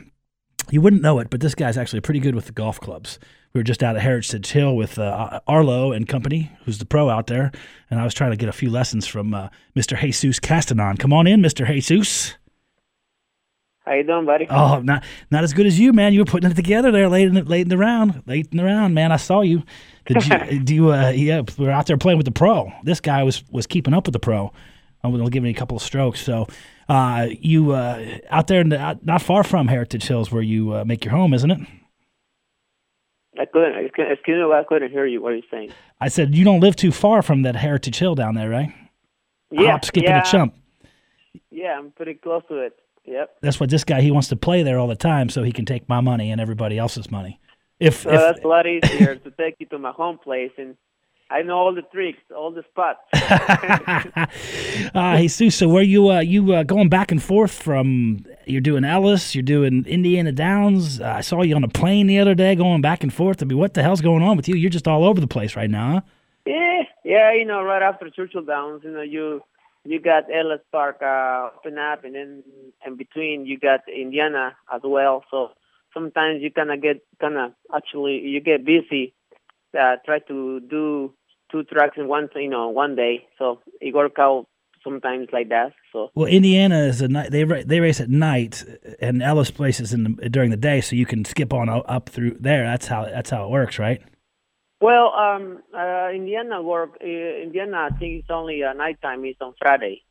you 0.70 0.82
wouldn't 0.82 1.00
know 1.00 1.18
it, 1.18 1.30
but 1.30 1.40
this 1.40 1.54
guy's 1.54 1.78
actually 1.78 2.00
pretty 2.00 2.20
good 2.20 2.34
with 2.34 2.44
the 2.44 2.52
golf 2.52 2.78
clubs. 2.78 3.18
We 3.54 3.60
were 3.60 3.64
just 3.64 3.82
out 3.82 3.96
at 3.96 4.02
Heritage 4.02 4.50
Hill 4.50 4.76
with 4.76 4.98
uh, 4.98 5.40
Arlo 5.46 5.92
and 5.92 6.06
company, 6.06 6.52
who's 6.64 6.78
the 6.78 6.84
pro 6.84 7.08
out 7.08 7.26
there, 7.28 7.50
and 7.90 7.98
I 7.98 8.04
was 8.04 8.12
trying 8.12 8.32
to 8.32 8.36
get 8.36 8.50
a 8.50 8.52
few 8.52 8.70
lessons 8.70 9.06
from 9.06 9.32
uh, 9.32 9.48
Mr. 9.74 9.98
Jesus 9.98 10.38
Castanon. 10.38 10.98
Come 10.98 11.14
on 11.14 11.26
in, 11.26 11.40
Mr. 11.40 11.66
Jesus. 11.66 12.34
How 13.88 13.94
you 13.94 14.02
doing, 14.04 14.26
buddy? 14.26 14.46
Oh, 14.50 14.80
not 14.80 15.02
not 15.30 15.44
as 15.44 15.54
good 15.54 15.66
as 15.66 15.80
you, 15.80 15.94
man. 15.94 16.12
You 16.12 16.20
were 16.20 16.26
putting 16.26 16.50
it 16.50 16.54
together 16.54 16.90
there 16.90 17.08
late 17.08 17.26
in 17.26 17.34
the, 17.34 17.42
late 17.42 17.62
in 17.62 17.68
the 17.68 17.78
round, 17.78 18.22
late 18.26 18.48
in 18.50 18.58
the 18.58 18.64
round, 18.64 18.94
man. 18.94 19.12
I 19.12 19.16
saw 19.16 19.40
you. 19.40 19.62
Did 20.04 20.26
you? 20.26 20.60
do 20.64 20.74
you? 20.74 20.92
Uh, 20.92 21.08
yeah, 21.08 21.40
we 21.56 21.64
were 21.64 21.70
out 21.70 21.86
there 21.86 21.96
playing 21.96 22.18
with 22.18 22.26
the 22.26 22.32
pro. 22.32 22.70
This 22.82 23.00
guy 23.00 23.22
was 23.22 23.42
was 23.50 23.66
keeping 23.66 23.94
up 23.94 24.06
with 24.06 24.12
the 24.12 24.18
pro. 24.18 24.52
I'm 25.02 25.12
going 25.12 25.24
to 25.24 25.30
give 25.30 25.42
him 25.42 25.50
a 25.50 25.54
couple 25.54 25.76
of 25.76 25.82
strokes. 25.82 26.20
So, 26.20 26.48
uh, 26.88 27.28
you 27.30 27.70
uh, 27.70 28.18
out 28.30 28.48
there, 28.48 28.60
in 28.60 28.70
the, 28.70 28.80
out- 28.80 29.06
not 29.06 29.22
far 29.22 29.44
from 29.44 29.68
Heritage 29.68 30.04
Hills, 30.04 30.32
where 30.32 30.42
you 30.42 30.74
uh, 30.74 30.84
make 30.84 31.04
your 31.04 31.12
home, 31.14 31.32
isn't 31.32 31.50
it? 31.50 31.60
I 33.38 33.46
couldn't. 33.46 33.86
Excuse 33.86 34.26
me, 34.26 34.52
I 34.52 34.64
couldn't 34.68 34.90
hear 34.90 35.06
you. 35.06 35.22
What 35.22 35.32
are 35.32 35.36
you 35.36 35.42
saying? 35.50 35.72
I 36.00 36.08
said 36.08 36.34
you 36.34 36.44
don't 36.44 36.60
live 36.60 36.76
too 36.76 36.92
far 36.92 37.22
from 37.22 37.42
that 37.42 37.56
Heritage 37.56 37.98
Hill 37.98 38.16
down 38.16 38.34
there, 38.34 38.50
right? 38.50 38.70
Yeah, 39.50 39.70
Hop, 39.70 39.84
skip, 39.84 40.02
yeah, 40.02 40.18
and 40.18 40.26
a 40.26 40.30
chump. 40.30 40.54
Yeah, 41.50 41.78
I'm 41.78 41.92
pretty 41.92 42.14
close 42.14 42.42
to 42.48 42.58
it. 42.58 42.78
Yep. 43.10 43.38
That's 43.40 43.58
what 43.58 43.70
this 43.70 43.84
guy 43.84 44.00
he 44.00 44.10
wants 44.10 44.28
to 44.28 44.36
play 44.36 44.62
there 44.62 44.78
all 44.78 44.86
the 44.88 44.96
time, 44.96 45.28
so 45.28 45.42
he 45.42 45.52
can 45.52 45.64
take 45.64 45.88
my 45.88 46.00
money 46.00 46.30
and 46.30 46.40
everybody 46.40 46.78
else's 46.78 47.10
money. 47.10 47.40
If, 47.80 48.02
So 48.02 48.10
if 48.10 48.20
that's 48.20 48.44
a 48.44 48.48
lot 48.48 48.66
easier 48.66 49.16
to 49.16 49.30
take 49.30 49.56
you 49.58 49.66
to 49.66 49.78
my 49.78 49.92
home 49.92 50.18
place, 50.18 50.50
and 50.58 50.76
I 51.30 51.42
know 51.42 51.56
all 51.56 51.74
the 51.74 51.82
tricks, 51.82 52.18
all 52.36 52.50
the 52.50 52.64
spots. 52.70 53.00
uh, 54.94 55.16
Jesus, 55.18 55.56
so 55.56 55.68
where 55.68 55.82
you 55.82 56.10
uh, 56.10 56.20
you 56.20 56.52
uh, 56.52 56.62
going 56.64 56.88
back 56.88 57.10
and 57.12 57.22
forth 57.22 57.52
from? 57.52 58.24
You're 58.46 58.60
doing 58.60 58.84
Ellis, 58.84 59.34
you're 59.34 59.42
doing 59.42 59.84
Indiana 59.86 60.32
Downs. 60.32 61.00
Uh, 61.00 61.14
I 61.16 61.20
saw 61.20 61.42
you 61.42 61.54
on 61.54 61.64
a 61.64 61.68
plane 61.68 62.06
the 62.08 62.18
other 62.18 62.34
day 62.34 62.54
going 62.54 62.80
back 62.80 63.02
and 63.02 63.12
forth. 63.12 63.42
I 63.42 63.46
mean, 63.46 63.58
what 63.58 63.74
the 63.74 63.82
hell's 63.82 64.00
going 64.00 64.22
on 64.22 64.36
with 64.36 64.48
you? 64.48 64.56
You're 64.56 64.70
just 64.70 64.88
all 64.88 65.04
over 65.04 65.20
the 65.20 65.26
place 65.26 65.54
right 65.56 65.70
now. 65.70 65.92
Huh? 65.92 66.00
yeah, 66.46 66.82
yeah. 67.04 67.32
You 67.32 67.44
know, 67.44 67.62
right 67.62 67.82
after 67.82 68.10
Churchill 68.10 68.42
Downs, 68.42 68.82
you 68.84 68.90
know, 68.90 69.02
you 69.02 69.42
you 69.88 70.00
got 70.00 70.24
Ellis 70.32 70.60
Park 70.70 70.98
uh, 71.02 71.48
open 71.56 71.78
up, 71.78 72.04
and 72.04 72.14
then 72.14 72.42
in 72.86 72.96
between 72.96 73.46
you 73.46 73.58
got 73.58 73.80
Indiana 73.88 74.54
as 74.72 74.82
well. 74.84 75.24
So 75.30 75.48
sometimes 75.94 76.42
you 76.42 76.50
kind 76.50 76.70
of 76.70 76.82
get 76.82 77.00
kind 77.20 77.38
of 77.38 77.52
actually 77.74 78.18
you 78.18 78.40
get 78.40 78.64
busy. 78.64 79.14
Uh, 79.78 79.96
try 80.04 80.18
to 80.20 80.60
do 80.60 81.12
two 81.50 81.62
tracks 81.64 81.96
in 81.96 82.06
one 82.06 82.28
you 82.36 82.50
know 82.50 82.68
one 82.68 82.96
day. 82.96 83.26
So 83.38 83.60
it 83.80 83.94
work 83.94 84.18
out 84.18 84.46
sometimes 84.84 85.28
like 85.32 85.48
that. 85.48 85.72
So 85.92 86.10
Well, 86.14 86.26
Indiana 86.26 86.80
is 86.80 87.00
a 87.00 87.08
night. 87.08 87.30
They 87.30 87.44
they 87.44 87.80
race 87.80 88.00
at 88.00 88.10
night, 88.10 88.64
and 89.00 89.22
Ellis 89.22 89.50
places 89.50 89.94
in 89.94 90.04
the, 90.04 90.28
during 90.28 90.50
the 90.50 90.58
day, 90.58 90.82
so 90.82 90.96
you 90.96 91.06
can 91.06 91.24
skip 91.24 91.54
on 91.54 91.70
up 91.70 92.10
through 92.10 92.36
there. 92.40 92.64
That's 92.64 92.86
how 92.86 93.06
that's 93.06 93.30
how 93.30 93.46
it 93.46 93.50
works, 93.50 93.78
right? 93.78 94.02
Well, 94.80 95.12
um, 95.12 95.62
uh, 95.76 96.10
Indiana 96.14 96.62
work. 96.62 96.98
Uh, 97.02 97.06
Indiana, 97.06 97.88
I 97.92 97.98
think 97.98 98.20
it's 98.20 98.30
only 98.30 98.62
uh, 98.62 98.72
nighttime. 98.74 99.24
It's 99.24 99.40
on 99.40 99.54
Friday, 99.58 100.02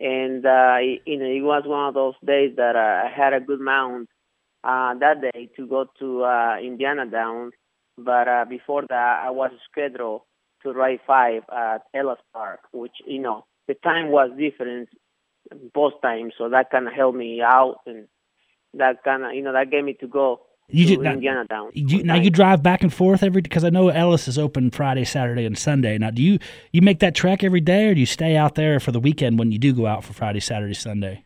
and 0.00 0.44
uh, 0.44 0.76
it, 0.80 1.02
you 1.04 1.18
know 1.18 1.26
it 1.26 1.42
was 1.42 1.64
one 1.66 1.88
of 1.88 1.94
those 1.94 2.14
days 2.24 2.56
that 2.56 2.76
uh, 2.76 3.06
I 3.06 3.10
had 3.14 3.34
a 3.34 3.40
good 3.40 3.60
mount 3.60 4.08
uh, 4.64 4.94
that 4.94 5.20
day 5.20 5.50
to 5.56 5.66
go 5.66 5.86
to 5.98 6.24
uh, 6.24 6.56
Indiana 6.62 7.04
Downs. 7.06 7.52
But 7.98 8.28
uh, 8.28 8.44
before 8.48 8.84
that, 8.88 9.22
I 9.26 9.30
was 9.30 9.50
scheduled 9.70 10.22
to 10.62 10.72
ride 10.72 11.00
five 11.06 11.42
at 11.52 11.82
Ellis 11.92 12.18
Park, 12.32 12.60
which 12.72 12.96
you 13.06 13.20
know 13.20 13.44
the 13.68 13.74
time 13.74 14.10
was 14.10 14.30
different 14.38 14.88
both 15.74 16.00
times, 16.00 16.32
so 16.38 16.48
that 16.48 16.70
kind 16.70 16.86
of 16.88 16.94
helped 16.94 17.18
me 17.18 17.42
out, 17.42 17.80
and 17.86 18.08
that 18.72 19.04
kind 19.04 19.24
of 19.24 19.34
you 19.34 19.42
know 19.42 19.52
that 19.52 19.70
gave 19.70 19.84
me 19.84 19.92
to 20.00 20.06
go 20.06 20.40
You 20.68 20.86
to 20.86 20.96
ju- 20.96 21.02
now- 21.02 21.12
Indiana 21.12 21.44
Downs. 21.48 21.72
You, 21.74 22.02
now 22.02 22.16
you 22.16 22.30
drive 22.30 22.62
back 22.62 22.82
and 22.82 22.92
forth 22.92 23.22
every 23.22 23.42
because 23.42 23.64
I 23.64 23.70
know 23.70 23.88
Ellis 23.88 24.26
is 24.28 24.38
open 24.38 24.70
Friday, 24.70 25.04
Saturday, 25.04 25.44
and 25.44 25.56
Sunday. 25.56 25.96
Now, 25.98 26.10
do 26.10 26.22
you 26.22 26.38
you 26.72 26.82
make 26.82 26.98
that 27.00 27.14
trek 27.14 27.44
every 27.44 27.60
day, 27.60 27.88
or 27.88 27.94
do 27.94 28.00
you 28.00 28.06
stay 28.06 28.36
out 28.36 28.54
there 28.56 28.80
for 28.80 28.92
the 28.92 29.00
weekend 29.00 29.38
when 29.38 29.52
you 29.52 29.58
do 29.58 29.72
go 29.72 29.86
out 29.86 30.04
for 30.04 30.12
Friday, 30.12 30.40
Saturday, 30.40 30.74
Sunday? 30.74 31.24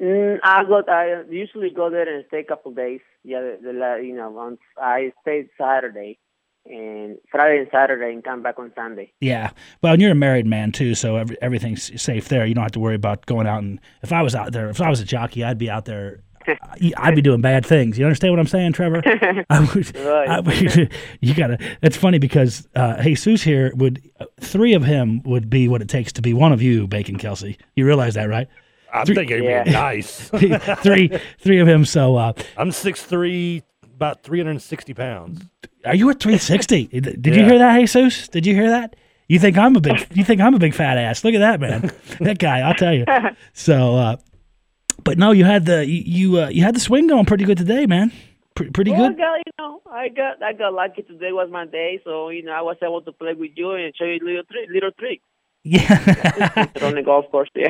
Mm, 0.00 0.38
I 0.42 0.64
go. 0.64 0.82
I 0.88 1.22
usually 1.30 1.70
go 1.70 1.88
there 1.90 2.12
and 2.12 2.24
stay 2.28 2.40
a 2.40 2.44
couple 2.44 2.72
days. 2.72 3.00
Yeah, 3.22 3.40
the, 3.40 3.72
the 3.72 4.04
you 4.04 4.16
know, 4.16 4.36
on 4.36 4.58
I 4.76 5.12
stayed 5.22 5.48
Saturday 5.56 6.18
and 6.66 7.18
Friday 7.30 7.58
and 7.58 7.68
Saturday, 7.70 8.12
and 8.12 8.24
come 8.24 8.42
back 8.42 8.58
on 8.58 8.72
Sunday. 8.74 9.12
Yeah. 9.20 9.50
Well, 9.80 9.92
and 9.92 10.02
you're 10.02 10.12
a 10.12 10.16
married 10.16 10.46
man 10.46 10.72
too, 10.72 10.94
so 10.94 11.16
every, 11.16 11.36
everything's 11.40 12.00
safe 12.00 12.28
there. 12.28 12.46
You 12.46 12.54
don't 12.54 12.62
have 12.62 12.72
to 12.72 12.80
worry 12.80 12.94
about 12.94 13.26
going 13.26 13.46
out 13.46 13.62
and 13.62 13.80
if 14.02 14.12
I 14.12 14.22
was 14.22 14.34
out 14.34 14.52
there, 14.52 14.68
if 14.70 14.80
I 14.80 14.90
was 14.90 15.00
a 15.00 15.04
jockey, 15.04 15.44
I'd 15.44 15.58
be 15.58 15.70
out 15.70 15.84
there. 15.84 16.20
I'd 16.96 17.14
be 17.14 17.22
doing 17.22 17.40
bad 17.40 17.64
things. 17.66 17.98
You 17.98 18.04
understand 18.04 18.32
what 18.32 18.40
I'm 18.40 18.46
saying, 18.46 18.72
Trevor? 18.72 19.02
I 19.50 19.60
would, 19.74 19.96
Right. 19.96 20.28
I 20.28 20.40
would- 20.40 20.92
you 21.20 21.34
gotta. 21.34 21.58
It's 21.82 21.96
funny 21.96 22.18
because 22.18 22.66
uh, 22.74 23.02
Jesus 23.02 23.42
here 23.42 23.72
would 23.76 24.00
three 24.40 24.74
of 24.74 24.84
him 24.84 25.22
would 25.24 25.48
be 25.50 25.68
what 25.68 25.82
it 25.82 25.88
takes 25.88 26.12
to 26.12 26.22
be 26.22 26.32
one 26.34 26.52
of 26.52 26.62
you, 26.62 26.86
Bacon 26.86 27.16
Kelsey. 27.18 27.58
You 27.76 27.86
realize 27.86 28.14
that, 28.14 28.28
right? 28.28 28.48
I'm 28.92 29.06
thinking 29.06 29.30
it'd 29.38 29.44
Yeah. 29.44 29.64
be 29.64 29.70
nice. 29.70 30.28
three, 30.82 31.10
three 31.38 31.58
of 31.60 31.66
him. 31.68 31.84
So, 31.86 32.16
uh, 32.16 32.32
I'm 32.58 32.68
6'3", 32.70 33.62
about 33.94 34.22
360 34.22 34.92
pounds. 34.94 35.42
are 35.86 35.94
you 35.94 36.10
at 36.10 36.20
360? 36.20 36.86
Did 37.00 37.26
you 37.34 37.44
hear 37.44 37.58
that, 37.58 37.78
Jesus? 37.80 38.28
Did 38.28 38.44
you 38.44 38.54
hear 38.54 38.68
that? 38.68 38.96
You 39.28 39.38
think 39.38 39.56
I'm 39.56 39.74
a 39.76 39.80
big? 39.80 40.06
You 40.12 40.24
think 40.24 40.42
I'm 40.42 40.52
a 40.52 40.58
big 40.58 40.74
fat 40.74 40.98
ass? 40.98 41.24
Look 41.24 41.32
at 41.34 41.38
that 41.38 41.58
man. 41.58 41.90
that 42.20 42.38
guy. 42.38 42.58
I'll 42.60 42.74
tell 42.74 42.92
you. 42.92 43.06
So, 43.54 43.96
uh, 43.96 44.16
but 45.04 45.18
no, 45.18 45.32
you 45.32 45.44
had 45.44 45.66
the 45.66 45.86
you 45.86 46.02
you, 46.34 46.40
uh, 46.42 46.48
you 46.48 46.62
had 46.62 46.74
the 46.74 46.80
swing 46.80 47.06
going 47.06 47.24
pretty 47.24 47.44
good 47.44 47.58
today, 47.58 47.86
man. 47.86 48.12
Pre- 48.54 48.70
pretty 48.70 48.90
Well, 48.90 49.04
I 49.04 49.08
good. 49.08 49.18
got 49.18 49.36
you 49.46 49.52
know, 49.58 49.80
I 49.90 50.08
got 50.08 50.42
I 50.42 50.52
got 50.52 50.74
lucky. 50.74 51.02
Today 51.02 51.32
was 51.32 51.48
my 51.50 51.66
day, 51.66 52.00
so 52.04 52.28
you 52.28 52.42
know, 52.42 52.52
I 52.52 52.60
was 52.62 52.76
able 52.82 53.00
to 53.02 53.12
play 53.12 53.34
with 53.34 53.52
you 53.56 53.70
and 53.72 53.94
show 53.96 54.04
you 54.04 54.18
little 54.22 54.42
trick, 54.44 54.68
little 54.70 54.90
tricks 54.98 55.22
Yeah, 55.64 56.68
on 56.82 56.94
the 56.94 57.02
golf 57.02 57.30
course. 57.30 57.48
Yeah. 57.54 57.68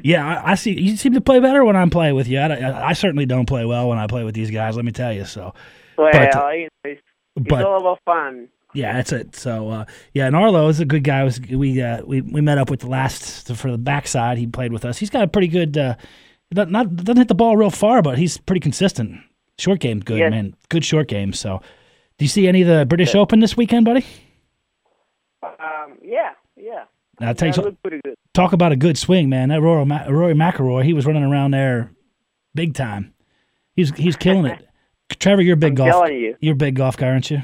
yeah. 0.02 0.26
I, 0.44 0.52
I 0.52 0.54
see. 0.54 0.78
You 0.80 0.96
seem 0.96 1.12
to 1.14 1.20
play 1.20 1.40
better 1.40 1.64
when 1.64 1.76
I'm 1.76 1.90
playing 1.90 2.14
with 2.14 2.28
you. 2.28 2.38
I, 2.38 2.46
I, 2.54 2.88
I 2.88 2.92
certainly 2.94 3.26
don't 3.26 3.46
play 3.46 3.64
well 3.64 3.88
when 3.88 3.98
I 3.98 4.06
play 4.06 4.24
with 4.24 4.34
these 4.34 4.50
guys. 4.50 4.76
Let 4.76 4.84
me 4.84 4.92
tell 4.92 5.12
you. 5.12 5.24
So, 5.24 5.52
well, 5.98 6.10
But, 6.12 6.62
it's, 6.84 7.02
it's 7.36 7.48
but 7.48 7.64
all 7.64 7.80
about 7.80 7.98
fun. 8.04 8.48
Yeah, 8.74 8.94
that's 8.94 9.12
it. 9.12 9.36
So 9.36 9.68
uh, 9.68 9.84
yeah, 10.14 10.26
and 10.28 10.34
Arlo 10.34 10.68
is 10.68 10.80
a 10.80 10.86
good 10.86 11.04
guy. 11.04 11.24
Was 11.24 11.38
we 11.40 11.82
uh, 11.82 12.02
we 12.06 12.22
we 12.22 12.40
met 12.40 12.56
up 12.56 12.70
with 12.70 12.80
the 12.80 12.88
last 12.88 13.54
for 13.54 13.70
the 13.70 13.76
backside. 13.76 14.38
He 14.38 14.46
played 14.46 14.72
with 14.72 14.86
us. 14.86 14.96
He's 14.96 15.10
got 15.10 15.24
a 15.24 15.28
pretty 15.28 15.48
good. 15.48 15.76
Uh, 15.76 15.96
not, 16.54 16.70
not 16.70 16.96
doesn't 16.96 17.16
hit 17.18 17.28
the 17.28 17.34
ball 17.34 17.56
real 17.56 17.70
far, 17.70 18.02
but 18.02 18.18
he's 18.18 18.38
pretty 18.38 18.60
consistent. 18.60 19.20
Short 19.58 19.80
game, 19.80 20.00
good 20.00 20.18
Yes. 20.18 20.30
man. 20.30 20.54
Good 20.68 20.84
short 20.84 21.08
game. 21.08 21.32
So, 21.32 21.60
do 22.18 22.24
you 22.24 22.28
see 22.28 22.48
any 22.48 22.62
of 22.62 22.68
the 22.68 22.86
British 22.86 23.14
Open 23.14 23.40
this 23.40 23.56
weekend, 23.56 23.84
buddy? 23.84 24.04
Um, 25.42 25.98
yeah, 26.02 26.30
yeah. 26.56 26.84
I'll 27.20 27.34
tell 27.34 27.48
you, 27.48 27.54
That 27.54 27.62
so- 27.64 27.76
pretty 27.82 28.00
good. 28.04 28.14
talk 28.34 28.52
about 28.52 28.72
a 28.72 28.76
good 28.76 28.96
swing, 28.98 29.28
man. 29.28 29.50
That 29.50 29.60
Rory, 29.60 29.84
Ma- 29.84 30.04
Rory 30.08 30.34
McIlroy, 30.34 30.84
he 30.84 30.92
was 30.94 31.06
running 31.06 31.22
around 31.22 31.50
there, 31.52 31.90
big 32.54 32.74
time. 32.74 33.12
He's 33.76 33.90
he's 33.96 34.16
killing 34.16 34.46
it. 34.46 34.66
Trevor, 35.18 35.42
you're 35.42 35.54
a 35.54 35.56
big 35.56 35.72
I'm 35.72 35.74
golf. 35.86 35.90
telling 35.90 36.14
you. 36.20 36.36
You're 36.40 36.54
a 36.54 36.56
big 36.56 36.74
golf 36.76 36.96
guy, 36.96 37.08
aren't 37.08 37.30
you? 37.30 37.42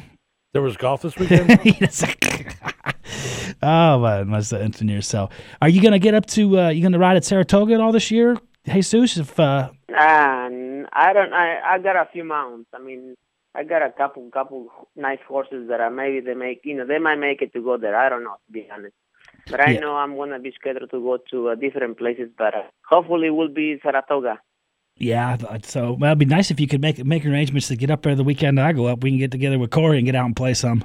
There 0.53 0.63
was 0.63 0.77
golf 0.77 1.03
this 1.03 1.17
weekend. 1.19 1.51
Oh 3.61 3.99
man, 4.01 4.29
must 4.29 4.51
have 4.53 4.61
engineer. 4.61 5.01
So, 5.03 5.31
are 5.61 5.69
you 5.69 5.83
gonna 5.83 5.99
get 5.99 6.15
up 6.15 6.27
to? 6.27 6.59
Uh, 6.61 6.69
you 6.69 6.81
gonna 6.83 6.99
ride 6.99 7.17
at 7.17 7.25
Saratoga 7.25 7.75
at 7.75 7.81
all 7.81 7.91
this 7.91 8.11
year, 8.11 8.37
Jesus? 8.69 9.17
If 9.19 9.39
uh, 9.41 9.71
And 9.89 10.87
I 10.93 11.13
don't. 11.13 11.33
I 11.33 11.61
I 11.75 11.79
got 11.79 11.97
a 11.97 12.09
few 12.13 12.25
mounts. 12.25 12.69
I 12.75 12.79
mean, 12.79 13.15
I 13.55 13.65
got 13.65 13.83
a 13.83 13.91
couple 13.91 14.29
couple 14.31 14.69
nice 14.97 15.19
horses 15.27 15.69
that 15.69 15.81
I 15.81 15.89
maybe 15.89 16.21
they 16.21 16.35
make. 16.35 16.61
You 16.65 16.77
know, 16.77 16.87
they 16.87 16.99
might 16.99 17.17
make 17.17 17.43
it 17.43 17.53
to 17.55 17.63
go 17.63 17.77
there. 17.77 17.97
I 17.97 18.09
don't 18.09 18.25
know 18.25 18.37
to 18.47 18.53
be 18.53 18.69
honest. 18.73 18.95
But 19.51 19.61
I 19.61 19.73
Yeah. 19.73 19.81
know 19.81 19.97
I'm 19.97 20.17
gonna 20.17 20.39
be 20.39 20.53
scheduled 20.53 20.91
to 20.91 21.01
go 21.01 21.19
to 21.31 21.49
uh, 21.51 21.55
different 21.55 21.99
places. 21.99 22.31
But 22.37 22.55
uh, 22.55 22.63
hopefully, 22.89 23.29
it 23.29 23.31
will 23.31 23.49
be 23.49 23.79
Saratoga. 23.83 24.39
yeah, 24.97 25.37
so 25.63 25.93
well, 25.93 26.11
it'd 26.11 26.19
be 26.19 26.25
nice 26.25 26.51
if 26.51 26.59
you 26.61 26.67
could 26.67 26.83
make 26.83 27.03
make 27.05 27.25
arrangements 27.25 27.69
to 27.69 27.77
get 27.77 27.91
up 27.91 28.03
there 28.03 28.15
the 28.15 28.25
weekend 28.25 28.59
that 28.59 28.67
I 28.67 28.73
go 28.73 28.87
up. 28.87 29.03
We 29.03 29.11
can 29.11 29.19
get 29.19 29.31
together 29.31 29.59
with 29.59 29.71
Corey 29.71 29.97
and 29.99 30.07
get 30.07 30.15
out 30.15 30.27
and 30.27 30.37
play 30.37 30.55
some. 30.55 30.85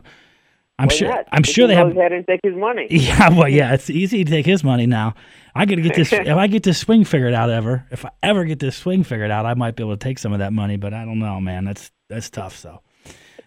I'm 0.83 0.89
Why 0.89 0.95
sure. 0.95 1.07
not? 1.07 1.27
I'm 1.31 1.43
sure 1.43 1.65
they 1.65 1.75
have. 1.75 1.93
Go 1.93 1.99
ahead 2.01 2.11
and 2.11 2.27
take 2.27 2.41
his 2.43 2.55
money. 2.55 2.87
Yeah, 2.91 3.29
well, 3.29 3.47
yeah, 3.47 3.73
it's 3.73 3.89
easy 3.89 4.25
to 4.25 4.29
take 4.29 4.45
his 4.45 4.65
money 4.65 4.85
now. 4.85 5.15
I 5.55 5.65
got 5.65 5.75
to 5.75 5.81
get 5.81 5.95
this. 5.95 6.11
if 6.13 6.27
I 6.27 6.47
get 6.47 6.63
this 6.63 6.77
swing 6.77 7.05
figured 7.05 7.33
out 7.33 7.49
ever, 7.49 7.87
if 7.89 8.03
I 8.03 8.11
ever 8.21 8.43
get 8.43 8.59
this 8.59 8.75
swing 8.75 9.05
figured 9.05 9.31
out, 9.31 9.45
I 9.45 9.53
might 9.53 9.77
be 9.77 9.83
able 9.83 9.93
to 9.93 10.03
take 10.03 10.19
some 10.19 10.33
of 10.33 10.39
that 10.39 10.51
money. 10.51 10.75
But 10.75 10.93
I 10.93 11.05
don't 11.05 11.19
know, 11.19 11.39
man. 11.39 11.63
That's 11.63 11.89
that's 12.09 12.29
tough. 12.29 12.57
So 12.57 12.81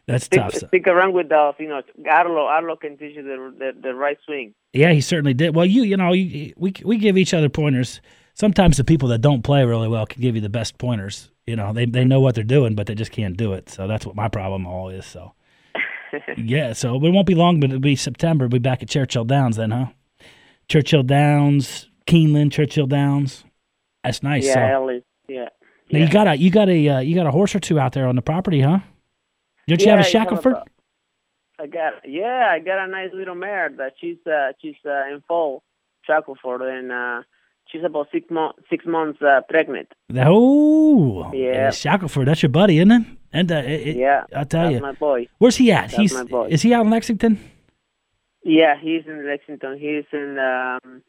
that's 0.07 0.25
Stick, 0.25 0.41
tough. 0.41 0.55
So, 0.55 0.67
stick 0.69 0.87
around 0.87 1.13
with 1.13 1.31
us. 1.31 1.57
You 1.59 1.69
know, 1.69 1.83
Arlo, 2.11 2.47
Arlo 2.47 2.75
can 2.77 2.97
teach 2.97 3.17
you 3.17 3.23
the, 3.23 3.55
the 3.59 3.81
the 3.83 3.95
right 3.95 4.17
swing. 4.25 4.55
yeah, 4.73 4.93
he 4.93 5.03
certainly 5.03 5.35
did. 5.35 5.55
Well, 5.55 5.67
you 5.67 5.83
you 5.83 5.99
know, 5.99 6.15
you, 6.15 6.55
we 6.57 6.73
we 6.85 6.97
give 6.97 7.19
each 7.19 7.35
other 7.35 7.51
pointers. 7.51 8.01
Sometimes 8.33 8.79
the 8.79 8.85
people 8.85 9.11
that 9.11 9.21
don't 9.21 9.43
play 9.43 9.63
really 9.65 9.89
well 9.89 10.07
can 10.07 10.23
give 10.23 10.35
you 10.35 10.41
the 10.41 10.49
best 10.49 10.79
pointers. 10.79 11.31
You 11.47 11.57
know, 11.57 11.75
they 11.75 11.85
they 11.85 12.01
mm-hmm. 12.01 12.09
know 12.09 12.21
what 12.21 12.35
they're 12.35 12.45
doing, 12.45 12.75
but 12.75 12.87
they 12.87 12.95
just 12.95 13.13
can't 13.13 13.37
do 13.37 13.53
it. 13.53 13.69
So 13.69 13.87
that's 13.87 14.07
what 14.07 14.17
my 14.17 14.29
problem 14.29 14.67
all 14.67 14.89
is. 14.89 15.05
So 15.05 15.35
yeah, 16.37 16.73
so 16.73 16.95
it 16.95 17.11
won't 17.11 17.27
be 17.27 17.35
long, 17.35 17.61
but 17.61 17.71
it'll 17.71 17.81
be 17.81 17.97
September. 17.97 18.45
We'll 18.45 18.51
be 18.51 18.59
back 18.59 18.83
at 18.83 18.89
Churchill 18.89 19.25
Downs 19.25 19.57
then, 19.57 19.71
huh? 19.71 19.87
Churchill 20.69 21.03
Downs, 21.03 21.89
Keeneland, 22.07 22.53
Churchill 22.53 22.87
Downs. 22.87 23.45
That's 24.05 24.23
nice. 24.23 24.47
yeah, 24.47 24.55
so. 24.55 25.01
Yeah. 25.29 25.49
now 25.91 25.99
yeah. 25.99 26.05
you 26.05 26.11
got 26.11 26.29
a 26.29 26.37
you 26.37 26.51
got 26.51 26.69
a 26.69 26.89
uh, 26.89 26.99
you 27.01 27.15
got 27.15 27.27
a 27.27 27.31
horse 27.31 27.55
or 27.55 27.61
two 27.61 27.79
out 27.79 27.93
there 27.93 28.07
on 28.07 28.17
the 28.17 28.23
property, 28.23 28.61
huh? 28.61 28.79
Don't 29.67 29.81
you 29.81 29.87
Yeah, 29.87 29.97
have 29.97 30.07
a 30.15 30.19
have 30.19 30.47
a- 30.47 30.65
I 31.59 31.67
got 31.67 31.95
yeah, 32.07 32.49
I 32.51 32.59
got 32.61 32.85
a 32.85 32.89
nice 32.89 33.11
little 33.13 33.35
mare 33.35 33.71
that 33.79 33.95
she's 34.01 34.19
uh, 34.27 34.53
she's 34.61 34.77
uh, 34.85 35.13
in 35.13 35.23
full 35.27 35.63
Shackleford 36.09 36.63
and 36.63 36.93
uh, 36.93 37.23
she's 37.71 37.85
about 37.85 38.09
six 38.13 38.31
months 38.31 38.59
six 38.71 38.85
months 38.87 39.21
uh, 39.23 39.41
pregnant. 39.49 39.89
Oh, 40.15 41.31
Yeah. 41.33 41.69
Shackleford. 41.71 42.27
That's 42.27 42.43
your 42.43 42.51
buddy, 42.51 42.79
isn't 42.79 42.91
it? 42.93 43.03
And 43.33 43.53
uh, 43.53 43.57
it, 43.57 43.97
Yeah, 43.97 44.25
I'll 44.35 44.45
tell 44.47 44.71
you. 44.71 44.81
my 44.81 44.93
boy. 44.93 45.29
Where's 45.39 45.57
he 45.57 45.71
at? 45.73 45.91
that's 45.91 45.97
He's 45.97 46.13
is 46.51 46.63
he 46.63 46.73
out 46.75 46.85
in 46.85 46.91
Lexington? 46.91 47.39
Yeah, 48.45 48.75
he's 48.81 49.03
in 49.07 49.27
Lexington. 49.27 49.79
He's 49.79 50.05
in 50.13 50.39
um, 50.39 51.03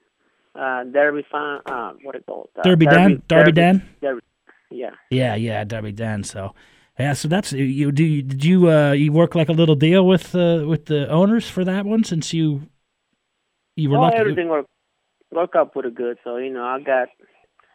uh, 0.56 0.84
Derby 0.86 1.24
Farm. 1.32 1.62
Uh, 1.66 1.94
what 2.04 2.16
it 2.16 2.26
called? 2.26 2.50
Uh, 2.58 2.64
Darby 2.64 2.86
Dan? 2.88 3.22
Darby 3.28 3.52
Dan? 3.52 3.88
Derby. 4.02 4.22
Yeah. 4.72 4.90
Yeah, 5.12 5.36
yeah, 5.36 5.64
Darby 5.64 5.92
Dan. 5.92 6.24
So, 6.24 6.54
yeah, 7.00 7.14
so 7.14 7.28
that's 7.28 7.54
you. 7.54 7.92
Do 7.92 8.04
you, 8.04 8.22
did 8.24 8.44
you 8.44 8.70
uh, 8.72 8.92
you 8.92 9.12
work 9.12 9.36
like 9.36 9.50
a 9.50 9.54
little 9.54 9.76
deal 9.76 10.06
with 10.08 10.34
uh, 10.36 10.64
with 10.68 10.88
the 10.88 11.08
owners 11.10 11.48
for 11.48 11.64
that 11.64 11.86
one 11.86 12.04
since 12.04 12.34
you 12.34 12.64
you 13.76 13.90
were 13.92 13.98
Oh, 13.98 14.02
lucky? 14.02 14.18
everything 14.18 14.50
worked 14.50 14.70
worked 15.38 15.56
out 15.56 15.72
pretty 15.72 15.92
good. 15.92 16.18
So 16.24 16.38
you 16.38 16.52
know, 16.52 16.64
I 16.64 16.80
got 16.82 17.10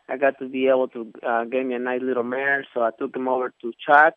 I 0.09 0.17
got 0.17 0.39
to 0.41 0.49
be 0.49 0.69
able 0.69 0.89
to 0.89 1.13
uh, 1.27 1.45
get 1.45 1.65
me 1.65 1.75
a 1.75 1.79
nice 1.79 2.03
little 2.03 2.25
mare. 2.25 2.67
So 2.75 2.83
I 2.83 2.91
took 2.99 3.17
him 3.17 3.29
over 3.29 3.55
to 3.63 3.73
Chuck, 3.87 4.15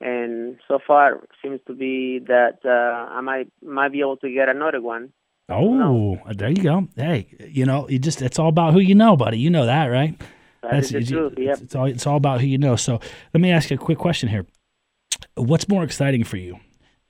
and 0.00 0.58
so 0.68 0.78
far 0.86 1.24
seems 1.42 1.60
to 1.66 1.74
be 1.74 2.20
that 2.28 2.58
uh, 2.64 3.16
I 3.18 3.20
might 3.20 3.50
might 3.62 3.92
be 3.92 4.00
able 4.00 4.18
to 4.18 4.30
get 4.30 4.48
another 4.48 4.80
one. 4.80 5.12
Oh, 5.50 6.18
there 6.30 6.50
you 6.50 6.62
go. 6.62 6.88
Hey, 6.94 7.26
you 7.48 7.64
know, 7.64 7.88
you 7.88 7.98
just 7.98 8.20
it's 8.20 8.38
all 8.38 8.48
about 8.48 8.74
who 8.74 8.80
you 8.80 8.94
know, 8.94 9.16
buddy. 9.16 9.38
You 9.38 9.50
know 9.50 9.66
that, 9.66 9.86
right? 9.86 10.20
That 10.62 10.84
is 10.84 10.90
the 10.90 10.98
it's, 10.98 11.10
truth. 11.10 11.34
Yep. 11.38 11.58
it's 11.62 11.74
all 11.74 11.86
it's 11.86 12.06
all 12.06 12.16
about 12.16 12.40
who 12.42 12.46
you 12.46 12.58
know. 12.58 12.76
So 12.76 13.00
let 13.32 13.40
me 13.40 13.50
ask 13.50 13.70
you 13.70 13.76
a 13.76 13.78
quick 13.78 13.98
question 13.98 14.28
here. 14.28 14.46
What's 15.36 15.68
more 15.68 15.82
exciting 15.82 16.24
for 16.24 16.36
you? 16.36 16.60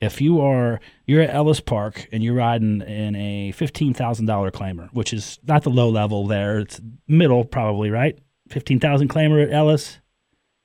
If 0.01 0.21
you 0.21 0.41
are 0.41 0.81
you're 1.07 1.23
at 1.23 1.35
Ellis 1.35 1.61
Park 1.61 2.09
and 2.13 2.23
you're 2.23 2.35
riding 2.35 2.83
in 2.83 3.17
a 3.17 3.53
fifteen 3.53 3.95
thousand 3.95 4.27
dollar 4.27 4.51
claimer, 4.51 4.89
which 4.93 5.13
is 5.13 5.39
not 5.47 5.65
the 5.65 5.71
low 5.71 5.89
level 5.89 6.27
there, 6.27 6.61
it's 6.61 6.81
middle 7.09 7.45
probably, 7.45 7.91
right? 7.91 8.19
Fifteen 8.49 8.79
thousand 8.79 9.09
claimer 9.09 9.45
at 9.45 9.53
Ellis. 9.53 9.99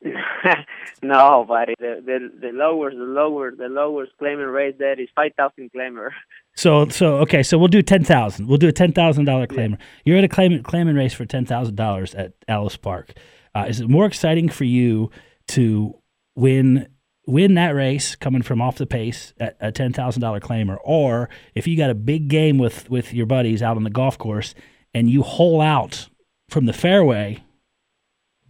no, 1.02 1.46
buddy. 1.48 1.74
The 1.80 2.02
the 2.06 2.32
the 2.40 2.52
lowest 2.54 2.98
the 2.98 3.04
lower 3.04 3.52
the 3.52 3.70
lowest 3.70 4.12
claiming 4.20 4.46
rate 4.46 4.78
there 4.78 5.00
is 5.00 5.10
five 5.16 5.32
thousand 5.38 5.72
claimer. 5.76 6.10
So 6.56 6.88
so 6.90 7.16
okay, 7.16 7.42
so 7.42 7.58
we'll 7.58 7.68
do 7.68 7.82
ten 7.82 8.04
thousand. 8.04 8.48
We'll 8.48 8.60
do 8.60 8.68
a 8.68 8.72
ten 8.72 8.92
thousand 8.92 9.26
dollar 9.26 9.48
claimer. 9.48 9.80
You're 10.06 10.20
at 10.20 10.24
a 10.24 10.28
claim 10.28 10.62
claiming 10.62 10.96
race 10.96 11.12
for 11.12 11.26
ten 11.26 11.48
thousand 11.48 11.74
dollars 11.74 12.14
at 12.14 12.34
Ellis 12.48 12.78
Park. 12.78 13.14
Uh, 13.56 13.66
is 13.68 13.80
it 13.80 13.90
more 13.90 14.06
exciting 14.06 14.50
for 14.50 14.64
you 14.64 15.10
to 15.48 15.96
win 16.36 16.88
win 17.26 17.54
that 17.54 17.70
race 17.76 18.16
coming 18.16 18.42
from 18.42 18.62
off 18.62 18.78
the 18.78 18.86
pace 18.86 19.34
at 19.40 19.56
a 19.60 19.72
ten 19.72 19.94
thousand 19.94 20.22
dollar 20.22 20.40
claimer, 20.40 20.78
or 20.84 21.30
if 21.56 21.68
you 21.68 21.78
got 21.78 21.90
a 21.90 21.96
big 21.96 22.28
game 22.28 22.58
with 22.58 22.90
with 22.90 23.14
your 23.14 23.26
buddies 23.26 23.62
out 23.62 23.78
on 23.78 23.84
the 23.84 23.90
golf 23.90 24.18
course 24.18 24.54
and 24.94 25.10
you 25.10 25.24
hole 25.24 25.62
out 25.62 26.10
from 26.50 26.66
the 26.66 26.74
fairway 26.74 27.44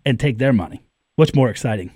and 0.05 0.19
take 0.19 0.38
their 0.38 0.53
money? 0.53 0.81
What's 1.15 1.36
more 1.36 1.49
exciting? 1.49 1.91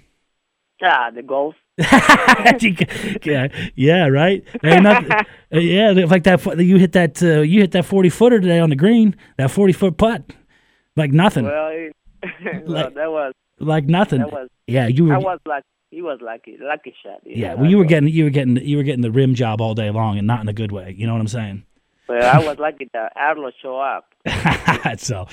Ah, 0.83 1.09
the 1.13 1.23
golf. 1.23 1.55
yeah, 1.77 3.47
yeah, 3.75 4.07
right. 4.07 4.43
Uh, 4.63 5.23
yeah, 5.51 5.91
like 5.91 6.23
that. 6.23 6.57
You 6.59 6.77
hit 6.77 6.91
that. 6.93 7.21
Uh, 7.21 7.41
you 7.41 7.61
hit 7.61 7.71
that 7.71 7.85
forty 7.85 8.09
footer 8.09 8.39
today 8.39 8.59
on 8.59 8.69
the 8.69 8.75
green. 8.75 9.15
That 9.37 9.51
forty 9.51 9.73
foot 9.73 9.97
putt, 9.97 10.33
like 10.95 11.11
nothing. 11.11 11.45
Well, 11.45 11.67
it, 11.71 11.93
well 12.43 12.61
Like- 12.65 12.93
that 12.95 13.11
was 13.11 13.33
like 13.59 13.85
nothing. 13.85 14.19
that 14.19 14.31
was 14.31 14.49
yeah, 14.67 14.87
you 14.87 15.05
were. 15.05 15.15
I 15.15 15.17
was 15.17 15.39
lucky. 15.47 15.65
He 15.89 16.02
was 16.02 16.19
lucky. 16.21 16.58
Lucky 16.62 16.93
shot. 17.04 17.21
yeah, 17.26 17.54
know, 17.54 17.62
well, 17.62 17.69
you 17.71 17.78
were 17.78 17.86
getting. 17.86 18.10
You 18.10 18.26
were 18.26 18.30
getting. 18.30 18.58
You 18.58 18.78
were 18.78 18.84
getting 18.84 19.02
the 19.02 19.12
rim 19.12 19.36
job 19.36 19.62
all 19.62 19.73
day 19.73 19.89
long, 19.89 20.17
and 20.17 20.28
not 20.28 20.41
in 20.41 20.47
a 20.50 20.54
good 20.54 20.71
way. 20.71 20.93
You 20.97 21.08
know 21.08 21.13
what 21.13 21.21
I'm 21.21 21.28
saying? 21.28 21.63
But 22.08 22.23
I 22.23 22.39
was 22.45 22.58
lucky 22.58 22.89
that 22.93 23.12
Arlo 23.15 23.52
show 23.62 23.80
up. 23.80 24.06
so, 25.00 25.28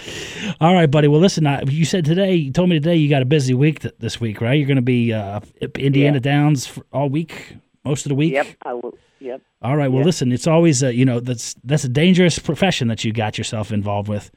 all 0.60 0.74
right, 0.74 0.90
buddy. 0.90 1.08
Well, 1.08 1.20
listen. 1.20 1.46
I, 1.46 1.62
you 1.62 1.84
said 1.84 2.04
today. 2.04 2.34
You 2.34 2.52
told 2.52 2.68
me 2.68 2.76
today 2.76 2.96
you 2.96 3.08
got 3.10 3.22
a 3.22 3.26
busy 3.26 3.54
week 3.54 3.80
th- 3.80 3.94
this 3.98 4.20
week, 4.20 4.40
right? 4.40 4.54
You're 4.54 4.66
going 4.66 4.76
to 4.76 4.82
be 4.82 5.12
uh, 5.12 5.40
Indiana 5.76 6.16
Yeah. 6.16 6.20
Downs 6.20 6.78
all 6.92 7.08
week, 7.08 7.56
most 7.84 8.06
of 8.06 8.10
the 8.10 8.14
week. 8.16 8.32
Yep, 8.32 8.46
I 8.64 8.74
will. 8.74 8.94
Yep. 9.20 9.40
All 9.62 9.76
right. 9.76 9.88
Well, 9.88 10.00
Yeah. 10.00 10.06
listen, 10.06 10.32
it's 10.32 10.46
always 10.46 10.82
uh, 10.84 10.88
you 10.88 11.04
know 11.04 11.18
that's 11.20 11.54
that's 11.64 11.84
a 11.84 11.88
dangerous 11.88 12.38
profession 12.38 12.88
that 12.88 13.04
you 13.04 13.12
got 13.12 13.38
yourself 13.38 13.72
involved 13.72 14.08
with. 14.08 14.30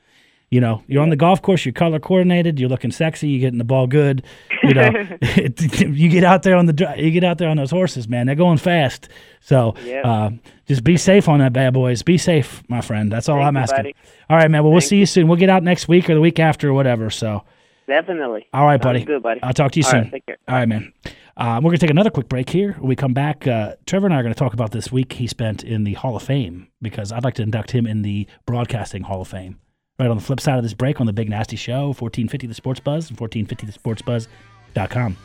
You 0.49 0.61
know, 0.61 0.81
you're 0.87 1.01
on 1.03 1.09
the 1.09 1.17
golf 1.17 1.41
course, 1.41 1.65
you're 1.65 1.73
color 1.73 1.99
coordinated, 1.99 2.57
you're 2.57 2.69
looking 2.69 2.89
sexy, 2.91 3.27
you're 3.27 3.41
getting 3.41 3.57
the 3.57 3.65
ball 3.65 3.85
good. 3.85 4.23
You 4.63 4.73
know, 4.73 4.91
you 5.35 6.07
get 6.09 6.23
out 6.23 6.43
there 6.43 6.55
on 6.55 6.67
the 6.67 6.93
you 6.97 7.11
get 7.11 7.25
out 7.25 7.37
there 7.37 7.49
on 7.49 7.57
those 7.57 7.71
horses, 7.71 8.07
man. 8.07 8.27
They're 8.27 8.35
going 8.35 8.57
fast. 8.57 9.09
So 9.41 9.75
Yeah. 9.83 10.01
uh, 10.09 10.29
just 10.65 10.85
be 10.85 10.95
safe 10.95 11.27
on 11.27 11.39
that 11.39 11.51
bad 11.51 11.73
boys. 11.73 12.01
Be 12.01 12.17
safe, 12.17 12.63
my 12.69 12.79
friend. 12.79 13.11
That's 13.11 13.27
all 13.27 13.35
Thank 13.37 13.47
I'm 13.47 13.57
asking. 13.57 13.93
All 14.29 14.37
right, 14.37 14.49
man. 14.49 14.63
Well, 14.63 14.71
we'll 14.71 14.79
see 14.81 14.97
you 14.97 15.05
soon. 15.05 15.27
We'll 15.27 15.37
get 15.37 15.49
out 15.49 15.63
next 15.63 15.89
week 15.89 16.09
or 16.09 16.13
the 16.13 16.21
week 16.21 16.39
after 16.39 16.69
or 16.69 16.73
whatever. 16.73 17.09
So, 17.09 17.43
Definitely. 17.87 18.47
all 18.53 18.65
right, 18.65 18.81
buddy. 18.81 19.03
good, 19.03 19.21
buddy. 19.23 19.41
I'll 19.43 19.53
talk 19.53 19.71
to 19.73 19.79
you 19.79 19.85
All 19.85 19.91
soon. 19.91 20.01
right, 20.03 20.11
take 20.11 20.25
care. 20.27 20.37
All 20.47 20.55
right, 20.55 20.67
man. 20.67 20.93
Uh, 21.35 21.59
we're 21.61 21.69
going 21.69 21.75
to 21.77 21.81
take 21.81 21.91
another 21.91 22.09
quick 22.09 22.27
break 22.29 22.49
here. 22.49 22.73
When 22.79 22.87
we 22.87 22.95
come 22.95 23.13
back, 23.13 23.45
uh, 23.47 23.75
Trevor 23.85 24.07
and 24.07 24.13
I 24.15 24.19
are 24.19 24.23
going 24.23 24.33
to 24.33 24.39
talk 24.39 24.53
about 24.53 24.71
this 24.71 24.91
week 24.93 25.13
he 25.13 25.27
spent 25.27 25.63
in 25.63 25.83
the 25.83 25.93
Hall 25.93 26.15
of 26.15 26.23
Fame 26.23 26.67
because 26.81 27.11
I'd 27.11 27.23
like 27.25 27.35
to 27.35 27.43
induct 27.43 27.71
him 27.71 27.85
in 27.85 28.01
the 28.01 28.27
Broadcasting 28.45 29.03
Hall 29.03 29.21
of 29.21 29.27
Fame. 29.27 29.59
Right 29.99 30.11
on 30.11 30.17
the 30.17 30.23
flip 30.23 30.39
side 30.39 30.57
of 30.57 30.63
this 30.63 30.75
break 30.75 31.01
on 31.01 31.07
the 31.07 31.13
Big 31.13 31.27
Nasty 31.27 31.55
Show, 31.55 31.87
1450 31.87 32.45
The 32.45 32.53
Sports 32.53 32.79
Buzz 32.79 33.09
and 33.09 33.17
1450thesportsbuzz.com. 33.17 35.17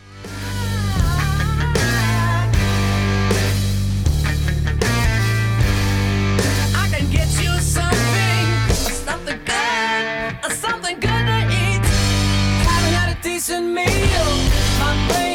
I 6.74 6.88
can 6.88 7.11
get 7.11 7.28
you 7.38 7.52
something, 7.61 8.70
something 8.94 9.38
good, 9.44 10.52
something 10.52 10.98
good 11.00 11.11
to 11.11 11.46
eat. 11.52 11.85
Haven't 12.64 12.94
had 12.94 13.14
a 13.14 13.20
decent 13.22 13.66
meal, 13.66 14.24
my 14.80 14.94
brain 15.08 15.31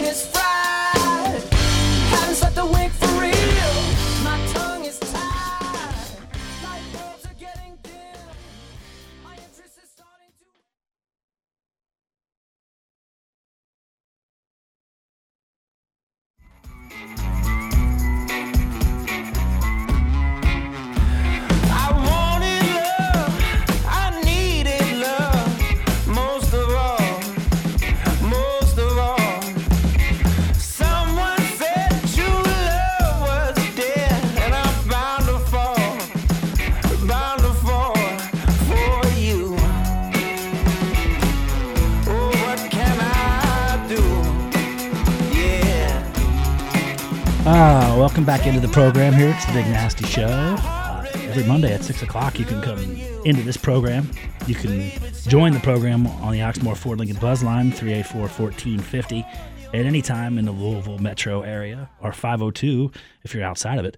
into 48.48 48.60
the 48.62 48.70
program 48.70 49.14
here. 49.14 49.30
It's 49.30 49.46
the 49.46 49.52
Big 49.54 49.66
Nasty 49.66 50.06
Show. 50.06 50.26
Uh, 50.26 51.06
every 51.14 51.44
Monday 51.44 51.74
at 51.74 51.84
6 51.84 52.02
o'clock, 52.02 52.40
you 52.40 52.46
can 52.46 52.62
come 52.62 52.80
into 53.26 53.42
this 53.44 53.58
program. 53.58 54.10
You 54.48 54.56
can 54.56 54.90
join 55.28 55.52
the 55.52 55.60
program 55.60 56.08
on 56.08 56.32
the 56.32 56.40
Oxmoor 56.40 56.78
Ford 56.78 56.98
Lincoln 57.00 57.18
Buzz 57.18 57.44
line, 57.44 57.72
384 57.72 58.22
1450, 58.22 59.26
at 59.74 59.86
any 59.86 60.02
time 60.02 60.38
in 60.38 60.46
the 60.46 60.52
Louisville 60.54 60.98
metro 60.98 61.42
area, 61.42 61.90
or 62.02 62.14
502 62.14 62.92
if 63.24 63.34
you're 63.34 63.44
outside 63.44 63.80
of 63.80 63.86
it. 63.86 63.98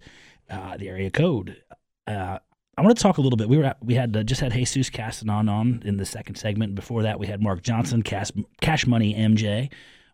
uh, 0.50 0.78
the 0.78 0.90
area 0.90 1.12
code. 1.12 1.62
Uh, 2.08 2.40
I 2.78 2.82
want 2.82 2.98
to 2.98 3.04
talk 3.04 3.18
a 3.18 3.22
little 3.22 3.38
bit. 3.38 3.50
We 3.50 3.58
were 3.58 3.66
at, 3.66 3.78
we 3.84 3.94
had 3.96 4.16
uh, 4.16 4.24
just 4.24 4.42
had 4.42 4.52
Jesus 4.54 4.90
Castanon 4.90 5.50
on 5.50 5.82
in 5.86 5.98
the 5.98 6.06
second 6.06 6.36
segment. 6.36 6.76
Before 6.76 7.04
that, 7.04 7.20
we 7.20 7.28
had 7.28 7.42
Mark 7.42 7.62
Johnson, 7.62 8.02
Cash, 8.02 8.32
Cash 8.62 8.88
Money 8.88 9.14
MJ, 9.14 9.70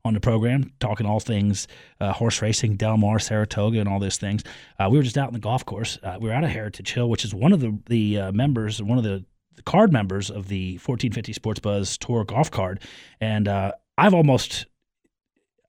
on 0.06 0.14
the 0.14 0.20
program, 0.20 0.72
talking 0.80 1.06
all 1.06 1.20
things 1.20 1.68
uh, 2.00 2.14
horse 2.14 2.42
racing, 2.42 2.78
Del 2.78 2.98
Mar, 2.98 3.20
Saratoga, 3.20 3.80
and 3.80 3.90
all 3.90 4.00
those 4.00 4.18
things. 4.18 4.44
Uh, 4.80 4.88
we 4.90 4.98
were 4.98 5.04
just 5.04 5.18
out 5.18 5.28
in 5.28 5.34
the 5.34 5.40
golf 5.40 5.66
course. 5.66 5.98
Uh, 6.04 6.18
we 6.22 6.30
were 6.30 6.36
out 6.36 6.44
of 6.44 6.52
Heritage 6.52 6.94
Hill, 6.94 7.10
which 7.10 7.26
is 7.26 7.34
one 7.34 7.52
of 7.52 7.60
the 7.60 7.78
the 7.88 8.20
uh, 8.20 8.32
members, 8.32 8.82
one 8.82 8.98
of 8.98 9.04
the, 9.04 9.26
the 9.56 9.64
card 9.64 9.92
members 9.92 10.30
of 10.30 10.48
the 10.48 10.74
1450 10.76 11.34
Sports 11.34 11.60
Buzz 11.60 11.98
Tour 11.98 12.24
golf 12.24 12.52
card, 12.52 12.80
and 13.20 13.48
uh, 13.48 13.72
I've 13.98 14.14
almost 14.14 14.68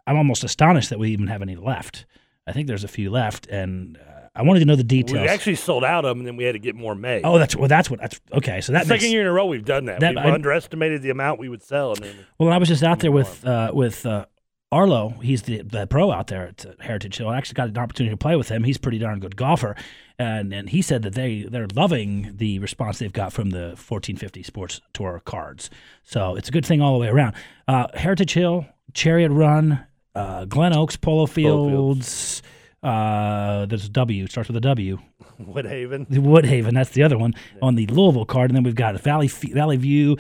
I'm 0.07 0.17
almost 0.17 0.45
astonished 0.45 0.91
that 0.91 0.99
we 0.99 1.11
even 1.11 1.27
have 1.27 1.43
any 1.43 1.57
left. 1.57 2.07
I 2.47 2.53
think 2.53 2.69
there's 2.69 2.85
a 2.85 2.89
few 2.89 3.11
left, 3.11 3.47
and 3.49 3.97
uh, 3.97 4.16
I 4.37 4.43
wanted 4.43 4.61
to 4.61 4.67
know 4.67 4.77
the 4.77 4.85
details. 4.85 5.23
We 5.23 5.29
actually 5.29 5.55
sold 5.57 5.83
out 5.85 6.05
of 6.05 6.11
them, 6.11 6.19
and 6.19 6.27
then 6.27 6.37
we 6.37 6.45
had 6.45 6.53
to 6.53 6.59
get 6.59 6.75
more 6.75 6.95
made. 6.95 7.23
oh, 7.25 7.39
that's 7.39 7.57
well, 7.57 7.69
that's 7.69 7.91
what 7.91 8.01
that's 8.01 8.21
okay. 8.33 8.61
So 8.61 8.73
that 8.73 8.87
Second 8.87 9.11
year 9.11 9.23
in 9.23 9.27
a 9.27 9.33
row 9.33 9.47
we've 9.47 9.65
done 9.65 9.87
that. 9.87 10.01
that- 10.01 10.15
we 10.15 10.21
I- 10.21 10.33
underestimated 10.33 11.03
the 11.03 11.11
amount 11.11 11.41
we 11.41 11.49
would 11.49 11.63
sell. 11.63 11.93
And 11.95 12.03
then, 12.05 12.17
Well, 12.39 12.53
I 12.53 12.59
was 12.59 12.69
just 12.69 12.83
out 12.83 13.01
there 13.01 13.11
with 13.13 13.45
uh, 13.47 13.71
with 13.73 14.05
uh, 14.05 14.27
Arlo. 14.73 15.11
He's 15.23 15.43
the, 15.43 15.63
the 15.63 15.87
pro 15.87 16.11
out 16.13 16.27
there 16.27 16.49
at 16.49 16.67
Heritage 16.81 17.17
Hill. 17.19 17.29
I 17.29 17.39
actually 17.39 17.55
got 17.55 17.69
an 17.69 17.79
opportunity 17.79 18.13
to 18.13 18.17
play 18.19 18.37
with 18.37 18.49
him. 18.49 18.65
He's 18.65 18.77
a 18.77 18.81
pretty 18.81 18.99
darn 18.99 19.21
good 19.21 19.37
golfer, 19.37 19.75
and 20.19 20.53
and 20.53 20.69
he 20.69 20.83
said 20.83 21.03
that 21.03 21.15
they 21.15 21.43
they're 21.43 21.69
loving 21.75 22.33
the 22.37 22.59
response 22.59 22.99
they've 22.99 23.13
got 23.13 23.33
from 23.33 23.51
the 23.51 23.75
1450 23.79 24.43
Sports 24.43 24.81
Tour 24.93 25.23
cards. 25.25 25.71
So 26.03 26.37
it's 26.37 26.49
a 26.49 26.53
good 26.53 26.67
thing 26.67 26.81
all 26.83 26.93
the 26.95 26.99
way 27.01 27.09
around. 27.09 27.35
Uh, 27.67 27.87
Heritage 27.95 28.35
Hill, 28.35 28.67
Chariot 28.93 29.31
Run, 29.31 29.87
uh, 30.15 30.45
Glen 30.47 30.75
Oaks, 30.77 30.97
Polo 30.97 31.27
Fields. 31.27 32.43
Uh, 32.83 33.67
there's 33.67 33.87
a 33.87 33.89
W. 33.91 34.27
Starts 34.27 34.49
with 34.49 34.57
a 34.57 34.61
W. 34.61 34.99
Woodhaven. 35.41 36.07
The 36.09 36.19
Woodhaven, 36.19 36.73
that's 36.75 36.91
the 36.91 37.03
other 37.03 37.19
one 37.19 37.35
on 37.63 37.75
the 37.75 37.87
Louisville 37.87 38.25
card, 38.25 38.51
and 38.51 38.57
then 38.57 38.63
we've 38.65 38.75
got 38.75 38.99
Valley 39.01 39.29
Valley 39.29 39.77
View, 39.77 40.17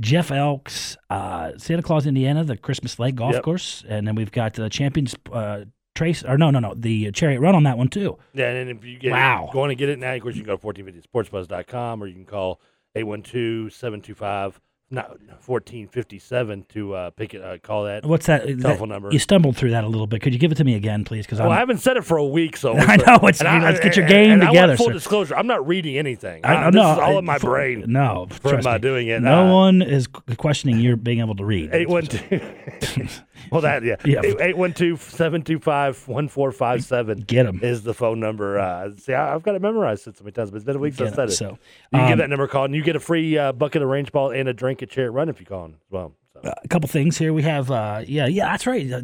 Jeff 0.00 0.30
Elks, 0.30 0.96
uh, 1.10 1.52
Santa 1.56 1.82
Claus, 1.82 2.06
Indiana, 2.06 2.44
the 2.44 2.56
Christmas 2.56 2.98
Lake 2.98 3.14
Golf 3.16 3.34
Yep. 3.34 3.42
Course, 3.42 3.84
and 3.88 4.06
then 4.06 4.14
we've 4.14 4.32
got 4.32 4.54
the 4.54 4.68
Champions 4.68 5.14
uh, 5.32 5.64
Trace, 5.94 6.24
or 6.24 6.36
no, 6.38 6.50
no, 6.50 6.58
no, 6.60 6.74
the 6.76 7.10
Chariot 7.12 7.40
Run 7.40 7.54
on 7.54 7.62
that 7.64 7.78
one 7.78 7.88
too. 7.88 8.18
Yeah, 8.32 8.48
and 8.50 8.68
then 8.68 8.76
if 8.76 8.84
you 8.84 8.98
get 8.98 9.12
Wow. 9.12 9.48
it, 9.52 9.56
want 9.56 9.70
to 9.70 9.74
get 9.76 9.88
it 9.88 9.98
now, 9.98 10.14
of 10.14 10.22
course, 10.22 10.34
you 10.36 10.42
can 10.42 10.56
go 10.56 10.56
to 10.72 10.82
1450sportsbuzz.com 10.82 12.02
or 12.02 12.06
you 12.06 12.14
can 12.14 12.24
call 12.26 12.60
812-725 12.96 14.54
not 14.90 15.08
1457 15.46 16.66
to 16.70 16.94
uh, 16.94 17.10
pick 17.10 17.34
it 17.34 17.42
uh, 17.42 17.58
call 17.58 17.84
that. 17.84 18.04
What's 18.04 18.26
that? 18.26 18.46
Telephone 18.46 18.88
that- 18.90 18.94
number. 18.94 19.10
You 19.10 19.18
stumbled 19.18 19.56
through 19.56 19.70
that 19.70 19.82
a 19.84 19.88
little 19.88 20.06
bit. 20.06 20.22
Could 20.22 20.32
you 20.32 20.38
give 20.38 20.52
it 20.52 20.56
to 20.56 20.64
me 20.64 20.74
again, 20.74 21.04
please? 21.04 21.26
Because 21.26 21.40
Well, 21.40 21.50
I 21.50 21.58
haven't 21.58 21.78
said 21.78 21.96
it 21.96 22.04
for 22.04 22.16
a 22.16 22.24
week, 22.26 22.56
so 22.56 22.72
I 22.76 22.96
know, 22.96 23.16
it's- 23.28 23.40
and 23.40 23.64
let's 23.64 23.80
get 23.80 23.96
your 23.96 24.06
game 24.06 24.32
and 24.32 24.42
I 24.44 24.46
together, 24.48 24.76
full 24.76 24.86
sir. 24.86 24.92
disclosure, 24.92 25.36
I'm 25.36 25.46
not 25.46 25.66
reading 25.66 25.96
anything. 25.98 26.44
I, 26.44 26.66
I, 26.66 26.70
this 26.70 26.74
no, 26.76 26.92
is 26.92 26.98
all 26.98 27.16
I- 27.16 27.18
in 27.18 27.24
my 27.24 27.38
for- 27.38 27.50
brain. 27.50 27.84
No, 27.88 28.26
from 28.30 28.50
trust 28.62 28.66
me. 28.68 28.78
doing 28.78 29.08
it. 29.08 29.20
No 29.22 29.46
Uh, 29.48 29.52
one 29.52 29.82
is 29.82 30.06
questioning 30.36 30.78
your 30.78 30.96
being 30.96 31.20
able 31.20 31.34
to 31.36 31.44
read. 31.44 31.70
Eight 31.74 31.88
one 31.88 32.06
two. 32.06 32.40
well, 33.50 33.60
that 33.62 33.82
yeah. 33.84 33.96
Yeah. 34.04 34.20
Eight 34.40 34.56
one 34.56 34.72
two 34.72 34.96
seven 34.96 35.42
two 35.42 35.58
five 35.58 36.06
one 36.08 36.28
four 36.28 36.52
five 36.52 36.84
seven. 36.84 37.20
Get 37.20 37.46
'em. 37.46 37.60
is 37.62 37.82
the 37.82 37.94
phone 37.94 38.20
number. 38.20 38.58
Uh, 38.58 38.90
see, 38.96 39.12
I, 39.14 39.34
I've 39.34 39.42
got 39.42 39.54
it 39.54 39.62
memorized 39.62 40.06
it 40.06 40.16
so 40.16 40.24
many 40.24 40.32
times, 40.32 40.50
but 40.50 40.56
it's 40.56 40.64
been 40.64 40.76
a 40.76 40.78
week 40.78 40.94
since 40.94 41.08
I 41.08 41.10
Get 41.10 41.16
said 41.16 41.28
it. 41.28 41.32
So, 41.32 41.48
you 41.50 41.58
can 41.92 42.00
um, 42.00 42.08
give 42.08 42.18
that 42.18 42.28
number 42.30 42.44
a 42.44 42.48
call, 42.48 42.64
and 42.64 42.74
you 42.74 42.82
get 42.82 42.96
a 42.96 43.00
free 43.00 43.36
uh, 43.38 43.52
bucket 43.52 43.82
of 43.82 43.88
range 43.88 44.12
ball 44.12 44.30
and 44.30 44.48
a 44.48 44.52
drink 44.52 44.82
at 44.82 44.90
Chariot 44.90 45.12
Run 45.12 45.28
if 45.28 45.40
you 45.40 45.46
call 45.46 45.64
'em 45.64 45.74
as 45.74 45.90
well. 45.90 46.12
So. 46.42 46.52
a 46.62 46.68
couple 46.68 46.88
things 46.88 47.16
here. 47.16 47.32
We 47.32 47.42
have, 47.42 47.70
uh, 47.70 48.02
yeah, 48.06 48.26
yeah, 48.26 48.46
that's 48.46 48.66
right. 48.66 48.90
Uh, 48.92 49.02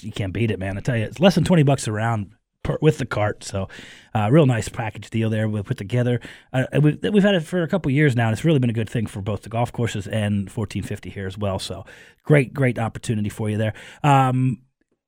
You 0.00 0.10
can't 0.12 0.32
beat 0.32 0.50
it, 0.50 0.58
man. 0.58 0.76
I 0.76 0.80
tell 0.80 0.96
you, 0.96 1.04
it's 1.04 1.20
less 1.20 1.34
than 1.36 1.44
twenty 1.44 1.62
bucks 1.62 1.86
around 1.88 2.26
per, 2.26 2.36
with 2.80 2.98
the 2.98 3.06
cart. 3.06 3.44
So, 3.44 3.68
uh, 4.14 4.28
real 4.30 4.46
nice 4.46 4.68
package 4.68 5.10
deal 5.10 5.30
there 5.30 5.48
we 5.48 5.62
put 5.62 5.78
together. 5.78 6.20
Uh, 6.52 6.64
we've, 6.80 6.98
we've 7.12 7.22
had 7.22 7.34
it 7.34 7.40
for 7.40 7.62
a 7.62 7.68
couple 7.68 7.90
years 7.90 8.14
now, 8.14 8.28
and 8.28 8.32
it's 8.32 8.44
really 8.44 8.58
been 8.58 8.70
a 8.70 8.74
good 8.74 8.90
thing 8.90 9.06
for 9.06 9.20
both 9.20 9.42
the 9.42 9.48
golf 9.48 9.72
courses 9.72 10.06
and 10.06 10.50
fourteen 10.50 10.82
fifty 10.82 11.10
here 11.10 11.26
as 11.26 11.36
well. 11.36 11.58
So, 11.58 11.84
great, 12.24 12.54
great 12.54 12.78
opportunity 12.78 13.28
for 13.28 13.50
you 13.50 13.58
there. 13.58 13.74
Um, 14.02 14.62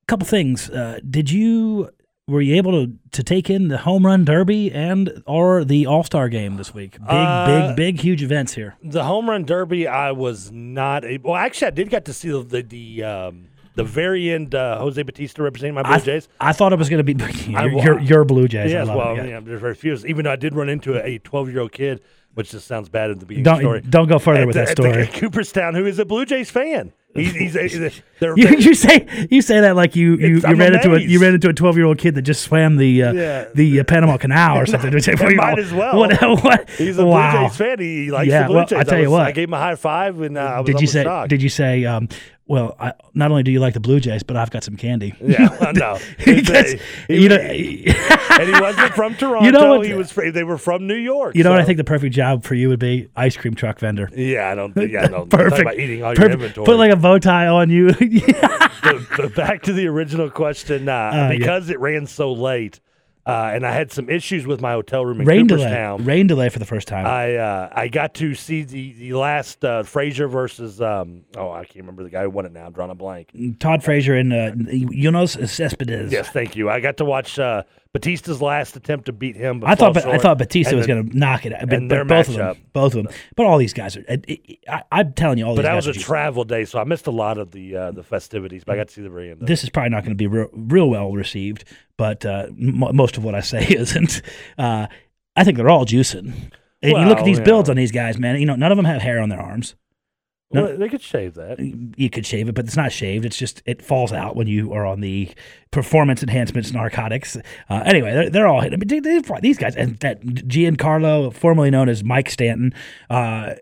couple 0.07 0.27
things. 0.27 0.69
Uh, 0.71 1.01
did 1.09 1.31
you? 1.31 1.91
Were 2.27 2.41
you 2.41 2.55
able 2.55 2.87
to, 2.87 2.93
to 3.13 3.23
take 3.23 3.51
in 3.51 3.69
the 3.69 3.77
home 3.77 4.07
run 4.07 4.25
derby 4.25 4.73
and 4.73 5.23
or 5.27 5.63
the 5.63 5.85
All 5.85 6.03
Star 6.05 6.31
game 6.31 6.57
this 6.57 6.73
week? 6.73 6.93
Big, 6.93 7.03
Uh, 7.07 7.47
big, 7.69 7.77
big, 7.77 8.01
huge 8.01 8.23
events 8.23 8.55
here. 8.55 8.77
The 8.83 9.05
home 9.05 9.29
run 9.29 9.45
derby, 9.45 9.87
I 9.87 10.13
was 10.13 10.51
not 10.51 11.05
able. 11.05 11.33
Well, 11.33 11.39
actually, 11.39 11.67
I 11.67 11.71
did 11.73 11.91
get 11.91 12.07
to 12.07 12.15
see 12.15 12.31
the 12.31 12.43
the, 12.43 12.63
the 12.63 13.05
um, 13.05 13.49
the 13.75 13.85
very 13.85 14.31
end. 14.31 14.55
Uh, 14.55 14.79
Jose 14.79 15.01
Bautista 15.03 15.43
representing 15.43 15.75
my 15.75 15.83
Blue 15.83 15.93
I, 15.93 15.99
Jays. 15.99 16.29
I 16.41 16.53
thought 16.53 16.73
it 16.73 16.79
was 16.79 16.89
going 16.89 17.05
to 17.05 17.15
be 17.15 17.25
your, 17.51 17.69
your, 17.69 18.01
your 18.01 18.25
Blue 18.25 18.49
Jays. 18.49 18.73
I 18.73 18.79
Yes, 18.79 18.87
love 18.89 18.97
well, 18.97 19.13
it, 19.13 19.17
yeah. 19.19 19.25
yeah, 19.25 19.41
there's 19.41 19.61
very 19.61 19.75
few. 19.75 19.95
Even 20.07 20.25
though 20.25 20.33
I 20.33 20.37
did 20.37 20.55
run 20.55 20.69
into 20.69 21.03
a 21.03 21.19
12 21.19 21.51
year 21.51 21.61
old 21.61 21.73
kid, 21.73 22.01
which 22.35 22.51
just 22.51 22.67
sounds 22.67 22.89
bad 22.89 23.11
at 23.11 23.21
the 23.21 23.27
beginning 23.27 23.45
the 23.45 23.59
story. 23.61 23.81
Don't 23.83 23.91
don't 23.91 24.09
go 24.09 24.19
further 24.19 24.41
at 24.43 24.47
with 24.47 24.57
the- 24.57 24.65
that 24.65 24.71
story. 24.71 25.07
Cooperstown, 25.13 25.75
who 25.75 25.87
is 25.87 25.99
a 25.99 26.05
Blue 26.05 26.25
Jays 26.25 26.51
fan. 26.51 26.93
He's, 27.15 27.33
he's, 27.33 27.55
he's 27.55 27.79
a, 27.79 27.93
they're, 28.19 28.37
You, 28.37 28.49
you 28.59 28.75
say 28.75 29.07
you 29.31 29.41
say 29.41 29.61
that 29.61 29.77
like 29.77 29.95
you 29.95 30.17
you, 30.17 30.27
you 30.39 30.57
ran 30.57 30.75
into 30.75 30.95
a 30.97 30.99
you 31.01 31.21
ran 31.21 31.33
into 31.35 31.49
a 31.49 31.53
twelve 31.53 31.77
year 31.77 31.87
old 31.87 31.97
kid 31.99 32.17
that 32.17 32.23
just 32.23 32.43
swam 32.43 32.77
the 32.77 33.05
uh, 33.05 33.13
Yeah. 33.13 33.45
the 33.55 33.79
uh, 33.79 33.85
Panama 33.85 34.17
Canal 34.17 34.59
or 34.59 34.67
something. 34.67 34.93
It 34.93 35.37
might 35.37 35.61
as 35.61 35.73
well. 35.73 35.97
What, 35.97 36.21
what? 36.43 36.69
He's 36.71 36.99
a 36.99 37.07
wow. 37.07 37.31
Blue 37.39 37.47
Jays 37.49 37.57
fan. 37.57 37.79
He 37.79 38.11
likes 38.11 38.29
Yeah, 38.29 38.43
the 38.43 38.47
Blue 38.49 38.57
well, 38.57 38.67
Jays. 38.67 38.79
I 38.81 38.83
tell 38.83 38.99
you 38.99 39.05
was- 39.05 39.11
what. 39.13 39.27
I 39.29 39.31
gave 39.31 39.47
him 39.49 39.55
a 39.55 39.59
high 39.59 39.77
five, 39.77 40.21
and 40.23 40.37
uh, 40.37 40.41
I 40.41 40.61
was 40.63 40.67
Did 40.67 40.81
you 40.81 40.89
say? 40.89 41.05
shocked. 41.05 41.31
Did 41.31 41.41
you 41.41 41.49
say? 41.51 41.85
Um, 41.85 42.09
well, 42.47 42.77
I, 42.79 42.93
not 43.15 43.31
only 43.31 43.43
do 43.43 43.51
you 43.51 43.59
like 43.61 43.73
the 43.75 43.81
Blue 43.81 44.01
Jays, 44.01 44.23
but 44.23 44.37
I've 44.37 44.51
got 44.51 44.63
some 44.65 44.77
candy. 44.77 45.15
Yeah, 45.21 45.49
no. 45.75 45.99
Because, 46.25 46.73
he- 47.09 47.23
you 47.23 47.29
know, 47.29 47.37
and 47.37 48.55
he 48.55 48.61
wasn't 48.61 48.93
from 48.95 49.15
Toronto. 49.17 49.45
You 49.47 49.53
know 49.53 49.77
what- 49.79 49.87
he 49.87 49.95
was. 49.95 50.13
They 50.13 50.45
were 50.45 50.59
from 50.59 50.87
New 50.87 50.95
York. 50.97 51.35
you 51.37 51.43
know 51.45 51.51
what 51.51 51.61
I 51.61 51.65
think 51.65 51.79
the 51.79 51.85
perfect 51.85 52.15
job 52.15 52.45
for 52.45 52.55
you 52.55 52.69
would 52.69 52.79
be? 52.81 53.09
Ice 53.17 53.37
cream 53.37 53.55
truck 53.55 53.79
vendor. 53.79 54.11
Yeah, 54.15 54.51
I 54.51 54.55
don't 54.55 54.73
think. 54.75 54.93
Yeah, 54.93 55.07
no. 55.07 55.25
Perfect. 55.27 55.63
About 55.63 55.79
eating 55.79 56.03
all 56.05 56.15
your 56.15 56.31
inventory. 56.31 56.65
Put 56.67 56.77
like 56.77 56.91
a 56.93 56.97
bow 56.97 57.19
tie 57.19 57.47
on 57.49 57.71
you. 57.71 57.93
but 59.17 59.35
back 59.35 59.63
to 59.63 59.73
the 59.73 59.87
original 59.87 60.31
question. 60.31 60.89
Uh, 60.89 61.11
yeah. 61.13 61.29
because 61.29 61.71
it 61.71 61.81
ran 61.81 62.07
so 62.07 62.33
late, 62.33 62.81
uh, 63.27 63.51
and 63.55 63.67
I 63.67 63.73
had 63.73 63.91
some 63.91 64.11
issues 64.11 64.47
with 64.47 64.61
my 64.61 64.73
hotel 64.73 65.05
room 65.05 65.21
in 65.21 65.27
rain 65.27 65.47
delay. 65.47 65.97
Rain 66.01 66.27
delay 66.27 66.49
for 66.51 66.59
the 66.59 66.67
first 66.67 66.89
time. 66.89 67.07
I 67.07 67.37
uh, 67.37 67.69
I 67.73 67.89
got 67.89 68.15
to 68.15 68.35
see 68.35 68.63
the 68.63 68.93
the 68.93 69.13
last 69.15 69.65
uh, 69.65 69.83
Frazier 69.83 70.29
versus 70.29 70.81
um, 70.81 71.25
oh 71.37 71.51
I 71.51 71.65
can't 71.65 71.77
remember 71.77 72.03
the 72.03 72.11
guy 72.11 72.23
who 72.23 72.31
won 72.31 72.47
it 72.47 72.53
now. 72.53 72.67
I'm 72.67 72.73
drawing 72.73 72.91
a 72.91 72.95
blank. 72.95 73.31
Todd 73.59 73.83
Frazier 73.83 74.15
and 74.15 74.33
uh, 74.33 74.53
Yoenis 74.53 75.49
Cespedes. 75.49 76.13
Yes, 76.13 76.29
thank 76.29 76.55
you. 76.57 76.69
I 76.69 76.81
got 76.81 76.99
to 76.99 77.05
watch 77.05 77.39
uh, 77.39 77.63
Bautista's 77.95 78.43
last 78.43 78.75
attempt 78.75 79.07
to 79.07 79.13
beat 79.13 79.37
him. 79.37 79.63
I 79.65 79.77
thought 79.77 79.97
I 79.97 80.19
thought 80.19 80.37
Batista 80.37 80.75
was 80.75 80.87
going 80.87 81.09
to 81.09 81.17
knock 81.17 81.47
it. 81.47 81.53
out, 81.55 81.69
But, 81.69 81.89
but 81.89 82.09
both 82.09 82.29
of 82.29 82.35
them, 82.35 82.57
both 82.73 82.95
of 82.97 83.05
them. 83.05 83.15
But 83.37 83.47
all 83.47 83.57
these 83.57 83.73
guys 83.73 83.97
are. 83.97 84.05
it- 84.09 84.25
it- 84.29 84.59
I, 84.69 84.83
I'm 84.91 85.13
telling 85.13 85.39
you, 85.39 85.47
all 85.47 85.55
these 85.55 85.63
guys. 85.65 85.73
But 85.73 85.75
these 85.77 85.85
that 85.85 85.89
guys 85.93 85.97
was 85.99 86.03
a 86.03 86.07
travel 86.07 86.45
day, 86.45 86.65
so 86.65 86.81
I 86.81 86.85
missed 86.85 87.07
a 87.07 87.13
lot 87.13 87.39
of 87.39 87.53
the 87.53 87.77
uh, 87.77 87.91
the 87.93 88.03
festivities. 88.03 88.65
But 88.65 88.73
I 88.73 88.77
got 88.79 88.89
to 88.89 88.95
see 88.95 89.03
the 89.03 89.11
very 89.11 89.31
end. 89.31 89.43
Of. 89.43 89.47
This 89.47 89.63
is 89.63 89.71
probably 89.71 89.91
not 89.91 90.01
going 90.03 90.11
to 90.11 90.17
be 90.17 90.27
real, 90.27 90.49
real 90.53 90.91
well 90.91 91.13
received, 91.13 91.65
but 91.97 92.27
uh, 92.27 92.47
m- 92.49 92.85
most 92.97 93.17
of 93.17 93.23
what 93.25 93.37
I 93.37 93.41
say 93.41 93.65
isn't. 93.71 94.23
Uh, 94.59 94.89
I 95.37 95.45
think 95.45 95.57
they're 95.57 95.71
all 95.71 95.87
juicing. 95.87 96.33
And 96.83 96.93
you 96.99 97.05
look 97.07 97.19
at 97.19 97.25
these 97.25 97.39
yeah. 97.39 97.45
builds 97.45 97.71
on 97.71 97.77
these 97.77 97.93
guys, 97.93 98.19
man. 98.19 98.39
You 98.41 98.47
know, 98.47 98.57
none 98.57 98.71
of 98.73 98.77
them 98.77 98.85
have 98.85 99.01
hair 99.01 99.21
on 99.21 99.29
their 99.31 99.41
arms. 99.41 99.75
No. 100.53 100.65
Well, 100.65 100.77
they 100.77 100.89
could 100.89 101.03
shave 101.03 101.35
that. 101.35 101.59
You 101.59 102.11
could 102.11 102.27
shave 102.27 102.49
it, 102.49 102.55
but 102.55 102.65
it's 102.67 102.77
not 102.77 102.93
shaved. 102.93 103.25
It's 103.25 103.37
just 103.37 103.63
it 103.67 103.83
falls 103.83 104.13
out 104.13 104.37
when 104.37 104.47
you 104.47 104.73
are 104.73 104.87
on 104.87 105.01
the 105.01 105.31
performance 105.71 106.23
enhancements 106.23 106.73
narcotics. 106.73 107.37
Uh, 107.69 107.83
anyway, 107.85 108.13
they're, 108.13 108.31
they're 108.31 108.47
all. 108.47 108.61
I 108.61 108.69
mean, 108.71 108.87
they, 108.87 109.21
these 109.41 109.59
guys 109.59 109.75
and 109.75 109.97
that 109.99 110.23
Giancarlo, 110.23 111.33
formerly 111.35 111.71
known 111.71 111.89
as 111.89 112.05
Mike 112.05 112.31
Stanton, 112.31 112.73
uh, 113.11 113.55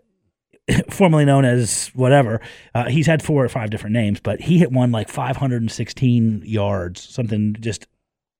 formerly 0.89 1.25
known 1.25 1.45
as 1.45 1.87
whatever. 1.93 2.41
Uh, 2.75 2.89
he's 2.89 3.07
had 3.07 3.23
four 3.23 3.43
or 3.43 3.49
five 3.49 3.69
different 3.69 3.93
names, 3.93 4.19
but 4.19 4.41
he 4.41 4.59
hit 4.59 4.71
one 4.71 4.91
like 4.91 5.09
516 5.09 6.43
yards, 6.45 7.01
something 7.01 7.55
just 7.59 7.87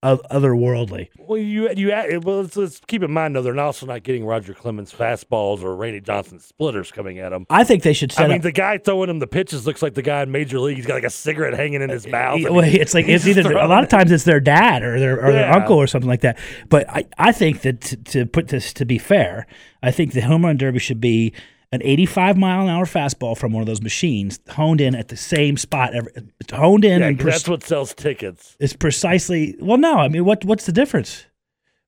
otherworldly. 0.04 1.10
Well, 1.18 1.38
you 1.38 1.70
you 1.76 1.90
well, 2.24 2.42
let's, 2.42 2.58
let's 2.58 2.80
keep 2.88 3.04
in 3.04 3.12
mind 3.12 3.36
though 3.36 3.42
they're 3.42 3.58
also 3.60 3.86
not 3.86 4.04
getting 4.04 4.26
Roger 4.26 4.54
Clemens 4.54 4.94
fastballs 4.94 5.64
or 5.64 5.76
Randy 5.76 6.02
Johnson 6.02 6.40
splitters 6.40 6.92
coming 6.92 7.20
at 7.20 7.30
them. 7.30 7.46
I 7.50 7.64
think 7.64 7.84
they 7.84 7.94
should 7.94 8.14
I 8.18 8.28
mean, 8.28 8.38
up. 8.38 8.42
the 8.44 8.52
guy 8.52 8.78
throwing 8.78 9.10
him 9.10 9.20
the 9.20 9.28
pitches 9.28 9.66
looks 9.66 9.82
like 9.82 9.94
the 9.94 10.02
guy 10.02 10.24
in 10.24 10.32
Major 10.32 10.60
League. 10.60 10.76
He's 10.76 10.86
got 10.86 10.96
like 10.96 11.04
a 11.04 11.10
cigarette 11.10 11.54
hanging 11.54 11.82
in 11.82 11.90
his 11.90 12.06
uh, 12.06 12.10
mouth. 12.10 12.40
Yeah, 12.40 12.50
well, 12.50 12.66
it's 12.66 12.94
like 12.94 13.08
it's 13.08 13.26
either 13.26 13.52
a 13.52 13.68
lot 13.68 13.84
of 13.84 13.90
times 13.90 14.12
it's 14.12 14.26
their 14.26 14.40
dad 14.40 14.84
or 14.84 15.00
their 15.00 15.26
or 15.26 15.32
their 15.32 15.52
uncle 15.52 15.78
or 15.78 15.88
something 15.88 16.10
like 16.10 16.22
that. 16.22 16.38
But 16.70 16.90
I, 16.90 17.06
I 17.18 17.32
think 17.32 17.62
that 17.62 17.82
to, 17.82 17.98
to 17.98 18.26
put 18.26 18.50
this 18.50 18.74
to 18.74 18.86
be 18.86 18.98
fair, 18.98 19.48
I 19.82 19.92
think 19.92 20.14
the 20.14 20.22
home 20.22 20.46
run 20.46 20.58
derby 20.58 20.80
should 20.80 21.02
be 21.02 21.34
an 21.74 21.82
85 21.84 22.38
mile 22.38 22.62
an 22.62 22.70
hour 22.70 22.86
fastball 22.86 23.38
from 23.38 23.52
one 23.52 23.62
of 23.62 23.68
those 23.68 23.82
machines 23.82 24.40
honed 24.50 24.80
in 24.80 24.94
at 24.96 25.08
the 25.10 25.18
same 25.18 25.58
spot. 25.58 25.94
Every, 25.94 26.12
honed 26.52 26.86
in 26.86 27.02
Yeah, 27.02 27.08
and 27.08 27.18
'cause 27.18 27.24
pre- 27.24 27.32
that's 27.32 27.50
what 27.50 27.64
sells 27.64 27.94
tickets. 27.94 28.56
it's 28.60 28.74
precisely 28.74 29.56
well. 29.60 29.78
No, 29.78 29.96
I 29.98 30.08
mean 30.08 30.24
what 30.24 30.46
what's 30.46 30.66
the 30.66 30.72
difference? 30.72 31.26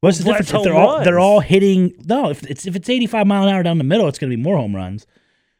What's 0.01 0.17
the 0.17 0.25
Well, 0.25 0.37
difference? 0.39 0.51
If 0.53 0.63
they're 0.63 0.75
all 0.75 1.03
they're 1.03 1.19
all 1.19 1.39
hitting 1.39 1.93
no. 2.05 2.29
If 2.29 2.43
it's 2.49 2.65
if 2.67 2.75
it's 2.75 2.89
85 2.89 3.27
mile 3.27 3.43
an 3.47 3.53
hour 3.53 3.63
down 3.63 3.77
the 3.77 3.83
middle, 3.83 4.07
it's 4.07 4.19
going 4.19 4.29
to 4.31 4.35
be 4.35 4.41
more 4.41 4.57
home 4.57 4.75
runs. 4.75 5.05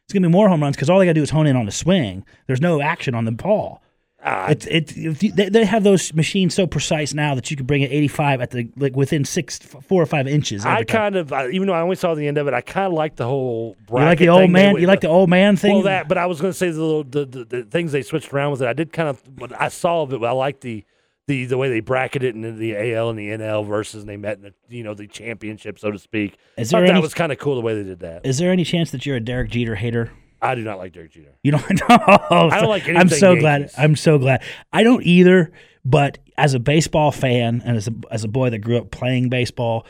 It's 0.04 0.12
going 0.12 0.22
to 0.22 0.28
be 0.28 0.32
more 0.32 0.48
home 0.48 0.62
runs 0.62 0.76
because 0.76 0.90
all 0.90 0.98
they 0.98 1.04
got 1.06 1.10
to 1.10 1.14
do 1.14 1.22
is 1.22 1.30
hone 1.30 1.46
in 1.46 1.56
on 1.56 1.66
the 1.66 1.72
swing. 1.72 2.24
There's 2.46 2.60
no 2.60 2.80
action 2.82 3.14
on 3.14 3.24
the 3.24 3.32
ball. 3.32 3.82
Ah, 4.24 4.48
It's 4.48 4.66
it, 4.66 4.96
if 4.96 5.22
you- 5.22 5.30
they, 5.32 5.48
they 5.48 5.64
have 5.64 5.84
those 5.84 6.12
machines 6.14 6.54
so 6.54 6.66
precise 6.66 7.12
now 7.14 7.34
that 7.34 7.50
you 7.50 7.56
can 7.56 7.66
bring 7.66 7.82
it 7.82 7.92
85 7.92 8.40
at 8.40 8.50
the 8.50 8.68
like 8.76 8.96
within 8.96 9.24
six, 9.24 9.58
four 9.58 10.02
or 10.02 10.06
five 10.06 10.26
inches. 10.26 10.64
I 10.64 10.76
time. 10.76 10.84
kind 10.84 11.16
of, 11.16 11.32
I, 11.32 11.48
even 11.50 11.68
though 11.68 11.74
I 11.74 11.80
only 11.80 11.96
saw 11.96 12.14
the 12.14 12.26
end 12.26 12.38
of 12.38 12.48
it, 12.48 12.54
I 12.54 12.60
kind 12.62 12.86
of 12.86 12.94
like 12.94 13.16
the 13.16 13.26
whole. 13.26 13.76
you 13.88 13.94
like 13.94 14.18
the 14.18 14.28
old 14.30 14.42
they 14.42 14.48
man. 14.48 14.76
You 14.78 14.86
like 14.86 15.02
the 15.02 15.08
old 15.08 15.28
man 15.30 15.56
thing. 15.56 15.74
Well, 15.74 15.82
that, 15.82 16.08
but 16.08 16.18
I 16.18 16.26
was 16.26 16.40
going 16.40 16.52
to 16.52 16.58
say 16.58 16.70
the, 16.70 16.80
little, 16.82 17.04
the, 17.04 17.24
the 17.26 17.44
the 17.44 17.62
things 17.64 17.92
they 17.92 18.02
switched 18.02 18.32
around 18.32 18.52
with 18.52 18.62
it. 18.62 18.68
I 18.68 18.72
did 18.72 18.92
kind 18.92 19.08
of, 19.08 19.22
what 19.38 19.58
I 19.60 19.68
saw 19.68 20.02
of 20.02 20.12
it. 20.12 20.20
But 20.20 20.26
I 20.28 20.32
like 20.32 20.60
the 20.60 20.84
the 21.26 21.44
the 21.44 21.58
way 21.58 21.68
they 21.68 21.80
bracketed 21.80 22.34
it 22.34 22.34
in 22.34 22.58
the 22.58 22.94
AL 22.94 23.10
and 23.10 23.18
the 23.18 23.28
NL 23.28 23.66
versus 23.66 24.02
and 24.02 24.08
they 24.08 24.16
met 24.16 24.38
in 24.38 24.42
the 24.44 24.54
you 24.68 24.82
know 24.82 24.94
the 24.94 25.06
championship, 25.06 25.78
so 25.78 25.90
to 25.90 25.98
speak. 25.98 26.36
Is 26.56 26.70
Thought 26.70 26.80
there 26.86 26.94
that 26.94 27.02
was 27.02 27.14
kind 27.14 27.32
of 27.32 27.38
cool 27.38 27.54
the 27.56 27.60
way 27.60 27.74
they 27.74 27.82
did 27.88 28.00
that. 28.00 28.24
Is 28.24 28.38
there 28.38 28.50
any 28.50 28.64
chance 28.64 28.90
that 28.92 29.04
you're 29.04 29.16
a 29.16 29.20
Derek 29.20 29.50
Jeter 29.50 29.74
hater? 29.74 30.10
I 30.46 30.54
do 30.54 30.62
not 30.62 30.78
like 30.78 30.92
Derek 30.92 31.12
Jeter. 31.12 31.36
You 31.42 31.52
don't 31.52 31.70
know. 31.88 31.96
I 31.98 32.60
don't 32.60 32.68
like 32.68 32.84
anything. 32.84 32.96
I'm 32.96 33.08
so 33.08 33.36
glad. 33.36 33.70
I'm 33.76 33.96
so 33.96 34.18
glad. 34.18 34.42
I 34.72 34.82
don't 34.82 35.04
either. 35.04 35.52
But 35.84 36.18
as 36.36 36.54
a 36.54 36.58
baseball 36.58 37.12
fan 37.12 37.62
and 37.64 37.76
as 37.76 37.88
a 37.88 37.92
as 38.10 38.24
a 38.24 38.28
boy 38.28 38.50
that 38.50 38.58
grew 38.58 38.78
up 38.78 38.90
playing 38.90 39.28
baseball, 39.28 39.86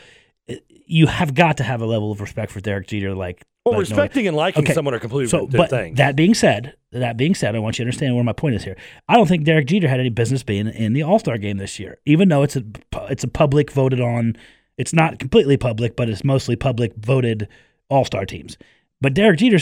eh, 0.47 0.57
you 0.85 1.07
have 1.07 1.33
got 1.33 1.57
to 1.57 1.63
have 1.63 1.81
a 1.81 1.85
level 1.85 2.11
of 2.11 2.21
respect 2.21 2.51
for 2.51 2.59
Derek 2.61 2.87
Jeter. 2.87 3.15
Like, 3.15 3.43
Well, 3.65 3.73
like 3.73 3.89
no- 3.89 3.95
respecting 3.95 4.27
and 4.27 4.37
liking 4.37 4.63
Okay, 4.63 4.73
someone 4.73 4.93
are 4.93 4.99
completely 4.99 5.27
So, 5.29 5.47
different 5.47 5.57
but 5.57 5.69
things. 5.71 5.97
that 5.97 6.15
being 6.15 6.33
said, 6.35 6.75
that 6.91 7.17
being 7.17 7.33
said, 7.33 7.55
I 7.55 7.59
want 7.59 7.79
you 7.79 7.83
to 7.83 7.87
understand 7.87 8.13
where 8.15 8.23
my 8.23 8.33
point 8.33 8.53
is 8.55 8.63
here. 8.63 8.77
I 9.09 9.15
don't 9.15 9.27
think 9.27 9.43
Derek 9.43 9.65
Jeter 9.67 9.87
had 9.87 9.99
any 9.99 10.09
business 10.09 10.43
being 10.43 10.67
in 10.67 10.93
the 10.93 11.01
All 11.03 11.17
Star 11.19 11.37
game 11.39 11.57
this 11.57 11.79
year, 11.79 11.97
even 12.05 12.29
though 12.29 12.43
it's 12.43 12.55
a 12.55 12.63
it's 13.09 13.23
a 13.23 13.27
public 13.27 13.71
voted 13.71 13.99
on. 13.99 14.35
It's 14.77 14.93
not 14.93 15.17
completely 15.17 15.57
public, 15.57 15.95
but 15.95 16.07
it's 16.09 16.23
mostly 16.23 16.55
public 16.55 16.93
voted 16.95 17.47
All 17.89 18.05
Star 18.05 18.27
teams. 18.27 18.55
But 18.99 19.13
Derek 19.13 19.39
Jeter, 19.39 19.59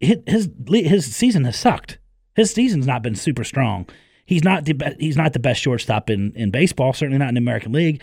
his 0.00 0.50
his 0.68 1.14
season 1.14 1.44
has 1.44 1.56
sucked. 1.56 1.98
His 2.34 2.50
season's 2.52 2.86
not 2.86 3.02
been 3.02 3.14
super 3.14 3.44
strong. 3.44 3.88
He's 4.26 4.44
not 4.44 4.64
the 4.64 4.96
he's 4.98 5.16
not 5.16 5.32
the 5.32 5.38
best 5.38 5.60
shortstop 5.60 6.10
in, 6.10 6.32
in 6.34 6.50
baseball. 6.50 6.92
Certainly 6.92 7.18
not 7.18 7.28
in 7.28 7.34
the 7.34 7.40
American 7.40 7.72
League. 7.72 8.02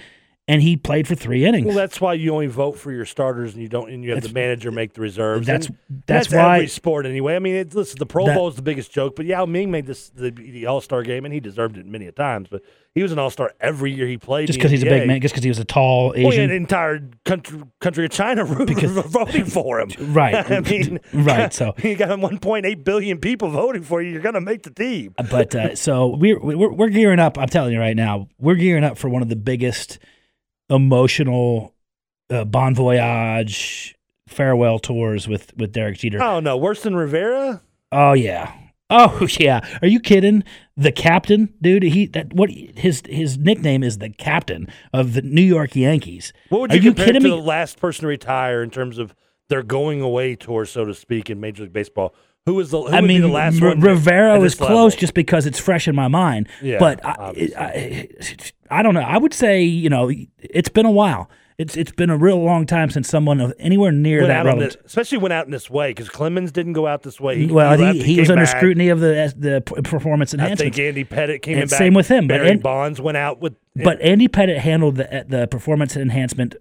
And 0.52 0.62
he 0.62 0.76
played 0.76 1.08
for 1.08 1.16
three 1.16 1.46
innings. 1.46 1.66
well, 1.66 1.76
that's 1.76 2.02
why 2.02 2.14
you 2.14 2.34
only 2.34 2.48
vote 2.48 2.78
for 2.78 2.92
your 2.92 3.06
starters 3.06 3.54
and 3.54 3.62
you 3.62 3.70
don't, 3.70 3.90
and 3.90 4.04
you 4.04 4.12
have 4.14 4.22
the 4.24 4.34
manager 4.34 4.70
make 4.72 4.94
the 4.94 5.02
reserves. 5.02 5.48
That's- 5.48 5.68
And 5.68 6.04
that's 6.08 6.32
why- 6.32 6.56
every 6.58 6.68
sport 6.68 7.06
anyway. 7.06 7.36
I 7.36 7.40
mean, 7.40 7.56
it, 7.56 7.74
listen, 7.74 7.98
the 8.00 8.06
Pro 8.06 8.26
That- 8.26 8.36
Bowl 8.36 8.48
is 8.50 8.56
the 8.56 8.62
biggest 8.62 8.92
joke, 8.92 9.16
but 9.16 9.26
Yao 9.26 9.46
Ming 9.46 9.72
made 9.72 9.86
this 9.86 10.10
the, 10.10 10.30
the 10.32 10.66
All 10.66 10.82
Star 10.82 11.04
game, 11.04 11.24
and 11.26 11.34
he 11.34 11.40
deserved 11.40 11.78
it 11.78 11.86
many 11.86 12.06
a 12.08 12.12
times. 12.12 12.50
But 12.52 12.64
he 12.94 13.02
was 13.02 13.14
an 13.14 13.20
All 13.20 13.30
Star 13.30 13.54
every 13.62 13.92
year 13.94 14.06
he 14.08 14.18
played. 14.18 14.48
just 14.48 14.60
because 14.60 14.72
he's 14.72 14.84
a 14.84 14.88
big 14.88 15.08
man, 15.08 15.22
just 15.22 15.34
because 15.34 15.44
he 15.46 15.50
was 15.50 15.60
a 15.60 15.64
tall 15.66 16.12
Asian. 16.16 16.28
Well, 16.28 16.38
yeah, 16.38 16.48
the 16.48 16.54
entire 16.56 17.00
country, 17.24 17.62
country 17.80 18.04
of 18.06 18.12
China 18.12 18.44
voting 18.46 19.46
for 19.46 19.80
him. 19.80 19.90
Right. 20.12 20.36
I 20.52 20.60
mean, 20.60 21.00
Right, 21.14 21.54
so- 21.54 21.74
you 21.82 21.96
got 21.96 22.10
1.8 22.20 22.84
billion 22.84 23.20
people 23.20 23.50
voting 23.50 23.84
for 23.84 24.02
you. 24.02 24.12
You're 24.12 24.22
going 24.22 24.36
to 24.36 24.42
make 24.42 24.64
the 24.64 24.72
team. 24.72 25.14
but 25.30 25.56
uh, 25.56 25.76
so 25.76 26.08
we're, 26.18 26.40
we're 26.40 26.72
we're 26.74 26.90
gearing 26.90 27.20
up. 27.20 27.38
I'm 27.38 27.48
telling 27.48 27.72
you 27.72 27.80
right 27.80 27.96
now, 27.96 28.28
we're 28.40 28.56
gearing 28.56 28.84
up 28.84 28.98
for 28.98 29.08
one 29.08 29.22
of 29.22 29.30
the 29.30 29.36
biggest 29.38 30.00
emotional 30.72 31.76
uh, 32.30 32.46
bon 32.46 32.74
voyage 32.74 33.96
farewell 34.28 34.80
tours 34.80 35.28
with 35.28 35.56
with 35.58 35.72
Derek 35.72 35.98
Jeter. 35.98 36.22
Oh 36.22 36.40
no, 36.40 36.58
worse 36.58 36.84
than 36.84 36.96
Rivera. 36.96 37.62
Oh 37.92 38.14
yeah. 38.14 38.54
Oh 38.90 39.28
yeah. 39.40 39.80
Are 39.82 39.88
you 39.88 40.00
kidding? 40.00 40.44
The 40.78 40.92
captain, 40.92 41.54
dude. 41.62 41.84
He 41.84 42.08
that 42.08 42.34
what 42.34 42.50
his 42.50 43.04
his 43.08 43.38
nickname 43.38 43.84
is 43.84 44.00
the 44.00 44.10
captain 44.10 44.68
of 44.94 45.14
the 45.14 45.22
New 45.22 45.42
York 45.42 45.76
Yankees. 45.76 46.34
What 46.50 46.62
would 46.62 46.72
Are 46.72 46.78
you, 46.78 46.82
you 46.82 46.94
kidding 46.94 47.16
to 47.16 47.20
me? 47.22 47.30
the 47.30 47.36
last 47.36 47.80
person 47.80 48.04
to 48.04 48.08
retire 48.08 48.64
in 48.64 48.70
terms 48.70 48.98
of 48.98 49.14
their 49.50 49.64
going 49.64 50.02
away 50.02 50.36
tour, 50.36 50.66
so 50.66 50.86
to 50.86 50.94
speak, 50.94 51.30
in 51.30 51.40
Major 51.42 51.64
League 51.64 51.74
Baseball? 51.74 52.16
Who 52.46 52.56
was 52.56 52.72
the? 52.72 52.82
Who 52.82 52.88
I 52.88 53.02
would 53.02 53.08
mean, 53.08 53.22
be 53.22 53.28
the 53.28 53.34
last 53.34 53.62
R- 53.62 53.70
one? 53.70 53.82
Rivera 53.82 54.40
was 54.40 54.56
close 54.56 54.70
level? 54.70 54.90
just 54.92 55.14
because 55.14 55.46
it's 55.46 55.60
fresh 55.60 55.88
in 55.88 55.96
my 55.96 56.08
mind. 56.08 56.48
Yeah, 56.62 56.80
but 56.80 57.04
I. 57.06 57.52
I, 57.58 58.08
I 58.70 58.82
don't 58.84 58.94
know. 58.94 59.02
I 59.02 59.18
would 59.18 59.34
say 59.34 59.62
you 59.64 59.90
know 59.90 60.10
it's 60.40 60.70
been 60.70 60.86
a 60.86 60.92
while. 60.92 61.30
It's 61.58 61.78
it's 61.78 61.92
been 61.92 62.10
a 62.10 62.18
real 62.18 62.42
long 62.42 62.66
time 62.66 62.90
since 62.90 63.08
someone 63.08 63.40
of 63.40 63.54
anywhere 63.60 63.92
near 63.92 64.26
Went 64.26 64.30
that 64.30 64.58
this, 64.58 64.78
especially 64.86 65.20
went 65.20 65.34
out 65.34 65.46
in 65.46 65.52
this 65.52 65.70
way 65.70 65.92
because 65.92 66.10
Clemens 66.10 66.52
didn't 66.52 66.74
go 66.74 66.88
out 66.88 67.04
this 67.04 67.20
way. 67.22 67.38
He, 67.38 67.46
well, 67.52 67.78
left, 67.78 67.98
he, 67.98 68.04
he 68.04 68.14
came 68.16 68.22
was 68.22 68.32
under 68.32 68.46
back. 68.46 68.58
scrutiny 68.58 68.90
of 68.90 69.00
the 69.00 69.32
the 69.38 69.62
performance 69.84 70.34
I 70.34 70.38
enhancement. 70.38 70.74
think 70.76 70.80
Andy 70.80 71.04
Pettitte 71.06 71.44
came 71.44 71.56
And 71.56 71.64
in 71.64 71.70
back. 71.70 71.78
same 71.78 71.94
with 71.94 72.08
him, 72.08 72.26
Barry 72.28 72.58
Bonds 72.58 73.00
went 73.00 73.18
out 73.18 73.40
with. 73.42 73.54
But 73.76 74.02
Andy 74.02 74.28
Pettitte 74.28 74.58
handled 74.58 74.96
the 74.96 75.26
the 75.28 75.48
performance 75.48 75.96
enhancement 75.96 76.56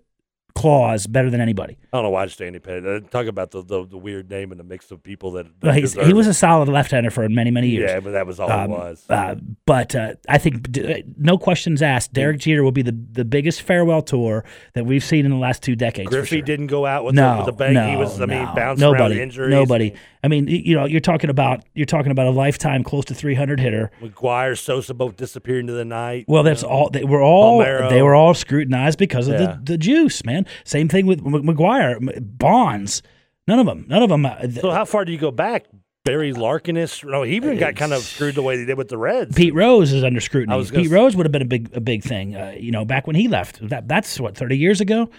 clause 0.54 1.06
better 1.06 1.30
than 1.30 1.40
anybody. 1.40 1.78
I 1.92 1.96
don't 1.96 2.04
know 2.04 2.10
why 2.10 2.24
Andy 2.40 2.58
Pettitte. 2.58 3.04
Uh, 3.04 3.08
Talk 3.08 3.26
about 3.26 3.50
the, 3.50 3.62
the 3.62 3.86
the 3.86 3.98
weird 3.98 4.30
name 4.30 4.50
and 4.52 4.60
the 4.60 4.64
mix 4.64 4.90
of 4.90 5.02
people 5.02 5.32
that. 5.32 5.46
that 5.60 5.94
Well, 5.96 6.06
he 6.06 6.12
was 6.12 6.26
a 6.26 6.34
solid 6.34 6.68
left-hander 6.68 7.10
for 7.10 7.28
many 7.28 7.50
many 7.50 7.68
years. 7.68 7.90
Yeah, 7.90 8.00
but 8.00 8.12
that 8.12 8.26
was 8.26 8.38
all 8.38 8.50
Um, 8.50 8.70
it 8.70 8.74
was. 8.74 9.04
Uh, 9.08 9.34
but 9.66 9.94
uh, 9.94 10.14
I 10.28 10.38
think, 10.38 10.70
d- 10.70 11.04
no 11.16 11.38
questions 11.38 11.82
asked, 11.82 12.12
Derek 12.12 12.38
Jeter 12.38 12.62
will 12.62 12.72
be 12.72 12.82
the, 12.82 12.96
the 13.12 13.24
biggest 13.24 13.62
farewell 13.62 14.02
tour 14.02 14.44
that 14.74 14.86
we've 14.86 15.04
seen 15.04 15.24
in 15.24 15.30
the 15.30 15.36
last 15.38 15.62
two 15.62 15.76
decades. 15.76 16.10
Griffey 16.10 16.36
sure. 16.36 16.42
didn't 16.44 16.68
go 16.68 16.86
out 16.86 17.04
with 17.04 17.14
no, 17.14 17.32
the, 17.32 17.36
with 17.38 17.46
the 17.46 17.52
bang. 17.52 17.74
no, 17.74 17.88
he 17.90 17.96
was, 17.96 18.20
I 18.20 18.26
mean, 18.26 18.44
no. 18.44 18.54
bounced 18.54 18.80
nobody, 18.80 19.14
around 19.14 19.22
injuries. 19.22 19.50
Nobody. 19.50 19.94
I 20.22 20.28
mean, 20.28 20.48
you 20.48 20.74
know, 20.76 20.84
you're 20.84 21.00
talking 21.00 21.30
about 21.30 21.64
you're 21.74 21.86
talking 21.86 22.12
about 22.12 22.26
a 22.26 22.30
lifetime 22.30 22.84
close 22.84 23.06
to 23.06 23.14
300 23.14 23.58
hitter. 23.58 23.90
McGwire, 24.02 24.58
Sosa 24.58 24.92
both 24.92 25.16
disappeared 25.16 25.60
into 25.60 25.72
the 25.72 25.84
night. 25.84 26.26
Well, 26.28 26.42
that's 26.42 26.62
all. 26.62 26.90
They 26.90 27.04
were 27.04 27.22
all 27.22 27.60
Palmeiro. 27.60 27.88
they 27.88 28.02
were 28.02 28.14
all 28.14 28.34
scrutinized 28.34 28.98
because 28.98 29.28
of 29.28 29.34
Yeah. 29.40 29.56
the, 29.56 29.72
the 29.72 29.78
juice, 29.78 30.24
man. 30.24 30.39
Same 30.64 30.88
thing 30.88 31.06
with 31.06 31.22
McGwire, 31.22 31.98
Bonds. 32.38 33.02
None 33.48 33.58
of 33.58 33.66
them. 33.66 33.84
None 33.88 34.02
of 34.02 34.08
them. 34.08 34.26
Uh, 34.26 34.36
th- 34.40 34.60
So 34.60 34.70
how 34.70 34.84
far 34.84 35.04
do 35.04 35.12
you 35.12 35.18
go 35.18 35.30
back? 35.30 35.66
Barry 36.04 36.32
Larkinus? 36.32 37.04
No, 37.04 37.22
he 37.24 37.36
even 37.36 37.58
got 37.58 37.76
kind 37.76 37.92
of 37.92 38.00
screwed 38.02 38.34
the 38.34 38.42
way 38.42 38.56
they 38.56 38.64
did 38.64 38.78
with 38.78 38.88
the 38.88 38.96
Reds. 38.96 39.34
Pete 39.36 39.52
Rose 39.54 39.92
is 39.92 40.02
under 40.02 40.20
scrutiny. 40.20 40.52
I 40.52 40.56
was 40.56 40.70
gonna 40.70 40.84
Pete 40.84 40.92
Rose 40.92 41.14
would 41.14 41.26
have 41.26 41.32
been 41.32 41.42
a 41.42 41.46
big 41.46 41.70
a 41.76 41.80
big 41.80 42.02
thing. 42.02 42.34
Uh, 42.34 42.54
you 42.58 42.70
know, 42.70 42.84
back 42.86 43.06
when 43.06 43.16
he 43.16 43.28
left. 43.28 43.66
That 43.68 43.86
that's 43.86 44.18
what 44.18 44.34
30 44.36 44.56
years 44.56 44.80
ago. 44.80 45.10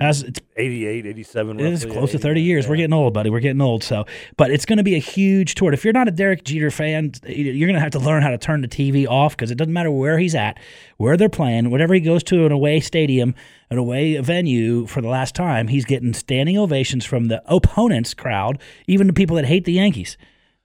Has 0.00 0.22
it's 0.22 0.40
88, 0.56 1.06
87. 1.06 1.60
It 1.60 1.72
is 1.72 1.84
close 1.84 2.12
to 2.12 2.18
30 2.18 2.40
89, 2.40 2.46
years. 2.46 2.68
We're 2.68 2.76
getting 2.76 2.92
old, 2.92 3.14
buddy. 3.14 3.30
We're 3.30 3.40
getting 3.40 3.60
old. 3.60 3.82
So, 3.82 4.04
but 4.36 4.50
it's 4.50 4.64
going 4.64 4.76
to 4.76 4.82
be 4.82 4.94
a 4.94 5.00
huge 5.00 5.54
tour. 5.54 5.72
If 5.72 5.84
you're 5.84 5.92
not 5.92 6.08
a 6.08 6.10
Derek 6.10 6.44
Jeter 6.44 6.70
fan, 6.70 7.12
you're 7.26 7.66
going 7.66 7.74
to 7.74 7.80
have 7.80 7.92
to 7.92 7.98
learn 7.98 8.22
how 8.22 8.30
to 8.30 8.38
turn 8.38 8.60
the 8.60 8.68
TV 8.68 9.08
off 9.08 9.36
because 9.36 9.50
it 9.50 9.56
doesn't 9.56 9.72
matter 9.72 9.90
where 9.90 10.18
he's 10.18 10.34
at, 10.34 10.58
where 10.98 11.16
they're 11.16 11.28
playing, 11.28 11.70
whatever 11.70 11.94
he 11.94 12.00
goes 12.00 12.22
to 12.24 12.44
an 12.44 12.52
away 12.52 12.80
stadium, 12.80 13.34
an 13.70 13.78
away 13.78 14.18
venue 14.20 14.86
for 14.86 15.00
the 15.00 15.08
last 15.08 15.34
time, 15.34 15.68
he's 15.68 15.84
getting 15.84 16.12
standing 16.12 16.58
ovations 16.58 17.04
from 17.04 17.28
the 17.28 17.42
opponents 17.46 18.14
crowd, 18.14 18.60
even 18.86 19.06
the 19.06 19.12
people 19.12 19.36
that 19.36 19.46
hate 19.46 19.64
the 19.64 19.72
Yankees. 19.72 20.16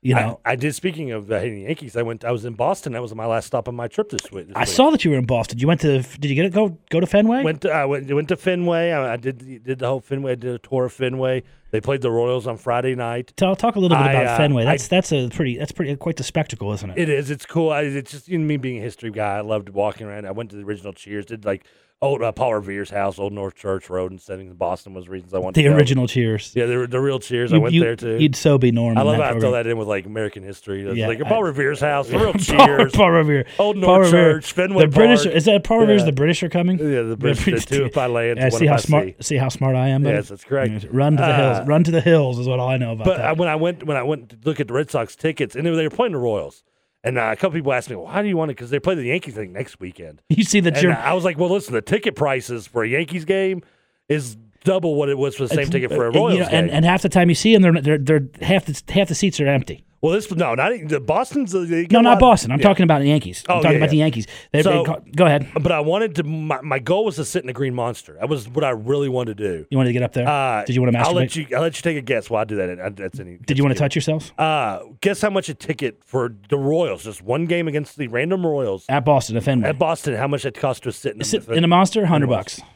You 0.04 0.16
know, 0.16 0.40
I, 0.44 0.52
I 0.52 0.56
did. 0.56 0.76
Speaking 0.76 1.12
of 1.12 1.28
the 1.28 1.40
hating 1.40 1.62
Yankees, 1.62 1.96
I 1.96 2.02
went. 2.02 2.26
I 2.26 2.32
was 2.32 2.44
in 2.44 2.54
Boston. 2.54 2.92
That 2.92 3.02
was 3.02 3.16
my 3.16 3.26
last 3.26 3.48
stop 3.48 3.70
on 3.70 3.76
my 3.76 3.88
trip 3.88 4.10
this 4.10 4.30
week. 4.32 4.48
This 4.48 4.56
I, 4.56 4.62
week. 4.62 4.68
saw 4.68 4.90
that 4.90 5.06
you 5.06 5.12
were 5.12 5.18
in 5.18 5.26
Boston. 5.26 5.60
You 5.60 5.68
went 5.68 5.80
to? 5.82 6.02
Did 6.02 6.26
you 6.26 6.36
get 6.36 6.46
it? 6.46 6.54
Go 6.54 6.78
go 6.90 7.00
to 7.00 7.08
Fenway? 7.08 7.42
Went 7.42 7.62
to, 7.62 7.72
I 7.72 7.86
went, 7.86 8.14
went 8.14 8.28
to 8.28 8.36
Fenway. 8.36 8.92
I, 8.92 9.14
I 9.14 9.18
did 9.18 9.64
did 9.64 9.80
the 9.80 9.88
whole 9.88 10.02
Fenway. 10.02 10.34
I 10.34 10.36
did 10.36 10.56
a 10.56 10.60
tour 10.60 10.86
of 10.86 10.94
Fenway. 10.94 11.44
They 11.72 11.82
played 11.82 12.02
the 12.02 12.12
Royals 12.12 12.46
on 12.46 12.58
Friday 12.58 12.94
night. 12.94 13.34
Tell, 13.36 13.56
talk 13.56 13.78
a 13.78 13.80
little 13.80 13.98
bit 13.98 14.04
I, 14.04 14.12
about 14.12 14.28
uh, 14.28 14.38
Fenway. 14.38 14.66
That's 14.66 14.90
that's 14.90 15.12
a 15.14 15.30
pretty 15.30 15.58
that's 15.58 15.72
pretty 15.72 15.96
quite 15.96 16.18
the 16.18 16.24
spectacle, 16.24 16.74
isn't 16.74 16.90
it? 16.92 16.98
It 16.98 17.10
is. 17.10 17.32
It's 17.32 17.46
cool. 17.46 17.72
I, 17.72 17.82
it's 17.82 18.12
just 18.12 18.28
you 18.28 18.38
know, 18.38 18.46
me 18.46 18.58
being 18.58 18.78
a 18.80 18.82
history 18.82 19.10
guy. 19.10 19.38
I 19.38 19.42
loved 19.42 19.70
walking 19.70 20.06
around. 20.06 20.28
I 20.28 20.32
went 20.32 20.50
to 20.50 20.58
the 20.58 20.64
original 20.64 20.92
Cheers. 20.94 21.26
Did 21.28 21.46
like 21.46 21.66
old 22.04 22.22
uh, 22.22 22.32
Paul 22.32 22.56
Revere's 22.56 22.90
house, 22.90 23.18
Old 23.18 23.34
North 23.34 23.56
Church 23.56 23.90
Road, 23.90 24.12
and 24.12 24.22
setting 24.22 24.48
in 24.48 24.54
Boston 24.56 24.94
was 24.94 25.08
reasons 25.10 25.34
I 25.34 25.40
wanted 25.40 25.56
the 25.56 25.64
to 25.64 25.70
go. 25.70 25.76
original 25.76 26.08
Cheers. 26.08 26.52
Yeah, 26.56 26.66
the, 26.66 26.86
the 26.88 27.00
real 27.00 27.20
Cheers. 27.20 27.54
I 27.54 27.58
went 27.58 27.74
you- 27.74 27.82
there 27.82 27.96
too. 27.96 28.18
You'd 28.20 28.36
so 28.36 28.58
be 28.58 28.72
normal. 28.72 29.02
I 29.02 29.06
love 29.12 29.22
how 29.22 29.36
I 29.36 29.40
throw 29.40 29.52
that 29.54 29.66
in 29.68 29.78
with 29.78 29.88
like 29.88 30.06
American 30.06 30.44
history. 30.44 30.86
It's 30.86 30.98
Yeah, 30.98 31.08
like 31.08 31.22
I- 31.24 31.28
Paul 31.30 31.44
Revere's 31.44 31.80
house, 31.92 32.10
the 32.10 32.20
real 32.20 32.34
Cheers. 32.34 32.92
Paul 32.94 33.12
Revere. 33.12 33.46
Old 33.58 33.78
North 33.78 34.06
Revere. 34.08 34.34
Church, 34.36 34.52
Fenway 34.54 34.82
The 34.84 34.88
British 34.90 35.26
is 35.26 35.46
that 35.46 35.64
Paul 35.64 35.80
Revere's 35.80 36.02
Yeah. 36.02 36.06
the 36.08 36.12
British 36.12 36.44
are 36.44 36.50
coming? 36.50 36.78
Yeah, 36.78 37.02
the 37.04 37.16
British, 37.18 37.46
the 37.68 37.76
two 37.78 37.86
if 37.86 37.98
I 37.98 38.08
land, 38.08 38.38
Yeah, 38.40 38.50
see 38.50 38.66
how 38.68 38.74
I 38.76 38.78
smart 38.78 39.06
see. 39.08 39.16
see 39.22 39.36
how 39.38 39.50
smart 39.50 39.76
I 39.76 39.88
am. 39.90 40.04
buddy? 40.04 40.16
Yes, 40.16 40.30
that's 40.30 40.44
correct. 40.44 40.86
Run 40.92 41.18
to 41.18 41.22
the 41.24 41.28
Uh, 41.28 41.54
hills. 41.56 41.68
Run 41.68 41.84
to 41.86 41.92
the 41.92 42.02
hills 42.02 42.40
is 42.40 42.48
what 42.48 42.60
all 42.60 42.68
I 42.70 42.78
know 42.78 42.92
about 42.94 43.06
But 43.06 43.18
that. 43.18 43.38
when 43.38 43.48
I 43.50 43.56
went 43.56 43.84
when 43.86 43.98
I 43.98 44.04
went 44.04 44.30
to 44.30 44.38
look 44.44 44.60
at 44.60 44.68
the 44.68 44.74
Red 44.74 44.92
Sox 44.92 45.16
tickets, 45.16 45.56
and 45.56 45.66
they 45.66 45.72
were 45.72 45.90
playing 45.90 46.12
the 46.14 46.20
Royals, 46.20 46.64
and 47.04 47.18
uh, 47.18 47.30
a 47.32 47.36
couple 47.36 47.52
people 47.58 47.74
asked 47.74 47.90
me, 47.90 47.96
"Well, 47.96 48.08
how 48.08 48.22
do 48.22 48.28
you 48.28 48.38
want 48.38 48.52
it?" 48.52 48.56
Because 48.58 48.70
they 48.70 48.80
play 48.80 48.96
the 48.96 49.04
Yankees 49.04 49.36
I 49.38 49.42
think 49.42 49.52
next 49.54 49.80
weekend. 49.80 50.22
you 50.30 50.44
see 50.44 50.60
the 50.60 50.74
And 50.74 50.82
you're 50.82 50.96
I 50.96 51.14
was 51.14 51.24
like, 51.24 51.38
"Well, 51.38 51.50
listen, 51.50 51.74
the 51.74 51.82
ticket 51.82 52.16
prices 52.16 52.68
for 52.68 52.84
a 52.84 52.88
Yankees 52.88 53.26
game 53.26 53.62
is 54.10 54.36
double 54.64 54.96
what 54.96 55.10
it 55.10 55.18
was 55.18 55.36
for 55.36 55.44
the 55.44 55.50
same 55.50 55.60
it's- 55.60 55.72
ticket 55.72 55.92
for 55.92 56.06
a 56.06 56.10
uh, 56.10 56.14
you 56.14 56.20
Royals 56.20 56.40
know, 56.40 56.46
and, 56.46 56.68
game." 56.68 56.76
and 56.78 56.86
half 56.86 57.02
the 57.02 57.10
time 57.10 57.30
you 57.30 57.36
see 57.36 57.56
them, 57.56 57.62
they're 57.62 57.98
they're, 57.98 58.20
they're 58.20 58.30
half 58.42 58.66
the 58.66 58.82
half 58.94 59.08
the 59.10 59.16
seats 59.16 59.40
are 59.40 59.48
empty. 59.48 59.84
Well, 60.04 60.12
this 60.14 60.30
no, 60.32 60.54
not 60.54 60.74
even- 60.74 60.88
the 60.90 61.00
Boston's. 61.00 61.54
No, 61.56 62.02
not 62.02 62.20
Boston. 62.20 62.52
I'm 62.52 62.60
yeah. 62.60 62.64
talking 62.64 62.84
about 62.84 63.00
the 63.02 63.08
Yankees. 63.08 63.44
I'm 63.48 63.58
Oh, 63.58 63.62
talking 63.62 63.72
yeah, 63.72 63.78
about 63.78 63.90
the. 63.90 63.98
Yankees. 63.98 64.28
They, 64.52 64.62
So- 64.62 64.84
they, 64.84 65.12
go 65.12 65.26
ahead. 65.26 65.48
But 65.60 65.72
I 65.72 65.80
wanted 65.80 66.16
to. 66.18 66.24
My, 66.24 66.60
my 66.62 66.78
goal 66.80 67.06
was 67.06 67.16
to 67.16 67.26
sit 67.26 67.42
in 67.42 67.48
the 67.48 67.54
Green 67.54 67.74
Monster. 67.74 68.18
That 68.20 68.28
was 68.30 68.48
what 68.50 68.64
I 68.64 68.72
really 68.72 69.10
wanted 69.10 69.38
to 69.38 69.44
do. 69.60 69.66
You 69.72 69.78
wanted 69.78 69.90
to 69.90 69.94
get 69.94 70.04
up 70.04 70.14
there? 70.14 70.28
Uh, 70.28 70.64
Did 70.66 70.76
you 70.76 70.82
want 70.82 70.94
to 70.94 71.00
masturbate? 71.00 71.06
I'll 71.08 71.14
let 71.14 71.36
you. 71.36 71.48
I'll 71.56 71.62
let 71.62 71.76
you 71.78 71.82
take 71.82 71.98
a 71.98 72.02
guess. 72.02 72.30
While 72.30 72.42
I 72.42 72.44
do 72.46 72.58
that. 72.58 72.80
I- 72.80 72.90
That's 72.90 73.20
any. 73.20 73.38
Did 73.38 73.58
you 73.58 73.64
want 73.64 73.74
to 73.76 73.80
touch 73.80 73.96
yourself 73.96 74.32
Uh, 74.38 74.80
guess 75.02 75.22
how 75.22 75.30
much 75.30 75.48
a 75.50 75.54
ticket 75.54 76.04
for 76.04 76.36
the 76.50 76.58
Royals? 76.58 77.04
Just 77.06 77.22
one 77.22 77.46
game 77.46 77.68
against 77.70 77.96
the 77.98 78.08
random 78.10 78.46
Royals 78.46 78.86
at 78.90 79.06
Boston 79.06 79.38
at 79.38 79.44
Fenway? 79.44 79.70
at 79.70 79.80
Boston. 79.80 80.16
How 80.16 80.28
much 80.28 80.44
it 80.46 80.54
cost 80.56 80.84
to 80.84 80.92
sit 80.92 81.14
in 81.14 81.20
the 81.20 81.26
Sit 81.26 81.48
in 81.48 81.64
a 81.64 81.68
monster, 81.68 82.06
hundred 82.06 82.28
bucks. 82.28 82.62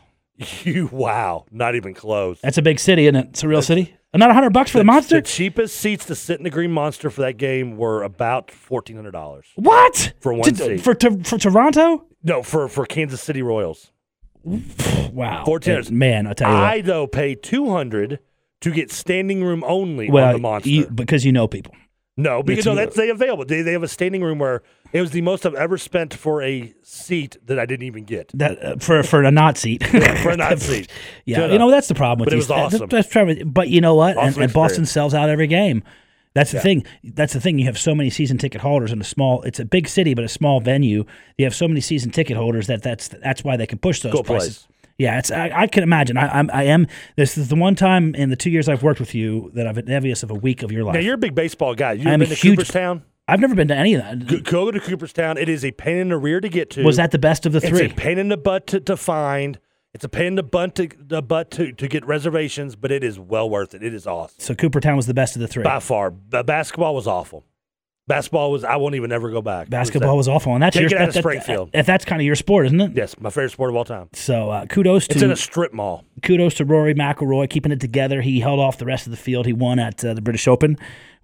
You 0.63 0.88
wow, 0.91 1.45
not 1.49 1.73
even 1.73 1.95
close. 1.95 2.39
That's 2.41 2.59
a 2.59 2.61
big 2.61 2.80
city, 2.80 3.05
isn't 3.07 3.15
it? 3.15 3.28
It's 3.32 3.43
a 3.43 3.47
real 3.47 3.63
city. 3.63 3.96
Not 4.13 4.31
hundred 4.33 4.51
bucks 4.51 4.71
for 4.71 4.79
the, 4.79 4.83
monster. 4.83 5.17
The 5.17 5.21
cheapest 5.21 5.75
seats 5.75 6.05
to 6.05 6.15
sit 6.15 6.39
in 6.39 6.43
the 6.43 6.49
Green 6.49 6.71
Monster 6.71 7.09
for 7.09 7.21
that 7.21 7.37
game 7.37 7.77
were 7.77 8.01
about 8.03 8.49
fourteen 8.49 8.95
hundred 8.95 9.11
dollars. 9.11 9.45
what 9.55 10.13
For 10.21 10.33
one 10.33 10.49
To- 10.53 10.55
seat. 10.55 10.81
for 10.81 10.95
to, 10.95 11.23
for 11.23 11.37
Toronto? 11.37 12.05
No, 12.23 12.41
for 12.41 12.67
for 12.67 12.85
Kansas 12.85 13.21
City 13.21 13.41
Royals. 13.43 13.91
Wow, 14.43 15.43
1400. 15.45 15.91
man. 15.91 16.25
I'll 16.25 16.33
tell 16.35 16.49
you 16.49 16.55
what. 16.55 16.63
I 16.63 16.81
though 16.81 17.05
pay 17.05 17.35
two 17.35 17.69
hundred 17.69 18.19
to 18.61 18.71
get 18.71 18.91
standing 18.91 19.43
room 19.43 19.63
only 19.67 20.09
well, 20.09 20.27
on 20.27 20.33
the 20.33 20.39
Monster. 20.39 20.69
you- 20.69 20.87
because 20.87 21.23
you 21.25 21.31
know 21.31 21.47
people. 21.47 21.73
No, 22.18 22.43
because 22.43 22.65
no, 22.65 22.76
that's 22.76 22.95
they 22.95 23.09
available. 23.09 23.45
They 23.45 23.61
they 23.61 23.74
have 23.74 23.84
a 23.84 23.88
standing 23.88 24.24
room 24.24 24.39
where 24.39 24.63
it 24.91 25.01
was 25.01 25.11
the 25.11 25.22
most 25.22 25.45
I've 25.45 25.53
ever 25.55 25.78
spent 25.78 26.13
for 26.13 26.41
a 26.41 26.74
seat 26.82 27.38
that 27.45 27.59
I 27.59 27.65
didn't 27.65 27.86
even 27.86 28.05
get. 28.05 28.32
That 28.34 28.63
uh, 28.63 28.76
for 28.78 29.03
for 29.03 29.24
a 29.24 29.32
not 29.32 29.57
seat. 29.57 29.86
for 30.24 30.30
a 30.32 30.38
not 30.38 30.59
seat. 30.59 30.89
Yeah, 31.26 31.47
you 31.47 31.59
know 31.59 31.70
that's 31.70 31.88
the 31.88 31.95
problem 31.95 32.20
with 32.20 32.28
But 32.28 32.34
it 32.34 32.38
was 32.38 32.49
awesome. 32.51 32.89
that's 32.89 33.07
probably- 33.07 33.43
but 33.43 33.70
you 33.70 33.82
know 33.82 33.95
what? 33.95 34.11
And, 34.18 34.20
Awesome 34.30 34.41
and 34.43 34.53
Boston 34.53 34.86
sells 34.86 35.13
out 35.13 35.30
every 35.30 35.47
game. 35.47 35.84
That's 36.34 36.51
the 36.51 36.59
thing. 36.59 36.86
That's 37.03 37.34
the 37.34 37.41
thing. 37.41 37.57
You 37.57 37.65
have 37.65 37.80
so 37.80 37.95
many 37.95 38.11
season 38.11 38.38
ticket 38.38 38.61
holders 38.61 38.91
in 38.91 39.01
a 39.01 39.03
small. 39.03 39.41
It's 39.41 39.59
a 39.59 39.65
big 39.65 39.88
city, 39.88 40.13
but 40.13 40.24
a 40.24 40.28
small 40.28 40.59
venue. 40.59 41.03
You 41.38 41.45
have 41.45 41.55
so 41.55 41.68
many 41.68 41.82
season 41.82 42.11
ticket 42.11 42.38
holders 42.38 42.68
that 42.68 42.84
that's 42.84 43.07
that's 43.07 43.43
why 43.43 43.57
they 43.57 43.65
can 43.65 43.80
push 43.80 44.01
those 44.01 44.13
Go 44.13 44.22
prices. 44.24 44.68
Yeah, 44.97 45.19
it's 45.19 45.29
I, 45.31 45.51
I 45.53 45.67
can 45.67 45.83
imagine. 45.83 46.17
I, 46.17 46.27
I'm 46.39 46.49
I 46.51 46.63
am. 46.63 46.87
This 47.15 47.37
is 47.37 47.49
the 47.49 47.55
one 47.55 47.75
time 47.75 48.15
in 48.15 48.29
the 48.29 48.35
two 48.35 48.49
years 48.49 48.67
I've 48.67 48.81
worked 48.83 48.99
with 48.99 49.13
you 49.13 49.51
that 49.53 49.67
I've 49.67 49.75
been 49.75 49.89
envious 49.89 50.23
of 50.23 50.31
a 50.31 50.35
week 50.35 50.63
of 50.63 50.71
your 50.71 50.83
life. 50.83 50.95
Now 50.95 50.99
you're 51.01 51.13
a 51.15 51.19
big 51.19 51.35
baseball 51.35 51.75
guy. 51.75 51.93
You 51.93 52.09
I 52.09 52.13
am 52.13 52.21
ever 52.21 52.23
a 52.23 52.27
been 52.29 52.35
to 52.35 52.41
huge- 52.41 52.57
Cooperstown? 52.57 53.03
I've 53.29 53.41
never 53.41 53.55
been 53.55 53.67
to 53.67 53.75
any 53.75 53.93
of 53.93 54.01
that. 54.03 54.25
Go, 54.25 54.39
go 54.39 54.71
to 54.71 54.79
Cooperstown. 54.79 55.37
It 55.37 55.49
is 55.49 55.65
a 55.65 55.71
pain 55.71 55.97
in 55.97 56.09
the 56.09 56.17
rear 56.17 56.39
to 56.39 56.47
get 56.47 56.69
to. 56.71 56.83
Was 56.83 56.95
that 56.95 57.11
the 57.11 57.19
best 57.19 57.45
of 57.45 57.51
the 57.51 57.59
three? 57.59 57.81
It's 57.83 57.93
a 57.93 57.95
pain 57.95 58.17
in 58.17 58.29
the 58.29 58.37
butt 58.37 58.67
to, 58.67 58.79
to 58.79 58.95
find. 58.95 59.59
It's 59.93 60.05
a 60.05 60.09
pain 60.09 60.27
in 60.27 60.35
the 60.35 60.43
butt 60.43 60.75
to 60.75 60.89
the 60.97 61.21
butt 61.21 61.51
to, 61.51 61.71
to 61.73 61.87
get 61.87 62.05
reservations, 62.05 62.75
but 62.75 62.89
it 62.91 63.03
is 63.03 63.19
well 63.19 63.49
worth 63.49 63.73
it. 63.73 63.83
It 63.83 63.93
is 63.93 64.07
awesome 64.07 64.35
so 64.39 64.53
Coopertown 64.55 64.95
was 64.95 65.07
the 65.07 65.13
best 65.13 65.35
of 65.35 65.41
the 65.41 65.47
three. 65.47 65.63
by 65.63 65.79
far. 65.79 66.13
The 66.29 66.43
basketball 66.43 66.95
was 66.95 67.05
awful. 67.07 67.43
Basketball 68.07 68.51
was. 68.51 68.63
I 68.63 68.77
won't 68.77 68.95
even 68.95 69.11
ever 69.11 69.29
go 69.29 69.41
back. 69.41 69.63
It 69.63 69.69
was 69.69 69.69
Basketball 69.71 70.11
that- 70.11 70.15
was 70.17 70.27
awful, 70.27 70.53
and 70.53 70.63
that's 70.63 70.75
Take 70.75 70.89
your 70.89 70.99
it 70.99 71.01
out 71.09 71.13
that- 71.13 71.19
Springfield. 71.19 71.71
that- 71.73 71.85
that's 71.85 72.05
kind 72.05 72.21
of 72.21 72.25
your 72.25 72.35
sport, 72.35 72.65
isn't 72.67 72.79
it? 72.79 72.91
yes, 72.95 73.15
my 73.19 73.29
favorite 73.29 73.51
sport 73.51 73.69
of 73.69 73.75
all 73.75 73.83
time. 73.85 74.07
So 74.13 74.49
uh, 74.49 74.65
kudos 74.65 75.07
It's 75.07 75.19
to 75.19 75.25
in 75.25 75.31
a 75.31 75.35
strip 75.35 75.73
mall. 75.73 76.03
kudos 76.23 76.53
to 76.55 76.65
Rory 76.65 76.93
McIlroy 76.95 77.49
keeping 77.49 77.71
it 77.71 77.79
together. 77.81 78.21
He 78.21 78.39
held 78.39 78.59
off 78.59 78.77
the 78.77 78.85
rest 78.85 79.07
of 79.07 79.11
the 79.11 79.17
field. 79.17 79.45
He 79.45 79.53
won 79.53 79.77
at 79.79 80.03
uh, 80.05 80.13
the 80.13 80.21
British 80.21 80.47
Open. 80.47 80.77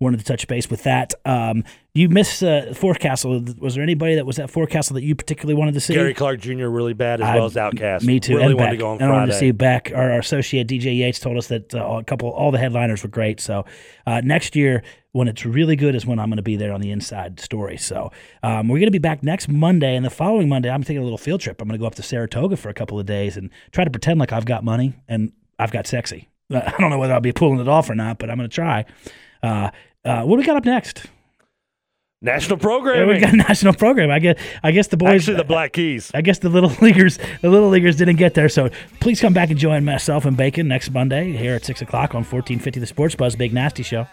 Wanted 0.03 0.19
to 0.19 0.25
touch 0.25 0.47
base 0.47 0.69
with 0.69 0.83
that. 0.83 1.13
Um, 1.23 1.63
you 1.93 2.09
miss 2.09 2.43
uh, 2.43 2.73
Forecastle. 2.75 3.45
Was 3.59 3.75
there 3.75 3.83
anybody 3.83 4.15
that 4.15 4.25
was 4.25 4.37
at 4.37 4.49
Forecastle 4.49 4.95
that 4.95 5.03
you 5.03 5.15
particularly 5.15 5.57
wanted 5.57 5.75
to 5.75 5.79
see? 5.79 5.93
Gary 5.93 6.13
Clark 6.13 6.41
Jr. 6.41 6.67
really 6.67 6.93
bad 6.93 7.21
as 7.21 7.27
I- 7.29 7.35
well 7.35 7.45
as 7.45 7.53
OutKast. 7.53 8.03
Me 8.03 8.19
too. 8.19 8.35
Really 8.35 8.47
and 8.47 8.55
wanted 8.55 8.65
Beck. 8.65 8.71
to 8.71 8.77
go 8.77 8.89
on 8.91 9.01
and 9.01 9.09
I 9.09 9.13
wanted 9.13 9.31
to 9.31 9.37
see 9.37 9.51
Beck. 9.51 9.91
Our, 9.95 10.11
our 10.11 10.19
associate 10.19 10.67
DJ 10.67 10.97
Yates 10.97 11.19
told 11.19 11.37
us 11.37 11.47
that 11.47 11.73
uh, 11.73 11.85
a 11.85 12.03
couple, 12.03 12.29
all 12.31 12.51
the 12.51 12.57
headliners 12.57 13.01
were 13.01 13.09
great. 13.09 13.39
So 13.39 13.65
uh, 14.05 14.21
next 14.23 14.55
year, 14.55 14.83
when 15.13 15.27
it's 15.27 15.45
really 15.45 15.75
good, 15.77 15.95
is 15.95 16.05
when 16.05 16.19
I'm 16.19 16.27
going 16.29 16.37
to 16.37 16.43
be 16.43 16.57
there 16.57 16.73
on 16.73 16.81
the 16.81 16.91
inside 16.91 17.39
story. 17.39 17.77
So 17.77 18.11
um, 18.41 18.67
we're 18.67 18.79
going 18.79 18.87
to 18.87 18.91
be 18.91 18.97
back 18.97 19.23
next 19.23 19.47
Monday, 19.47 19.95
and 19.95 20.03
the 20.03 20.09
following 20.09 20.49
Monday, 20.49 20.69
I'm 20.69 20.83
taking 20.83 20.97
a 20.97 21.03
little 21.03 21.17
field 21.17 21.39
trip. 21.39 21.61
I'm 21.61 21.67
going 21.69 21.79
to 21.79 21.81
go 21.81 21.87
up 21.87 21.95
to 21.95 22.03
Saratoga 22.03 22.57
for 22.57 22.67
a 22.69 22.73
couple 22.73 22.99
of 22.99 23.05
days 23.05 23.37
and 23.37 23.49
try 23.71 23.83
to 23.85 23.91
pretend 23.91 24.19
like 24.19 24.33
I've 24.33 24.45
got 24.45 24.63
money 24.63 24.95
and 25.07 25.31
I've 25.59 25.71
got 25.71 25.87
sexy. 25.87 26.29
I 26.53 26.73
don't 26.79 26.89
know 26.89 26.97
whether 26.97 27.13
I'll 27.13 27.21
be 27.21 27.31
pulling 27.31 27.59
it 27.59 27.67
off 27.69 27.89
or 27.89 27.95
not, 27.95 28.17
but 28.17 28.29
I'm 28.29 28.37
going 28.37 28.49
to 28.49 28.53
try. 28.53 28.85
Uh, 29.41 29.69
uh, 30.05 30.23
what 30.23 30.35
do 30.35 30.39
we 30.39 30.45
got 30.45 30.57
up 30.57 30.65
next? 30.65 31.05
National 32.21 32.57
programming. 32.57 33.07
we 33.09 33.19
got 33.19 33.33
a 33.33 33.37
national 33.49 33.73
program. 33.73 34.09
I 34.09 34.19
guess 34.19 34.39
I 34.63 34.71
guess 34.71 34.87
the 34.87 34.95
boys 34.95 35.23
Actually, 35.27 35.37
the 35.37 35.43
Black 35.43 35.73
Keys. 35.73 36.09
I 36.13 36.21
guess 36.21 36.39
the 36.39 36.47
little 36.47 36.69
leaguers, 36.81 37.19
the 37.41 37.49
little 37.49 37.67
leaguers 37.69 37.97
didn't 37.97 38.15
get 38.15 38.33
there. 38.33 38.47
So 38.47 38.69
please 39.01 39.19
come 39.19 39.33
back 39.33 39.49
and 39.49 39.59
join 39.59 39.83
myself 39.83 40.23
and 40.25 40.37
Bacon 40.37 40.67
next 40.69 40.89
Monday 40.91 41.33
here 41.33 41.55
at 41.55 41.65
six 41.65 41.81
o'clock 41.81 42.15
on 42.15 42.23
fourteen 42.23 42.59
fifty 42.59 42.79
The 42.79 42.85
Sports 42.87 43.15
Buzz 43.15 43.35
Big 43.35 43.53
Nasty 43.53 43.83
Show. 43.83 44.07